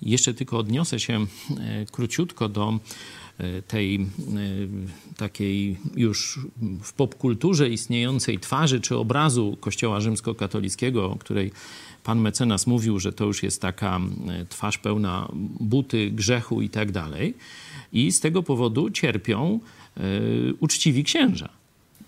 Jeszcze 0.05 0.35
tylko 0.35 0.59
odniosę 0.59 1.01
się 1.01 1.15
e, 1.21 1.27
króciutko 1.87 2.49
do 2.49 2.79
tej 3.69 4.07
takiej 5.17 5.77
już 5.97 6.39
w 6.83 6.93
popkulturze 6.93 7.69
istniejącej 7.69 8.39
twarzy 8.39 8.81
czy 8.81 8.97
obrazu 8.97 9.57
Kościoła 9.61 10.01
rzymskokatolickiego, 10.01 11.11
o 11.11 11.17
której 11.17 11.53
pan 12.05 12.21
mecenas 12.21 12.67
mówił, 12.67 13.01
że 13.01 13.13
to 13.13 13.25
już 13.25 13.43
jest 13.43 13.63
taka 13.63 14.01
twarz 14.49 14.79
pełna 14.79 15.29
buty, 15.61 16.11
grzechu 16.11 16.63
i 16.63 16.69
tak 16.69 16.93
dalej. 16.93 17.35
I 17.93 18.13
z 18.13 18.21
tego 18.21 18.43
powodu 18.43 18.91
cierpią 18.91 19.61
uczciwi 20.61 21.05
księża. 21.05 21.49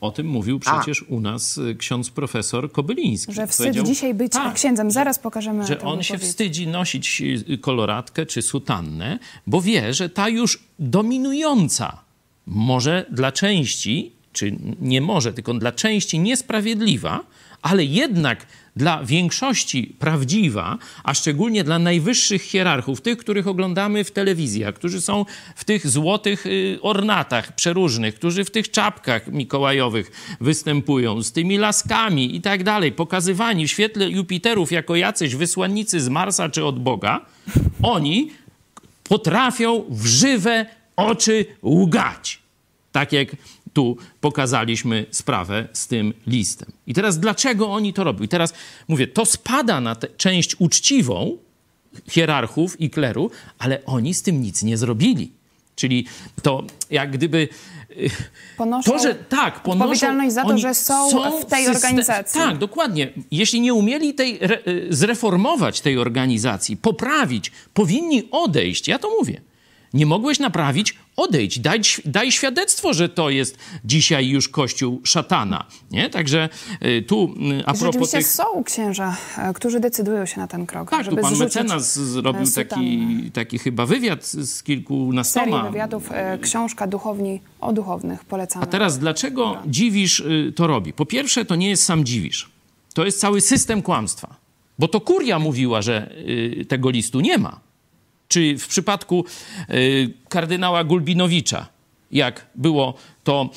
O 0.00 0.10
tym 0.10 0.26
mówił 0.26 0.58
przecież 0.58 1.02
A. 1.02 1.14
u 1.14 1.20
nas 1.20 1.58
e, 1.58 1.74
ksiądz 1.74 2.10
profesor 2.10 2.72
Kobyliński. 2.72 3.32
Że 3.32 3.46
wstyd 3.46 3.82
dzisiaj 3.82 4.14
być 4.14 4.32
tak, 4.32 4.54
księdzem. 4.54 4.90
Zaraz 4.90 5.18
pokażemy. 5.18 5.66
Że 5.66 5.80
on 5.80 6.02
się 6.02 6.18
wstydzi 6.18 6.66
nosić 6.66 7.22
e, 7.48 7.58
koloratkę 7.58 8.26
czy 8.26 8.42
sutannę, 8.42 9.18
bo 9.46 9.60
wie, 9.60 9.94
że 9.94 10.08
ta 10.08 10.28
już 10.28 10.64
dominująca, 10.78 11.98
może 12.46 13.06
dla 13.10 13.32
części, 13.32 14.12
czy 14.32 14.56
nie 14.80 15.00
może, 15.00 15.32
tylko 15.32 15.54
dla 15.54 15.72
części 15.72 16.18
niesprawiedliwa, 16.18 17.20
ale 17.62 17.84
jednak 17.84 18.46
dla 18.76 19.04
większości 19.04 19.94
prawdziwa, 19.98 20.78
a 21.04 21.14
szczególnie 21.14 21.64
dla 21.64 21.78
najwyższych 21.78 22.42
hierarchów, 22.42 23.00
tych, 23.00 23.18
których 23.18 23.46
oglądamy 23.46 24.04
w 24.04 24.10
telewizjach, 24.10 24.74
którzy 24.74 25.00
są 25.00 25.24
w 25.56 25.64
tych 25.64 25.88
złotych 25.88 26.46
y, 26.46 26.78
ornatach 26.82 27.54
przeróżnych, 27.54 28.14
którzy 28.14 28.44
w 28.44 28.50
tych 28.50 28.70
czapkach 28.70 29.26
mikołajowych 29.26 30.36
występują, 30.40 31.22
z 31.22 31.32
tymi 31.32 31.58
laskami 31.58 32.36
i 32.36 32.40
tak 32.40 32.64
dalej, 32.64 32.92
pokazywani 32.92 33.68
w 33.68 33.70
świetle 33.70 34.10
Jupiterów 34.10 34.72
jako 34.72 34.96
jacyś 34.96 35.34
wysłannicy 35.34 36.00
z 36.00 36.08
Marsa 36.08 36.48
czy 36.48 36.64
od 36.64 36.82
Boga, 36.82 37.26
oni 37.82 38.30
potrafią 39.08 39.84
w 39.90 40.06
żywe 40.06 40.66
oczy 40.96 41.46
łgać. 41.62 42.38
Tak 42.92 43.12
jak 43.12 43.28
tu 43.76 43.96
pokazaliśmy 44.20 45.06
sprawę 45.10 45.68
z 45.72 45.86
tym 45.86 46.14
listem. 46.26 46.72
I 46.86 46.94
teraz 46.94 47.18
dlaczego 47.18 47.68
oni 47.68 47.92
to 47.92 48.04
robią? 48.04 48.24
I 48.24 48.28
teraz 48.28 48.54
mówię, 48.88 49.06
to 49.06 49.26
spada 49.26 49.80
na 49.80 49.94
tę 49.94 50.08
część 50.16 50.56
uczciwą 50.58 51.36
hierarchów 52.10 52.80
i 52.80 52.90
kleru, 52.90 53.30
ale 53.58 53.84
oni 53.84 54.14
z 54.14 54.22
tym 54.22 54.42
nic 54.42 54.62
nie 54.62 54.76
zrobili. 54.76 55.32
Czyli 55.74 56.06
to 56.42 56.64
jak 56.90 57.10
gdyby. 57.10 57.48
Y, 57.90 58.10
ponoszą 58.56 58.92
to, 58.92 58.98
że 58.98 59.14
tak, 59.14 59.62
ponoszą, 59.62 59.84
odpowiedzialność 59.84 60.34
za 60.34 60.44
to, 60.44 60.58
że 60.58 60.74
są, 60.74 61.10
są 61.10 61.40
w 61.40 61.44
tej 61.44 61.68
organizacji. 61.68 62.40
Tak, 62.40 62.58
dokładnie. 62.58 63.12
Jeśli 63.30 63.60
nie 63.60 63.74
umieli 63.74 64.14
tej, 64.14 64.44
y, 64.44 64.86
zreformować 64.90 65.80
tej 65.80 65.98
organizacji, 65.98 66.76
poprawić, 66.76 67.52
powinni 67.74 68.28
odejść. 68.30 68.88
Ja 68.88 68.98
to 68.98 69.10
mówię 69.18 69.40
nie 69.96 70.06
mogłeś 70.06 70.38
naprawić, 70.38 70.94
odejdź, 71.16 71.58
daj, 71.58 71.80
daj 72.04 72.32
świadectwo, 72.32 72.94
że 72.94 73.08
to 73.08 73.30
jest 73.30 73.58
dzisiaj 73.84 74.28
już 74.28 74.48
kościół 74.48 75.00
szatana. 75.04 75.64
Nie? 75.90 76.10
Także 76.10 76.48
y, 76.84 77.02
tu 77.02 77.34
y, 77.60 77.66
a 77.66 77.74
propos 77.74 78.10
tych... 78.10 78.26
są 78.26 78.64
księża, 78.64 79.16
e, 79.38 79.52
którzy 79.52 79.80
decydują 79.80 80.26
się 80.26 80.40
na 80.40 80.46
ten 80.46 80.66
krok. 80.66 80.90
Tak, 80.90 81.04
żeby 81.04 81.16
tu 81.16 81.22
pan 81.22 81.36
mecenas 81.36 81.98
zrobił 81.98 82.50
taki, 82.54 83.30
taki 83.32 83.58
chyba 83.58 83.86
wywiad 83.86 84.24
z 84.26 84.62
kilkunastoma... 84.62 85.46
Serii 85.46 85.72
wywiadów, 85.72 86.12
e, 86.12 86.38
książka 86.38 86.86
Duchowni 86.86 87.40
o 87.60 87.72
duchownych, 87.72 88.24
polecamy. 88.24 88.64
A 88.64 88.66
teraz 88.66 88.98
dlaczego 88.98 89.46
Dobra. 89.46 89.62
Dziwisz 89.66 90.20
y, 90.20 90.52
to 90.56 90.66
robi? 90.66 90.92
Po 90.92 91.06
pierwsze, 91.06 91.44
to 91.44 91.56
nie 91.56 91.68
jest 91.68 91.84
sam 91.84 92.04
Dziwisz. 92.04 92.50
To 92.94 93.04
jest 93.04 93.20
cały 93.20 93.40
system 93.40 93.82
kłamstwa. 93.82 94.36
Bo 94.78 94.88
to 94.88 95.00
kuria 95.00 95.38
mówiła, 95.38 95.82
że 95.82 96.10
tego 96.68 96.90
listu 96.90 97.20
nie 97.20 97.38
ma. 97.38 97.60
Czy 98.28 98.58
w 98.58 98.68
przypadku 98.68 99.24
y, 99.70 100.10
kardynała 100.28 100.84
Gulbinowicza, 100.84 101.66
jak 102.10 102.46
było 102.54 102.94
to 103.24 103.50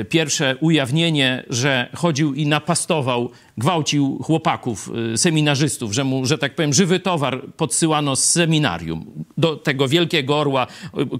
y, 0.00 0.04
pierwsze 0.04 0.56
ujawnienie, 0.60 1.44
że 1.48 1.90
chodził 1.94 2.34
i 2.34 2.46
napastował, 2.46 3.30
gwałcił 3.58 4.18
chłopaków, 4.22 4.90
y, 5.14 5.18
seminarzystów, 5.18 5.92
że 5.92 6.04
mu, 6.04 6.26
że 6.26 6.38
tak 6.38 6.54
powiem, 6.54 6.72
żywy 6.72 7.00
towar 7.00 7.42
podsyłano 7.56 8.16
z 8.16 8.24
seminarium 8.24 9.24
do 9.38 9.56
tego 9.56 9.88
wielkiego 9.88 10.38
orła, 10.38 10.66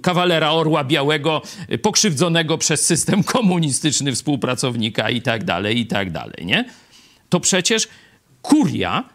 kawalera 0.03 0.53
orła 0.53 0.85
białego, 0.85 1.43
pokrzywdzonego 1.83 2.59
przez 2.59 2.87
system 2.87 3.25
komunistyczny 3.35 4.13
współpracownika 4.13 5.11
i 5.11 5.23
tak 5.23 5.45
dalej, 5.45 5.79
i 5.79 5.87
tak 5.87 6.11
dalej, 6.11 6.47
nie? 6.47 6.65
To 7.29 7.41
przecież 7.41 7.89
kuria 8.43 9.14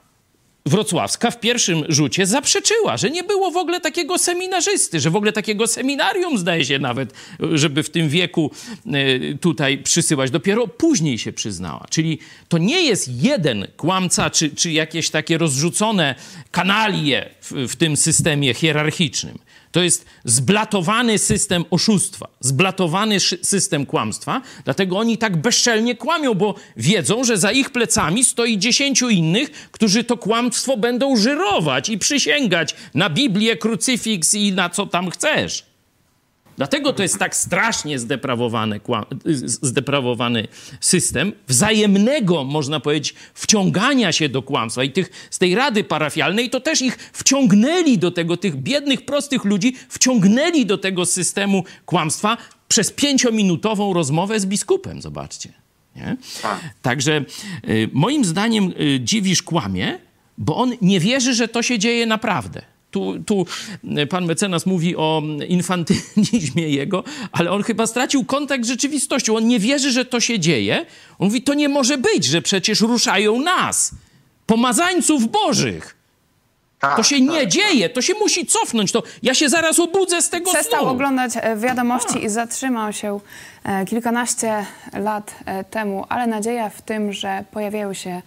wrocławska 0.69 1.31
w 1.31 1.39
pierwszym 1.39 1.83
rzucie 1.89 2.25
zaprzeczyła, 2.25 2.97
że 2.97 3.09
nie 3.09 3.23
było 3.23 3.51
w 3.51 3.57
ogóle 3.57 3.81
takiego 3.81 4.17
seminarzysty, 4.17 4.99
że 4.99 5.09
w 5.09 5.15
ogóle 5.15 5.31
takiego 5.31 5.67
seminarium 5.67 6.37
zdaje 6.37 6.65
się 6.65 6.79
nawet, 6.79 7.13
żeby 7.53 7.83
w 7.83 7.89
tym 7.89 8.09
wieku 8.09 8.51
e, 8.85 8.91
tutaj 9.37 9.77
przysyłać. 9.77 10.31
Dopiero 10.31 10.67
później 10.67 11.17
się 11.17 11.33
przyznała. 11.33 11.85
Czyli 11.89 12.19
to 12.47 12.57
nie 12.57 12.81
jest 12.81 13.09
jeden 13.23 13.67
kłamca, 13.77 14.29
czy, 14.29 14.49
czy 14.49 14.71
jakieś 14.71 15.09
takie 15.09 15.37
rozrzucone 15.37 16.15
kanalie 16.51 17.29
w, 17.41 17.51
w 17.51 17.75
tym 17.75 17.97
systemie 17.97 18.53
hierarchicznym. 18.53 19.39
To 19.71 19.81
jest 19.81 20.05
zblatowany 20.25 21.17
system 21.17 21.65
oszustwa, 21.69 22.27
zblatowany 22.39 23.19
system 23.19 23.85
kłamstwa, 23.85 24.41
dlatego 24.65 24.97
oni 24.97 25.17
tak 25.17 25.37
bezczelnie 25.37 25.95
kłamią, 25.95 26.33
bo 26.33 26.55
wiedzą, 26.77 27.23
że 27.23 27.37
za 27.37 27.51
ich 27.51 27.69
plecami 27.69 28.23
stoi 28.23 28.57
dziesięciu 28.57 29.09
innych, 29.09 29.51
którzy 29.71 30.03
to 30.03 30.17
kłamstwo 30.17 30.77
będą 30.77 31.17
żyrować 31.17 31.89
i 31.89 31.97
przysięgać 31.97 32.75
na 32.93 33.09
Biblię, 33.09 33.57
krucyfiks 33.57 34.33
i 34.33 34.53
na 34.53 34.69
co 34.69 34.85
tam 34.85 35.09
chcesz. 35.09 35.68
Dlatego 36.59 36.93
to 36.93 37.03
jest 37.03 37.19
tak 37.19 37.35
strasznie 37.35 37.99
zdeprawowany, 37.99 38.79
zdeprawowany 39.45 40.47
system 40.79 41.31
wzajemnego, 41.47 42.43
można 42.43 42.79
powiedzieć, 42.79 43.15
wciągania 43.33 44.11
się 44.11 44.29
do 44.29 44.41
kłamstwa. 44.41 44.83
I 44.83 44.91
tych, 44.91 45.09
z 45.31 45.37
tej 45.39 45.55
rady 45.55 45.83
parafialnej 45.83 46.49
to 46.49 46.59
też 46.59 46.81
ich 46.81 46.97
wciągnęli 47.13 47.97
do 47.97 48.11
tego, 48.11 48.37
tych 48.37 48.55
biednych, 48.55 49.05
prostych 49.05 49.45
ludzi 49.45 49.75
wciągnęli 49.89 50.65
do 50.65 50.77
tego 50.77 51.05
systemu 51.05 51.63
kłamstwa 51.85 52.37
przez 52.67 52.91
pięciominutową 52.91 53.93
rozmowę 53.93 54.39
z 54.39 54.45
biskupem. 54.45 55.01
Zobaczcie. 55.01 55.53
Nie? 55.95 56.17
Tak. 56.41 56.59
Także 56.81 57.25
y, 57.69 57.89
moim 57.93 58.25
zdaniem 58.25 58.73
y, 58.81 58.99
dziwisz 58.99 59.43
kłamie, 59.43 59.99
bo 60.37 60.57
on 60.57 60.73
nie 60.81 60.99
wierzy, 60.99 61.33
że 61.33 61.47
to 61.47 61.61
się 61.61 61.79
dzieje 61.79 62.05
naprawdę. 62.05 62.61
Tu, 62.91 63.23
tu 63.25 63.45
pan 64.09 64.25
mecenas 64.25 64.65
mówi 64.65 64.95
o 64.95 65.21
infantylizmie 65.47 66.69
jego, 66.79 67.03
ale 67.31 67.51
on 67.51 67.63
chyba 67.63 67.87
stracił 67.87 68.25
kontakt 68.25 68.65
z 68.65 68.67
rzeczywistością. 68.67 69.35
On 69.35 69.47
nie 69.47 69.59
wierzy, 69.59 69.91
że 69.91 70.05
to 70.05 70.19
się 70.19 70.39
dzieje. 70.39 70.85
On 71.19 71.27
mówi, 71.27 71.41
to 71.41 71.53
nie 71.53 71.69
może 71.69 71.97
być, 71.97 72.25
że 72.25 72.41
przecież 72.41 72.81
ruszają 72.81 73.41
nas, 73.41 73.91
pomazańców 74.45 75.31
bożych. 75.31 75.99
Tak, 76.79 76.95
to 76.95 77.03
się 77.03 77.21
nie 77.21 77.39
tak. 77.39 77.47
dzieje, 77.47 77.89
to 77.89 78.01
się 78.01 78.13
musi 78.13 78.45
cofnąć. 78.45 78.91
To 78.91 79.03
ja 79.23 79.33
się 79.33 79.49
zaraz 79.49 79.79
obudzę 79.79 80.21
z 80.21 80.29
tego 80.29 80.51
Przestał 80.53 80.81
snu. 80.81 80.89
oglądać 80.89 81.31
e, 81.35 81.55
wiadomości 81.55 82.13
tak. 82.13 82.23
i 82.23 82.29
zatrzymał 82.29 82.93
się 82.93 83.19
e, 83.63 83.85
kilkanaście 83.85 84.65
lat 84.93 85.35
e, 85.45 85.63
temu, 85.63 86.05
ale 86.09 86.27
nadzieja 86.27 86.69
w 86.69 86.81
tym, 86.81 87.13
że 87.13 87.43
pojawiają 87.51 87.93
się 87.93 88.21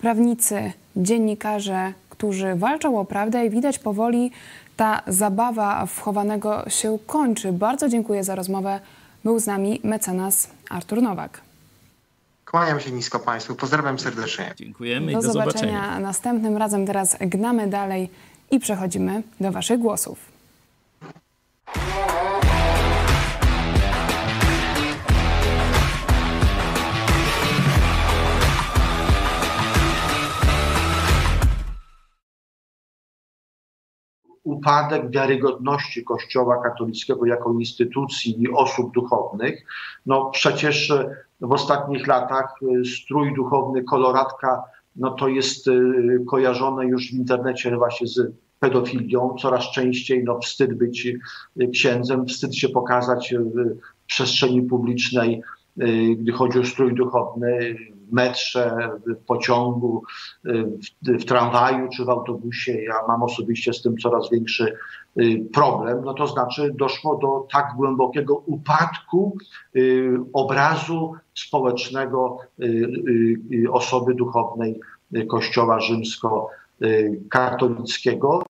prawnicy, 0.00 0.72
dziennikarze, 0.96 1.92
którzy 2.16 2.54
walczą 2.54 3.00
o 3.00 3.04
prawdę 3.04 3.46
i 3.46 3.50
widać 3.50 3.78
powoli 3.78 4.30
ta 4.76 5.02
zabawa 5.06 5.86
wchowanego 5.86 6.64
się 6.68 6.98
kończy. 7.06 7.52
Bardzo 7.52 7.88
dziękuję 7.88 8.24
za 8.24 8.34
rozmowę. 8.34 8.80
Był 9.24 9.38
z 9.38 9.46
nami 9.46 9.80
mecenas 9.84 10.50
Artur 10.70 11.02
Nowak. 11.02 11.40
Kłaniam 12.44 12.80
się 12.80 12.90
nisko 12.90 13.18
Państwu. 13.18 13.54
Pozdrawiam 13.54 13.98
serdecznie. 13.98 14.54
Dziękujemy 14.56 15.12
do, 15.12 15.18
i 15.18 15.22
do 15.22 15.32
zobaczenia. 15.32 15.52
zobaczenia 15.52 16.00
następnym 16.00 16.56
razem. 16.56 16.86
Teraz 16.86 17.16
gnamy 17.20 17.66
dalej 17.66 18.10
i 18.50 18.60
przechodzimy 18.60 19.22
do 19.40 19.52
Waszych 19.52 19.78
głosów. 19.78 20.18
Upadek 34.66 35.10
wiarygodności 35.10 36.04
Kościoła 36.04 36.62
katolickiego 36.62 37.26
jako 37.26 37.52
instytucji 37.52 38.42
i 38.42 38.48
osób 38.50 38.94
duchownych. 38.94 39.66
No 40.06 40.30
przecież 40.30 40.92
w 41.40 41.52
ostatnich 41.52 42.06
latach 42.06 42.54
strój 42.94 43.34
duchowny 43.34 43.84
koloratka 43.84 44.62
no 44.96 45.10
to 45.10 45.28
jest 45.28 45.66
kojarzone 46.30 46.86
już 46.86 47.10
w 47.10 47.14
internecie 47.14 47.76
właśnie 47.76 48.06
z 48.06 48.32
pedofilią. 48.60 49.36
Coraz 49.42 49.70
częściej 49.70 50.24
no, 50.24 50.38
wstyd 50.38 50.74
być 50.74 51.08
księdzem, 51.72 52.26
wstyd 52.26 52.56
się 52.56 52.68
pokazać 52.68 53.34
w 53.34 53.76
przestrzeni 54.06 54.62
publicznej, 54.62 55.42
gdy 56.16 56.32
chodzi 56.32 56.58
o 56.58 56.64
strój 56.64 56.94
duchowny, 56.94 57.76
metrze, 58.12 58.90
w 59.06 59.16
pociągu, 59.16 60.02
w, 60.44 61.20
w, 61.20 61.24
tramwaju 61.24 61.88
czy 61.96 62.04
w 62.04 62.10
autobusie. 62.10 62.82
Ja 62.82 62.94
mam 63.08 63.22
osobiście 63.22 63.72
z 63.72 63.82
tym 63.82 63.96
coraz 63.96 64.30
większy 64.30 64.76
problem. 65.52 66.02
No 66.04 66.14
to 66.14 66.26
znaczy 66.26 66.74
doszło 66.74 67.16
do 67.16 67.46
tak 67.52 67.72
głębokiego 67.76 68.36
upadku 68.36 69.38
obrazu 70.32 71.14
społecznego 71.34 72.38
osoby 73.72 74.14
duchownej 74.14 74.80
Kościoła 75.28 75.80
rzymskokatolickiego. 75.80 78.45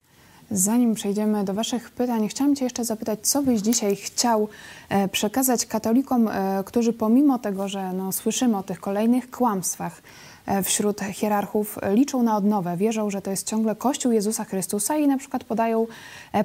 Zanim 0.51 0.95
przejdziemy 0.95 1.45
do 1.45 1.55
Waszych 1.55 1.91
pytań, 1.91 2.29
chciałam 2.29 2.57
Cię 2.57 2.65
jeszcze 2.65 2.85
zapytać, 2.85 3.19
co 3.23 3.43
byś 3.43 3.61
dzisiaj 3.61 3.97
chciał 3.97 4.49
e, 4.89 5.09
przekazać 5.09 5.67
katolikom, 5.67 6.29
e, 6.29 6.63
którzy 6.67 6.93
pomimo 6.93 7.39
tego, 7.39 7.69
że 7.69 7.93
no, 7.93 8.13
słyszymy 8.13 8.57
o 8.57 8.63
tych 8.63 8.81
kolejnych 8.81 9.31
kłamstwach 9.31 10.03
e, 10.47 10.63
wśród 10.63 11.01
hierarchów, 11.01 11.79
liczą 11.93 12.23
na 12.23 12.37
odnowę, 12.37 12.77
wierzą, 12.77 13.11
że 13.11 13.23
to 13.23 13.31
jest 13.31 13.49
ciągle 13.49 13.77
Kościół 13.77 14.13
Jezusa 14.13 14.45
Chrystusa 14.45 14.97
i 14.97 15.07
na 15.07 15.19
przykład 15.19 15.45
podają 15.45 15.87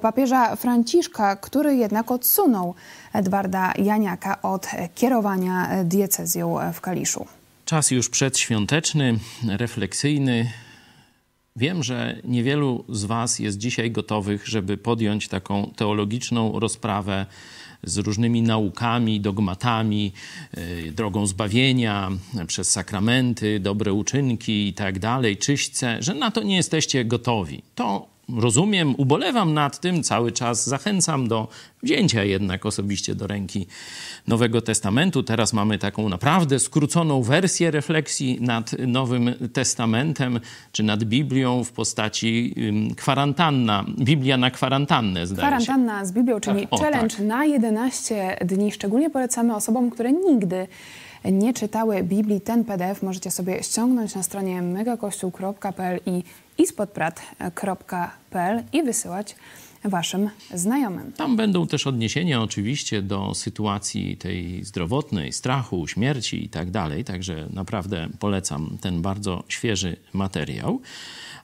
papieża 0.02 0.56
Franciszka, 0.56 1.36
który 1.36 1.76
jednak 1.76 2.12
odsunął 2.12 2.76
Edwarda 3.14 3.74
Janiaka 3.78 4.41
od 4.41 4.68
kierowania 4.95 5.70
diecezją 5.84 6.58
w 6.74 6.82
Kaliszu. 6.82 7.26
Czas 7.66 7.91
już 7.91 8.10
przedświąteczny, 8.10 9.20
refleksyjny. 9.58 10.47
Wiem, 11.56 11.84
że 11.84 12.22
niewielu 12.24 12.86
z 12.89 13.04
Was 13.04 13.39
jest 13.39 13.58
dzisiaj 13.58 13.91
gotowych, 13.91 14.47
żeby 14.47 14.78
podjąć 14.78 15.28
taką 15.28 15.72
teologiczną 15.76 16.60
rozprawę 16.60 17.26
z 17.84 17.97
różnymi 17.97 18.41
naukami, 18.41 19.22
dogmatami, 19.22 20.12
yy, 20.58 20.91
drogą 20.91 21.28
zbawienia, 21.28 22.12
przez 22.47 22.72
sakramenty, 22.72 23.60
dobre 23.60 23.93
uczynki 23.93 24.68
i 24.68 24.74
tak 24.74 24.99
dalej, 24.99 25.38
czyśćce, 25.38 25.97
że 25.99 26.14
na 26.14 26.32
to 26.32 26.43
nie 26.43 26.56
jesteście 26.56 27.06
gotowi. 27.06 27.64
To 27.76 28.08
rozumiem, 28.38 28.96
ubolewam 28.98 29.54
nad 29.54 29.80
tym, 29.80 30.04
cały 30.04 30.32
czas 30.32 30.68
zachęcam 30.68 31.28
do 31.28 31.48
wzięcia 31.84 32.24
jednak 32.24 32.66
osobiście 32.66 33.16
do 33.16 33.28
ręki 33.28 33.68
Nowego 34.28 34.62
Testamentu. 34.62 35.24
Teraz 35.24 35.54
mamy 35.54 35.78
taką 35.78 36.10
naprawdę 36.10 36.60
skróconą 36.60 37.24
wersję 37.24 37.72
refleksji 37.72 38.38
nad 38.42 38.72
Nowym 38.88 39.34
Testamentem, 39.54 40.40
czy 40.72 40.84
nad 40.84 41.04
Biblią 41.04 41.64
w 41.64 41.72
postaci 41.72 42.56
kwarantanna, 42.98 43.86
Biblia 44.00 44.38
na 44.38 44.52
kwarantannę, 44.52 45.28
zdaje 45.28 45.48
Kwarantanna 45.48 46.00
się. 46.00 46.06
z 46.06 46.12
Biblią, 46.12 46.40
czyli 46.40 46.68
o, 46.72 46.78
challenge 46.78 47.16
tak. 47.16 47.26
na 47.26 47.46
11 47.46 48.38
dni. 48.46 48.72
Szczególnie 48.72 49.10
polecamy 49.10 49.56
osobom, 49.56 49.90
które 49.90 50.12
nigdy 50.12 50.68
nie 51.26 51.54
czytały 51.54 52.04
Biblii, 52.04 52.42
ten 52.42 52.66
PDF 52.66 53.04
możecie 53.04 53.32
sobie 53.32 53.64
ściągnąć 53.64 54.16
na 54.16 54.24
stronie 54.24 54.62
megakościół.pl 54.62 56.00
i 56.06 56.24
ispodprat.pl 56.58 58.64
i 58.74 58.84
wysyłać 58.84 59.36
waszym 59.84 60.30
znajomym. 60.54 61.12
Tam 61.12 61.36
będą 61.36 61.68
też 61.68 61.88
odniesienia 61.88 62.42
oczywiście 62.42 63.02
do 63.02 63.36
sytuacji 63.36 64.18
tej 64.18 64.64
zdrowotnej, 64.64 65.34
strachu, 65.34 65.88
śmierci 65.88 66.46
i 66.46 66.50
tak 66.50 66.72
dalej, 66.72 67.04
także 67.04 67.48
naprawdę 67.54 68.10
polecam 68.20 68.78
ten 68.82 69.02
bardzo 69.02 69.44
świeży 69.48 69.98
materiał. 70.14 70.82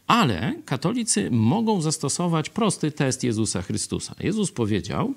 Ale 0.07 0.53
katolicy 0.65 1.31
mogą 1.31 1.81
zastosować 1.81 2.49
prosty 2.49 2.91
test 2.91 3.23
Jezusa 3.23 3.61
Chrystusa. 3.61 4.15
Jezus 4.19 4.51
powiedział, 4.51 5.13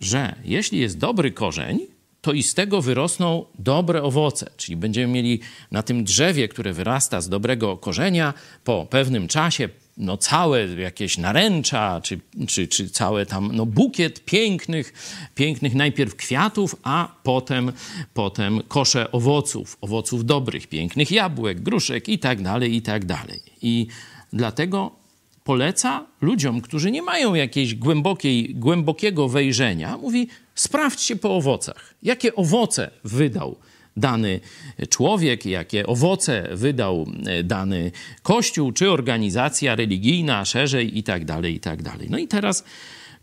że 0.00 0.34
jeśli 0.44 0.78
jest 0.78 0.98
dobry 0.98 1.32
korzeń, 1.32 1.78
to 2.24 2.32
i 2.32 2.42
z 2.42 2.54
tego 2.54 2.82
wyrosną 2.82 3.44
dobre 3.58 4.02
owoce. 4.02 4.50
Czyli 4.56 4.76
będziemy 4.76 5.12
mieli 5.12 5.40
na 5.70 5.82
tym 5.82 6.04
drzewie, 6.04 6.48
które 6.48 6.72
wyrasta 6.72 7.20
z 7.20 7.28
dobrego 7.28 7.76
korzenia, 7.76 8.34
po 8.64 8.86
pewnym 8.90 9.28
czasie 9.28 9.68
no 9.96 10.16
całe 10.16 10.66
jakieś 10.66 11.18
naręcza, 11.18 12.00
czy, 12.00 12.20
czy, 12.46 12.68
czy 12.68 12.90
całe 12.90 13.26
tam 13.26 13.50
no 13.52 13.66
bukiet 13.66 14.24
pięknych, 14.24 14.92
pięknych 15.34 15.74
najpierw 15.74 16.16
kwiatów, 16.16 16.76
a 16.82 17.14
potem, 17.22 17.72
potem 18.14 18.62
kosze 18.68 19.12
owoców, 19.12 19.78
owoców 19.80 20.24
dobrych, 20.24 20.66
pięknych 20.66 21.10
jabłek, 21.10 21.60
gruszek 21.60 22.08
i 22.08 22.18
tak 22.18 22.42
dalej, 22.42 22.74
i 22.74 22.82
tak 22.82 23.04
dalej. 23.04 23.40
I 23.62 23.86
dlatego 24.32 25.03
poleca 25.44 26.06
ludziom, 26.20 26.60
którzy 26.60 26.90
nie 26.90 27.02
mają 27.02 27.34
jakiejś 27.34 27.74
głębokiej, 27.74 28.54
głębokiego 28.54 29.28
wejrzenia, 29.28 29.98
mówi, 29.98 30.28
sprawdźcie 30.54 31.16
po 31.16 31.36
owocach. 31.36 31.94
Jakie 32.02 32.34
owoce 32.34 32.90
wydał 33.04 33.56
dany 33.96 34.40
człowiek, 34.88 35.46
jakie 35.46 35.86
owoce 35.86 36.48
wydał 36.52 37.06
e, 37.26 37.42
dany 37.42 37.92
kościół, 38.22 38.72
czy 38.72 38.90
organizacja 38.90 39.76
religijna, 39.76 40.44
szerzej 40.44 40.98
i 40.98 41.02
tak 41.02 41.24
dalej, 41.24 41.54
i 41.54 41.60
tak. 41.60 41.80
No 42.10 42.18
i 42.18 42.28
teraz 42.28 42.64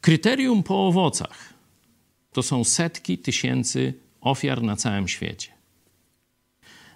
kryterium 0.02 0.64
po 0.64 0.88
owocach 0.88 1.54
to 2.34 2.44
są 2.44 2.64
setki 2.64 3.18
tysięcy 3.18 3.94
ofiar 4.22 4.64
na 4.64 4.76
całym 4.76 5.08
świecie. 5.08 5.48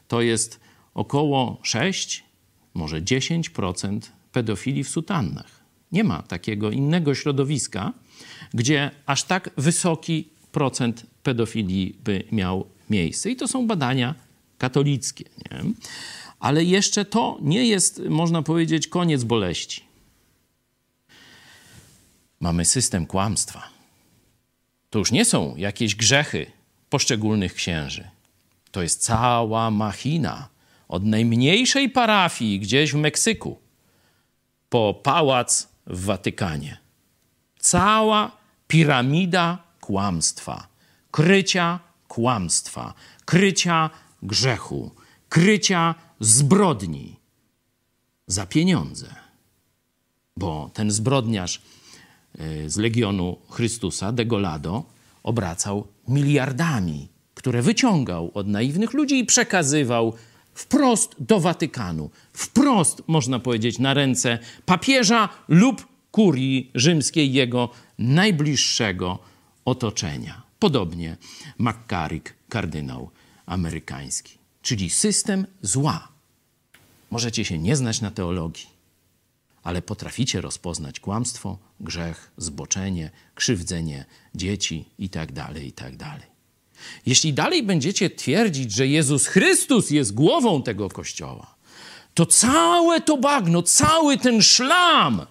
To 0.07 0.21
jest 0.21 0.59
około 0.93 1.59
6, 1.63 2.23
może 2.73 3.01
10% 3.01 3.99
pedofilii 4.35 4.83
w 4.83 4.89
sutannach. 4.89 5.51
Nie 5.91 6.03
ma 6.03 6.21
takiego 6.21 6.71
innego 6.71 7.15
środowiska, 7.15 7.93
gdzie 8.53 8.91
aż 9.05 9.23
tak 9.23 9.49
wysoki 9.57 10.27
procent 10.51 11.05
pedofilii 11.23 11.95
by 12.03 12.23
miał 12.31 12.67
miejsce. 12.89 13.31
I 13.31 13.35
to 13.35 13.47
są 13.47 13.67
badania 13.67 14.15
katolickie. 14.57 15.23
Nie? 15.23 15.63
Ale 16.39 16.63
jeszcze 16.63 17.05
to 17.05 17.37
nie 17.41 17.67
jest, 17.67 18.01
można 18.09 18.41
powiedzieć, 18.41 18.87
koniec 18.87 19.23
boleści. 19.23 19.81
Mamy 22.39 22.65
system 22.65 23.05
kłamstwa. 23.05 23.63
To 24.89 24.99
już 24.99 25.11
nie 25.11 25.25
są 25.25 25.55
jakieś 25.57 25.95
grzechy 25.95 26.45
poszczególnych 26.89 27.53
księży. 27.53 28.07
To 28.71 28.81
jest 28.81 29.01
cała 29.03 29.71
machina 29.71 30.49
od 30.87 31.03
najmniejszej 31.03 31.89
parafii 31.89 32.59
gdzieś 32.59 32.91
w 32.91 32.95
Meksyku 32.95 33.64
po 34.69 34.93
pałac 35.03 35.67
w 35.87 36.05
Watykanie. 36.05 36.77
Cała 37.59 38.31
piramida 38.67 39.63
kłamstwa, 39.81 40.67
krycia 41.11 41.79
kłamstwa, 42.07 42.93
krycia 43.25 43.89
grzechu, 44.23 44.91
krycia 45.29 45.95
zbrodni 46.19 47.19
za 48.27 48.45
pieniądze. 48.45 49.15
Bo 50.37 50.71
ten 50.73 50.91
zbrodniarz 50.91 51.61
e, 52.37 52.69
z 52.69 52.77
Legionu 52.77 53.37
Chrystusa, 53.49 54.11
Degolado, 54.11 54.83
obracał 55.23 55.87
miliardami, 56.07 57.09
które 57.33 57.61
wyciągał 57.61 58.31
od 58.33 58.47
naiwnych 58.47 58.93
ludzi 58.93 59.19
i 59.19 59.25
przekazywał 59.25 60.13
wprost 60.55 61.15
do 61.19 61.39
Watykanu, 61.39 62.09
wprost, 62.33 63.01
można 63.07 63.39
powiedzieć, 63.39 63.79
na 63.79 63.93
ręce 63.93 64.39
papieża 64.65 65.29
lub 65.47 65.87
kurii 66.11 66.71
rzymskiej, 66.75 67.33
jego 67.33 67.69
najbliższego 67.99 69.19
otoczenia. 69.65 70.41
Podobnie 70.59 71.17
McCarrick, 71.57 72.33
kardynał 72.49 73.09
amerykański. 73.45 74.37
Czyli 74.61 74.89
system 74.89 75.47
zła. 75.61 76.07
Możecie 77.11 77.45
się 77.45 77.57
nie 77.57 77.75
znać 77.75 78.01
na 78.01 78.11
teologii, 78.11 78.67
ale 79.63 79.81
potraficie 79.81 80.41
rozpoznać 80.41 80.99
kłamstwo, 80.99 81.57
grzech, 81.79 82.31
zboczenie, 82.37 83.11
krzywdzenie 83.35 84.05
dzieci 84.35 84.85
itd., 84.99 85.33
tak 85.33 85.63
itd. 85.63 86.34
Jeśli 87.05 87.33
dalej 87.33 87.63
będziecie 87.63 88.09
twierdzić, 88.09 88.71
że 88.71 88.87
Jezus 88.87 89.27
Chrystus 89.27 89.89
jest 89.89 90.13
głową 90.13 90.63
tego 90.63 90.89
kościoła, 90.89 91.55
to 92.13 92.25
całe 92.25 93.01
to 93.01 93.17
bagno, 93.17 93.61
cały 93.63 94.17
ten 94.17 94.41
szlam 94.41 95.25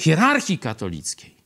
hierarchii 0.00 0.58
katolickiej 0.58 1.40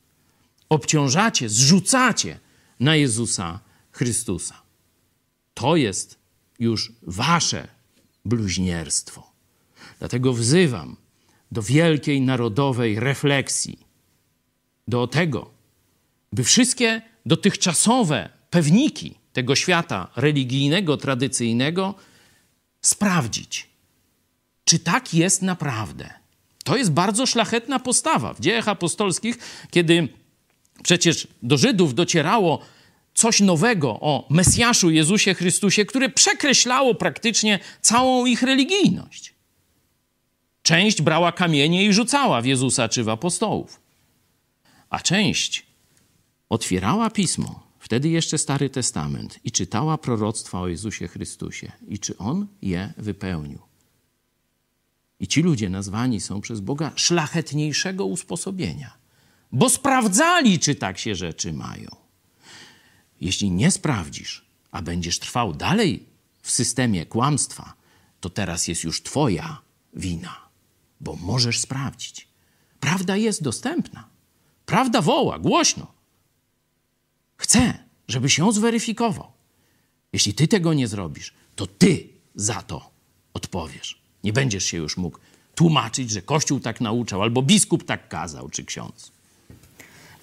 obciążacie, 0.69 1.49
zrzucacie 1.49 2.39
na 2.81 2.97
Jezusa 2.97 3.61
Chrystusa. 3.93 4.63
To 5.55 5.77
jest 5.77 6.19
już 6.59 6.93
wasze 7.03 7.69
bluźnierstwo. 8.25 9.33
Dlatego 9.99 10.33
wzywam 10.33 10.97
do 11.53 11.63
wielkiej 11.63 12.21
narodowej 12.21 13.01
refleksji 13.01 13.79
do 14.89 15.07
tego, 15.07 15.51
by 16.33 16.45
wszystkie 16.45 17.03
dotychczasowe 17.27 18.29
pewniki 18.55 19.15
tego 19.33 19.57
świata 19.57 20.09
religijnego, 20.17 20.97
tradycyjnego 20.97 21.95
sprawdzić, 22.81 23.67
czy 24.65 24.79
tak 24.79 25.15
jest 25.15 25.43
naprawdę. 25.43 26.11
To 26.65 26.77
jest 26.77 26.93
bardzo 26.93 27.27
szlachetna 27.27 27.79
postawa. 27.79 28.35
W 28.35 28.41
dziejach 28.41 28.69
apostolskich, 28.69 29.39
kiedy 29.71 30.09
przecież 30.83 31.29
do 31.43 31.57
Żydów 31.57 31.95
docierało 31.95 32.59
coś 33.15 33.41
nowego 33.41 34.01
o 34.01 34.27
Mesjaszu 34.31 34.91
Jezusie 34.91 35.35
Chrystusie, 35.35 35.85
które 35.85 36.09
przekreślało 36.09 36.95
praktycznie 36.95 37.59
całą 37.81 38.27
ich 38.27 38.43
religijność. 38.43 39.35
Część 40.63 41.03
brała 41.03 41.33
kamienie 41.33 41.85
i 41.85 41.93
rzucała 41.93 42.43
w 42.43 42.47
Jezusa 42.47 42.89
czy 42.89 43.05
w 43.05 43.09
apostołów, 43.09 43.81
a 44.91 45.01
część 45.01 45.67
otwierała 46.49 47.11
pismo, 47.11 47.64
wtedy 47.85 48.09
jeszcze 48.09 48.39
Stary 48.39 48.71
Testament, 48.71 49.39
i 49.45 49.51
czytała 49.51 49.99
proroctwa 49.99 50.61
o 50.61 50.69
Jezusie 50.69 51.09
Chrystusie 51.09 51.73
i 51.89 51.99
czy 51.99 52.19
on 52.19 52.47
je 52.63 52.95
wypełnił. 52.97 53.59
I 55.21 55.29
ci 55.29 55.43
ludzie 55.43 55.71
nazwani 55.71 56.21
są 56.21 56.41
przez 56.41 56.61
Boga 56.61 56.93
szlachetniejszego 56.97 58.07
usposobienia, 58.07 58.97
bo 59.53 59.71
sprawdzali, 59.71 60.59
czy 60.59 60.75
tak 60.75 60.99
się 60.99 61.15
rzeczy 61.15 61.53
mają. 61.53 61.89
Jeśli 63.21 63.51
nie 63.51 63.71
sprawdzisz, 63.71 64.45
a 64.71 64.83
będziesz 64.83 65.19
trwał 65.19 65.53
dalej 65.53 66.07
w 66.43 66.51
systemie 66.51 67.07
kłamstwa, 67.07 67.75
to 68.21 68.31
teraz 68.31 68.69
jest 68.69 68.85
już 68.85 69.03
Twoja 69.03 69.61
wina, 69.95 70.37
bo 71.01 71.17
możesz 71.17 71.61
sprawdzić. 71.61 72.29
Prawda 72.81 73.17
jest 73.17 73.43
dostępna. 73.43 74.09
Prawda 74.67 75.01
woła 75.01 75.39
głośno. 75.39 75.94
Chcę, 77.45 77.75
żebyś 78.09 78.39
ją 78.39 78.53
zweryfikował. 78.53 79.27
Jeśli 80.13 80.35
ty 80.35 80.49
tego 80.49 80.75
nie 80.75 80.89
zrobisz, 80.89 81.35
to 81.57 81.67
ty 81.67 82.09
za 82.35 82.63
to 82.63 82.91
odpowiesz. 83.35 84.03
Nie 84.25 84.33
będziesz 84.33 84.65
się 84.65 84.77
już 84.77 84.97
mógł 84.97 85.19
tłumaczyć, 85.55 86.11
że 86.11 86.23
Kościół 86.23 86.61
tak 86.61 86.81
nauczał, 86.81 87.23
albo 87.23 87.43
biskup 87.43 87.85
tak 87.85 88.09
kazał, 88.09 88.49
czy 88.49 88.65
ksiądz. 88.65 89.13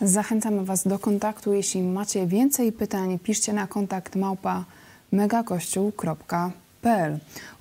Zachęcamy 0.01 0.65
Was 0.65 0.87
do 0.87 0.99
kontaktu. 0.99 1.53
Jeśli 1.53 1.81
macie 1.81 2.27
więcej 2.27 2.71
pytań, 2.71 3.19
piszcie 3.19 3.53
na 3.53 3.67
kontakt 3.67 4.15
małpa 4.15 4.65
megakościół.pl. 5.11 6.51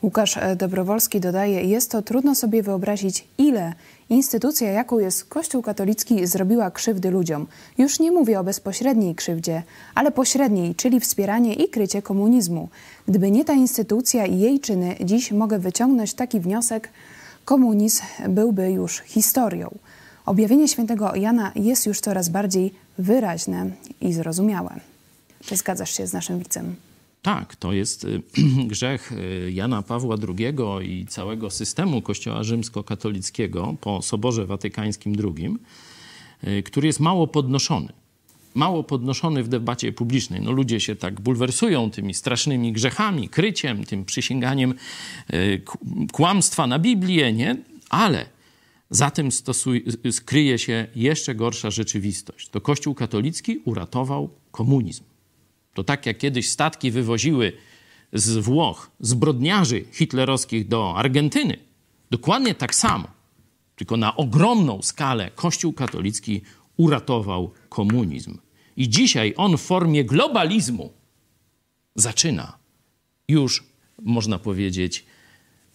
Łukasz 0.02 0.38
Dobrowolski 0.56 1.20
dodaje, 1.20 1.64
jest 1.64 1.90
to 1.90 2.02
trudno 2.02 2.34
sobie 2.34 2.62
wyobrazić, 2.62 3.28
ile 3.38 3.72
instytucja, 4.10 4.70
jaką 4.70 4.98
jest 4.98 5.24
Kościół 5.24 5.62
katolicki, 5.62 6.26
zrobiła 6.26 6.70
krzywdy 6.70 7.10
ludziom. 7.10 7.46
Już 7.78 8.00
nie 8.00 8.12
mówię 8.12 8.40
o 8.40 8.44
bezpośredniej 8.44 9.14
krzywdzie, 9.14 9.62
ale 9.94 10.10
pośredniej, 10.12 10.74
czyli 10.74 11.00
wspieranie 11.00 11.54
i 11.54 11.68
krycie 11.68 12.02
komunizmu. 12.02 12.68
Gdyby 13.08 13.30
nie 13.30 13.44
ta 13.44 13.52
instytucja 13.52 14.26
i 14.26 14.38
jej 14.38 14.60
czyny, 14.60 14.96
dziś 15.04 15.32
mogę 15.32 15.58
wyciągnąć 15.58 16.14
taki 16.14 16.40
wniosek, 16.40 16.88
komunizm 17.44 18.02
byłby 18.28 18.70
już 18.70 19.00
historią. 19.00 19.70
Objawienie 20.26 20.68
świętego 20.68 21.16
Jana 21.16 21.52
jest 21.54 21.86
już 21.86 22.00
coraz 22.00 22.28
bardziej 22.28 22.74
wyraźne 22.98 23.70
i 24.00 24.12
zrozumiałe. 24.12 24.80
Czy 25.44 25.56
zgadzasz 25.56 25.90
się 25.90 26.06
z 26.06 26.12
naszym 26.12 26.38
wicem? 26.38 26.76
Tak, 27.22 27.56
to 27.56 27.72
jest 27.72 28.04
y, 28.04 28.22
grzech 28.66 29.12
y, 29.12 29.52
Jana 29.52 29.82
Pawła 29.82 30.16
II 30.28 30.54
i 30.82 31.06
całego 31.06 31.50
systemu 31.50 32.02
Kościoła 32.02 32.42
rzymskokatolickiego 32.42 33.74
po 33.80 34.02
Soborze 34.02 34.46
Watykańskim 34.46 35.14
II, 35.24 35.56
y, 36.44 36.62
który 36.62 36.86
jest 36.86 37.00
mało 37.00 37.26
podnoszony. 37.26 37.92
Mało 38.54 38.84
podnoszony 38.84 39.42
w 39.42 39.48
debacie 39.48 39.92
publicznej. 39.92 40.40
No, 40.40 40.52
ludzie 40.52 40.80
się 40.80 40.96
tak 40.96 41.20
bulwersują 41.20 41.90
tymi 41.90 42.14
strasznymi 42.14 42.72
grzechami, 42.72 43.28
kryciem, 43.28 43.84
tym 43.84 44.04
przysięganiem 44.04 44.74
kłamstwa 46.12 46.66
na 46.66 46.78
Biblię, 46.78 47.32
nie? 47.32 47.56
Ale 47.90 48.26
za 48.90 49.10
tym 49.10 49.32
stosuj, 49.32 49.84
skryje 50.10 50.58
się 50.58 50.86
jeszcze 50.94 51.34
gorsza 51.34 51.70
rzeczywistość. 51.70 52.48
To 52.48 52.60
Kościół 52.60 52.94
katolicki 52.94 53.58
uratował 53.64 54.30
komunizm. 54.50 55.04
To 55.74 55.84
tak 55.84 56.06
jak 56.06 56.18
kiedyś 56.18 56.50
statki 56.50 56.90
wywoziły 56.90 57.52
z 58.12 58.38
Włoch 58.38 58.90
zbrodniarzy 59.00 59.84
hitlerowskich 59.92 60.68
do 60.68 60.96
Argentyny, 60.96 61.56
dokładnie 62.10 62.54
tak 62.54 62.74
samo, 62.74 63.08
tylko 63.76 63.96
na 63.96 64.16
ogromną 64.16 64.82
skalę 64.82 65.30
Kościół 65.34 65.72
katolicki 65.72 66.40
uratował 66.76 67.52
komunizm. 67.68 68.38
I 68.76 68.88
dzisiaj 68.88 69.34
on 69.36 69.56
w 69.56 69.60
formie 69.60 70.04
globalizmu 70.04 70.92
zaczyna 71.94 72.58
już, 73.28 73.64
można 74.02 74.38
powiedzieć, 74.38 75.04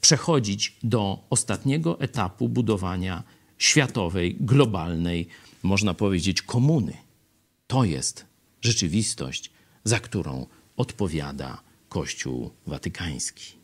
przechodzić 0.02 0.78
do 0.84 1.26
ostatniego 1.30 2.00
etapu 2.00 2.50
budowania 2.50 3.24
światowej, 3.58 4.36
globalnej, 4.40 5.28
można 5.64 5.94
powiedzieć, 5.94 6.42
komuny. 6.42 6.94
To 7.68 7.84
jest 7.84 8.26
rzeczywistość, 8.62 9.52
za 9.86 10.00
którą 10.00 10.46
odpowiada 10.78 11.58
Kościół 11.90 12.50
Watykański. 12.68 13.56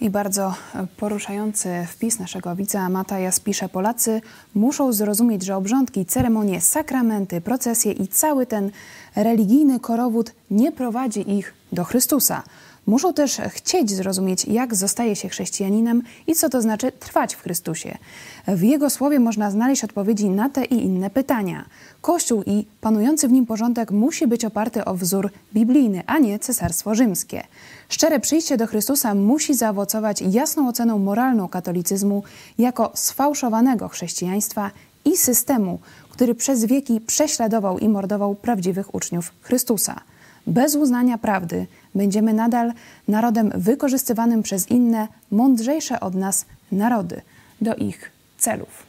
I 0.00 0.10
bardzo 0.10 0.54
poruszający 0.96 1.86
wpis 1.88 2.18
naszego 2.18 2.56
widza 2.56 2.88
Mataja 2.88 3.30
pisze: 3.44 3.68
Polacy 3.68 4.20
muszą 4.54 4.92
zrozumieć, 4.92 5.44
że 5.44 5.56
obrządki, 5.56 6.06
ceremonie, 6.06 6.60
sakramenty, 6.60 7.40
procesje 7.40 7.92
i 7.92 8.08
cały 8.08 8.46
ten 8.46 8.70
religijny 9.16 9.80
korowód 9.80 10.32
nie 10.50 10.72
prowadzi 10.72 11.30
ich 11.30 11.54
do 11.72 11.84
Chrystusa. 11.84 12.42
Muszą 12.88 13.12
też 13.12 13.40
chcieć 13.48 13.90
zrozumieć, 13.90 14.44
jak 14.44 14.74
zostaje 14.74 15.16
się 15.16 15.28
chrześcijaninem 15.28 16.02
i 16.26 16.34
co 16.34 16.48
to 16.48 16.62
znaczy 16.62 16.92
trwać 16.92 17.34
w 17.34 17.42
Chrystusie. 17.42 17.98
W 18.46 18.62
Jego 18.62 18.90
słowie 18.90 19.20
można 19.20 19.50
znaleźć 19.50 19.84
odpowiedzi 19.84 20.28
na 20.30 20.48
te 20.48 20.64
i 20.64 20.84
inne 20.84 21.10
pytania. 21.10 21.64
Kościół 22.00 22.42
i 22.46 22.66
panujący 22.80 23.28
w 23.28 23.32
nim 23.32 23.46
porządek 23.46 23.90
musi 23.90 24.26
być 24.26 24.44
oparty 24.44 24.84
o 24.84 24.94
wzór 24.94 25.30
biblijny, 25.54 26.02
a 26.06 26.18
nie 26.18 26.38
cesarstwo 26.38 26.94
rzymskie. 26.94 27.42
Szczere 27.88 28.20
przyjście 28.20 28.56
do 28.56 28.66
Chrystusa 28.66 29.14
musi 29.14 29.54
zaowocować 29.54 30.22
jasną 30.22 30.68
oceną 30.68 30.98
moralną 30.98 31.48
katolicyzmu 31.48 32.22
jako 32.58 32.92
sfałszowanego 32.94 33.88
chrześcijaństwa 33.88 34.70
i 35.04 35.16
systemu, 35.16 35.78
który 36.10 36.34
przez 36.34 36.64
wieki 36.64 37.00
prześladował 37.00 37.78
i 37.78 37.88
mordował 37.88 38.34
prawdziwych 38.34 38.94
uczniów 38.94 39.32
Chrystusa. 39.40 40.00
Bez 40.48 40.74
uznania 40.74 41.18
prawdy 41.18 41.66
będziemy 41.98 42.32
nadal 42.34 42.72
narodem 43.08 43.52
wykorzystywanym 43.54 44.42
przez 44.42 44.68
inne, 44.70 45.08
mądrzejsze 45.30 46.00
od 46.00 46.14
nas 46.14 46.46
narody 46.72 47.22
do 47.60 47.74
ich 47.74 48.10
celów. 48.38 48.88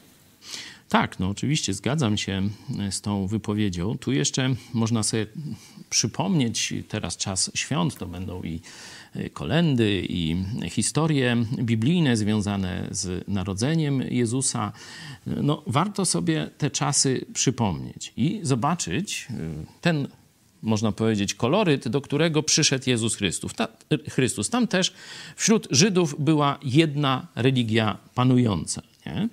Tak, 0.90 1.20
no 1.20 1.30
oczywiście 1.30 1.74
zgadzam 1.74 2.18
się 2.18 2.50
z 2.92 3.02
tą 3.02 3.28
wypowiedzią. 3.28 3.98
Tu 3.98 4.12
jeszcze 4.12 4.56
można 4.74 5.04
sobie 5.04 5.28
przypomnieć, 5.90 6.74
teraz 6.88 7.18
czas 7.18 7.52
świąt, 7.54 7.96
to 7.96 8.06
będą 8.06 8.44
i 8.44 8.62
kolendy, 9.34 10.06
i 10.10 10.46
historie 10.70 11.38
biblijne 11.60 12.18
związane 12.18 12.88
z 12.92 13.28
narodzeniem 13.28 14.02
Jezusa. 14.02 14.72
No, 15.26 15.64
warto 15.68 16.06
sobie 16.06 16.50
te 16.58 16.72
czasy 16.72 17.26
przypomnieć 17.34 18.14
i 18.18 18.40
zobaczyć 18.44 19.28
ten 19.82 20.08
można 20.62 20.92
powiedzieć, 20.92 21.34
koloryt, 21.34 21.88
do 21.88 22.02
którego 22.02 22.44
przyszedł 22.44 22.90
Jezus 22.90 23.16
Chrystus. 23.16 23.54
Ta, 23.54 23.68
Chrystus. 24.10 24.50
Tam 24.50 24.68
też 24.68 24.94
wśród 25.36 25.68
Żydów 25.72 26.16
była 26.20 26.60
jedna 26.64 27.28
religia 27.36 27.98
panująca. 28.16 28.82
Nie? 29.06 29.30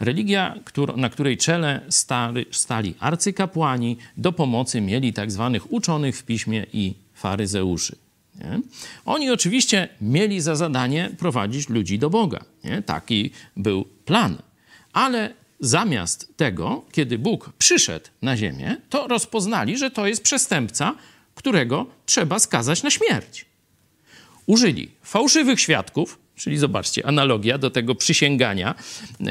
Religia, 0.00 0.54
na 0.96 1.08
której 1.10 1.36
czele 1.36 1.80
stali, 1.88 2.46
stali 2.50 2.94
arcykapłani, 3.00 3.96
do 4.16 4.32
pomocy 4.32 4.80
mieli 4.80 5.12
tak 5.12 5.30
zwanych 5.30 5.72
uczonych 5.72 6.16
w 6.16 6.22
piśmie 6.22 6.66
i 6.72 6.94
faryzeuszy. 7.14 7.96
Nie? 8.40 8.60
Oni 9.04 9.30
oczywiście 9.30 9.88
mieli 10.00 10.40
za 10.40 10.56
zadanie 10.56 11.10
prowadzić 11.18 11.68
ludzi 11.68 11.98
do 11.98 12.10
Boga. 12.10 12.44
Nie? 12.64 12.82
Taki 12.82 13.30
był 13.56 13.84
plan. 14.04 14.36
Ale 14.92 15.34
zamiast 15.62 16.36
tego, 16.36 16.84
kiedy 16.92 17.18
Bóg 17.18 17.52
przyszedł 17.58 18.06
na 18.22 18.36
ziemię, 18.36 18.76
to 18.88 19.08
rozpoznali, 19.08 19.78
że 19.78 19.90
to 19.90 20.06
jest 20.06 20.22
przestępca, 20.22 20.94
którego 21.34 21.86
trzeba 22.06 22.38
skazać 22.38 22.82
na 22.82 22.90
śmierć. 22.90 23.46
Użyli 24.46 24.90
fałszywych 25.02 25.60
świadków, 25.60 26.18
czyli 26.36 26.58
zobaczcie, 26.58 27.06
analogia 27.06 27.58
do 27.58 27.70
tego 27.70 27.94
przysięgania, 27.94 28.74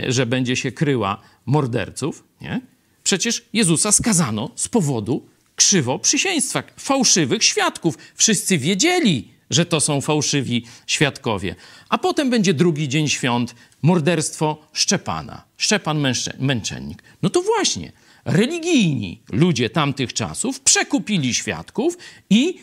że 0.08 0.26
będzie 0.26 0.56
się 0.56 0.72
kryła 0.72 1.22
morderców. 1.46 2.24
Nie? 2.42 2.62
Przecież 3.04 3.46
Jezusa 3.54 3.92
skazano 3.92 4.50
z 4.56 4.68
powodu 4.68 5.26
krzywo 5.56 6.00
przysięstwa, 6.00 6.64
fałszywych 6.78 7.44
świadków. 7.44 7.98
Wszyscy 8.16 8.58
wiedzieli, 8.58 9.32
że 9.52 9.66
to 9.66 9.80
są 9.80 10.02
fałszywi 10.02 10.66
świadkowie. 10.88 11.56
A 11.90 11.98
potem 11.98 12.30
będzie 12.30 12.54
drugi 12.54 12.90
dzień 12.90 13.08
świąt, 13.08 13.56
morderstwo 13.82 14.58
Szczepana. 14.74 15.44
Szczepan 15.58 16.06
męczennik. 16.40 17.04
No 17.22 17.30
to 17.30 17.42
właśnie, 17.42 17.92
religijni 18.26 19.22
ludzie 19.32 19.70
tamtych 19.70 20.14
czasów 20.14 20.60
przekupili 20.60 21.34
świadków 21.34 21.98
i 22.30 22.60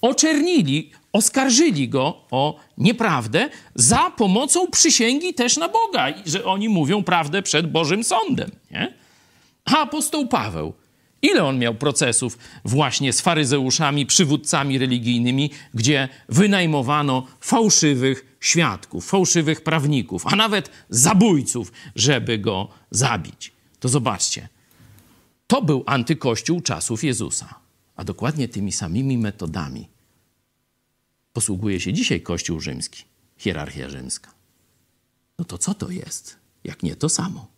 oczernili, 0.00 0.90
oskarżyli 1.12 1.88
go 1.88 2.20
o 2.30 2.60
nieprawdę 2.78 3.48
za 3.74 4.10
pomocą 4.10 4.66
przysięgi 4.66 5.34
też 5.34 5.56
na 5.56 5.68
Boga, 5.68 6.06
że 6.26 6.44
oni 6.44 6.68
mówią 6.68 7.02
prawdę 7.02 7.42
przed 7.42 7.70
Bożym 7.70 8.04
Sądem. 8.04 8.50
Nie? 8.70 8.94
A 9.64 9.78
apostoł 9.78 10.28
Paweł, 10.28 10.74
ile 11.22 11.44
on 11.44 11.58
miał 11.58 11.74
procesów 11.74 12.38
właśnie 12.64 13.12
z 13.12 13.20
faryzeuszami, 13.20 14.06
przywódcami 14.06 14.78
religijnymi, 14.78 15.50
gdzie 15.74 16.08
wynajmowano 16.28 17.26
fałszywych 17.40 18.36
świadków, 18.40 19.06
fałszywych 19.06 19.60
prawników, 19.60 20.26
a 20.26 20.36
nawet 20.36 20.70
zabójców, 20.90 21.72
żeby 21.96 22.38
go 22.38 22.68
zabić. 22.90 23.52
To 23.80 23.88
zobaczcie, 23.88 24.48
to 25.46 25.62
był 25.62 25.82
antykościół 25.86 26.60
czasów 26.60 27.04
Jezusa. 27.04 27.54
A 27.96 28.04
dokładnie 28.04 28.48
tymi 28.48 28.72
samymi 28.72 29.18
metodami 29.18 29.88
posługuje 31.32 31.80
się 31.80 31.92
dzisiaj 31.92 32.20
Kościół 32.20 32.60
rzymski, 32.60 33.04
hierarchia 33.36 33.88
rzymska. 33.88 34.34
No 35.38 35.44
to 35.44 35.58
co 35.58 35.74
to 35.74 35.90
jest, 35.90 36.36
jak 36.64 36.82
nie 36.82 36.96
to 36.96 37.08
samo? 37.08 37.57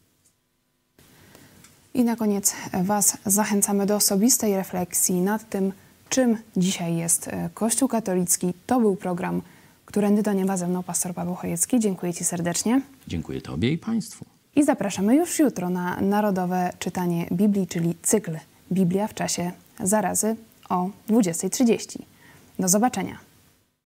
I 1.95 2.05
na 2.05 2.17
koniec 2.17 2.55
Was 2.83 3.17
zachęcamy 3.27 3.87
do 3.87 3.97
osobistej 3.97 4.57
refleksji 4.57 5.21
nad 5.21 5.49
tym, 5.49 5.73
czym 6.09 6.37
dzisiaj 6.57 6.97
jest 6.97 7.29
e, 7.29 7.51
Kościół 7.55 7.89
katolicki. 7.89 8.55
To 8.67 8.81
był 8.81 8.97
program 8.97 9.43
Którędy 9.85 10.23
do 10.23 10.33
Nieba 10.33 10.57
ze 10.57 10.67
mną 10.67 10.83
pastor 10.83 11.15
Paweł 11.15 11.35
Chojecki. 11.35 11.81
Dziękuję 11.81 12.15
Ci 12.15 12.25
serdecznie. 12.25 12.81
Dziękuję 13.09 13.41
Tobie 13.41 13.73
i 13.73 13.79
Państwu. 13.79 14.25
I 14.57 14.65
zapraszamy 14.65 15.17
już 15.17 15.39
jutro 15.39 15.71
na 15.71 16.01
narodowe 16.01 16.73
czytanie 16.79 17.27
Biblii, 17.33 17.67
czyli 17.67 17.95
cykl 18.03 18.37
Biblia 18.73 19.09
w 19.09 19.15
czasie 19.15 19.53
zarazy 19.83 20.37
o 20.69 20.91
20.30. 21.09 21.99
Do 22.59 22.69
zobaczenia. 22.69 23.30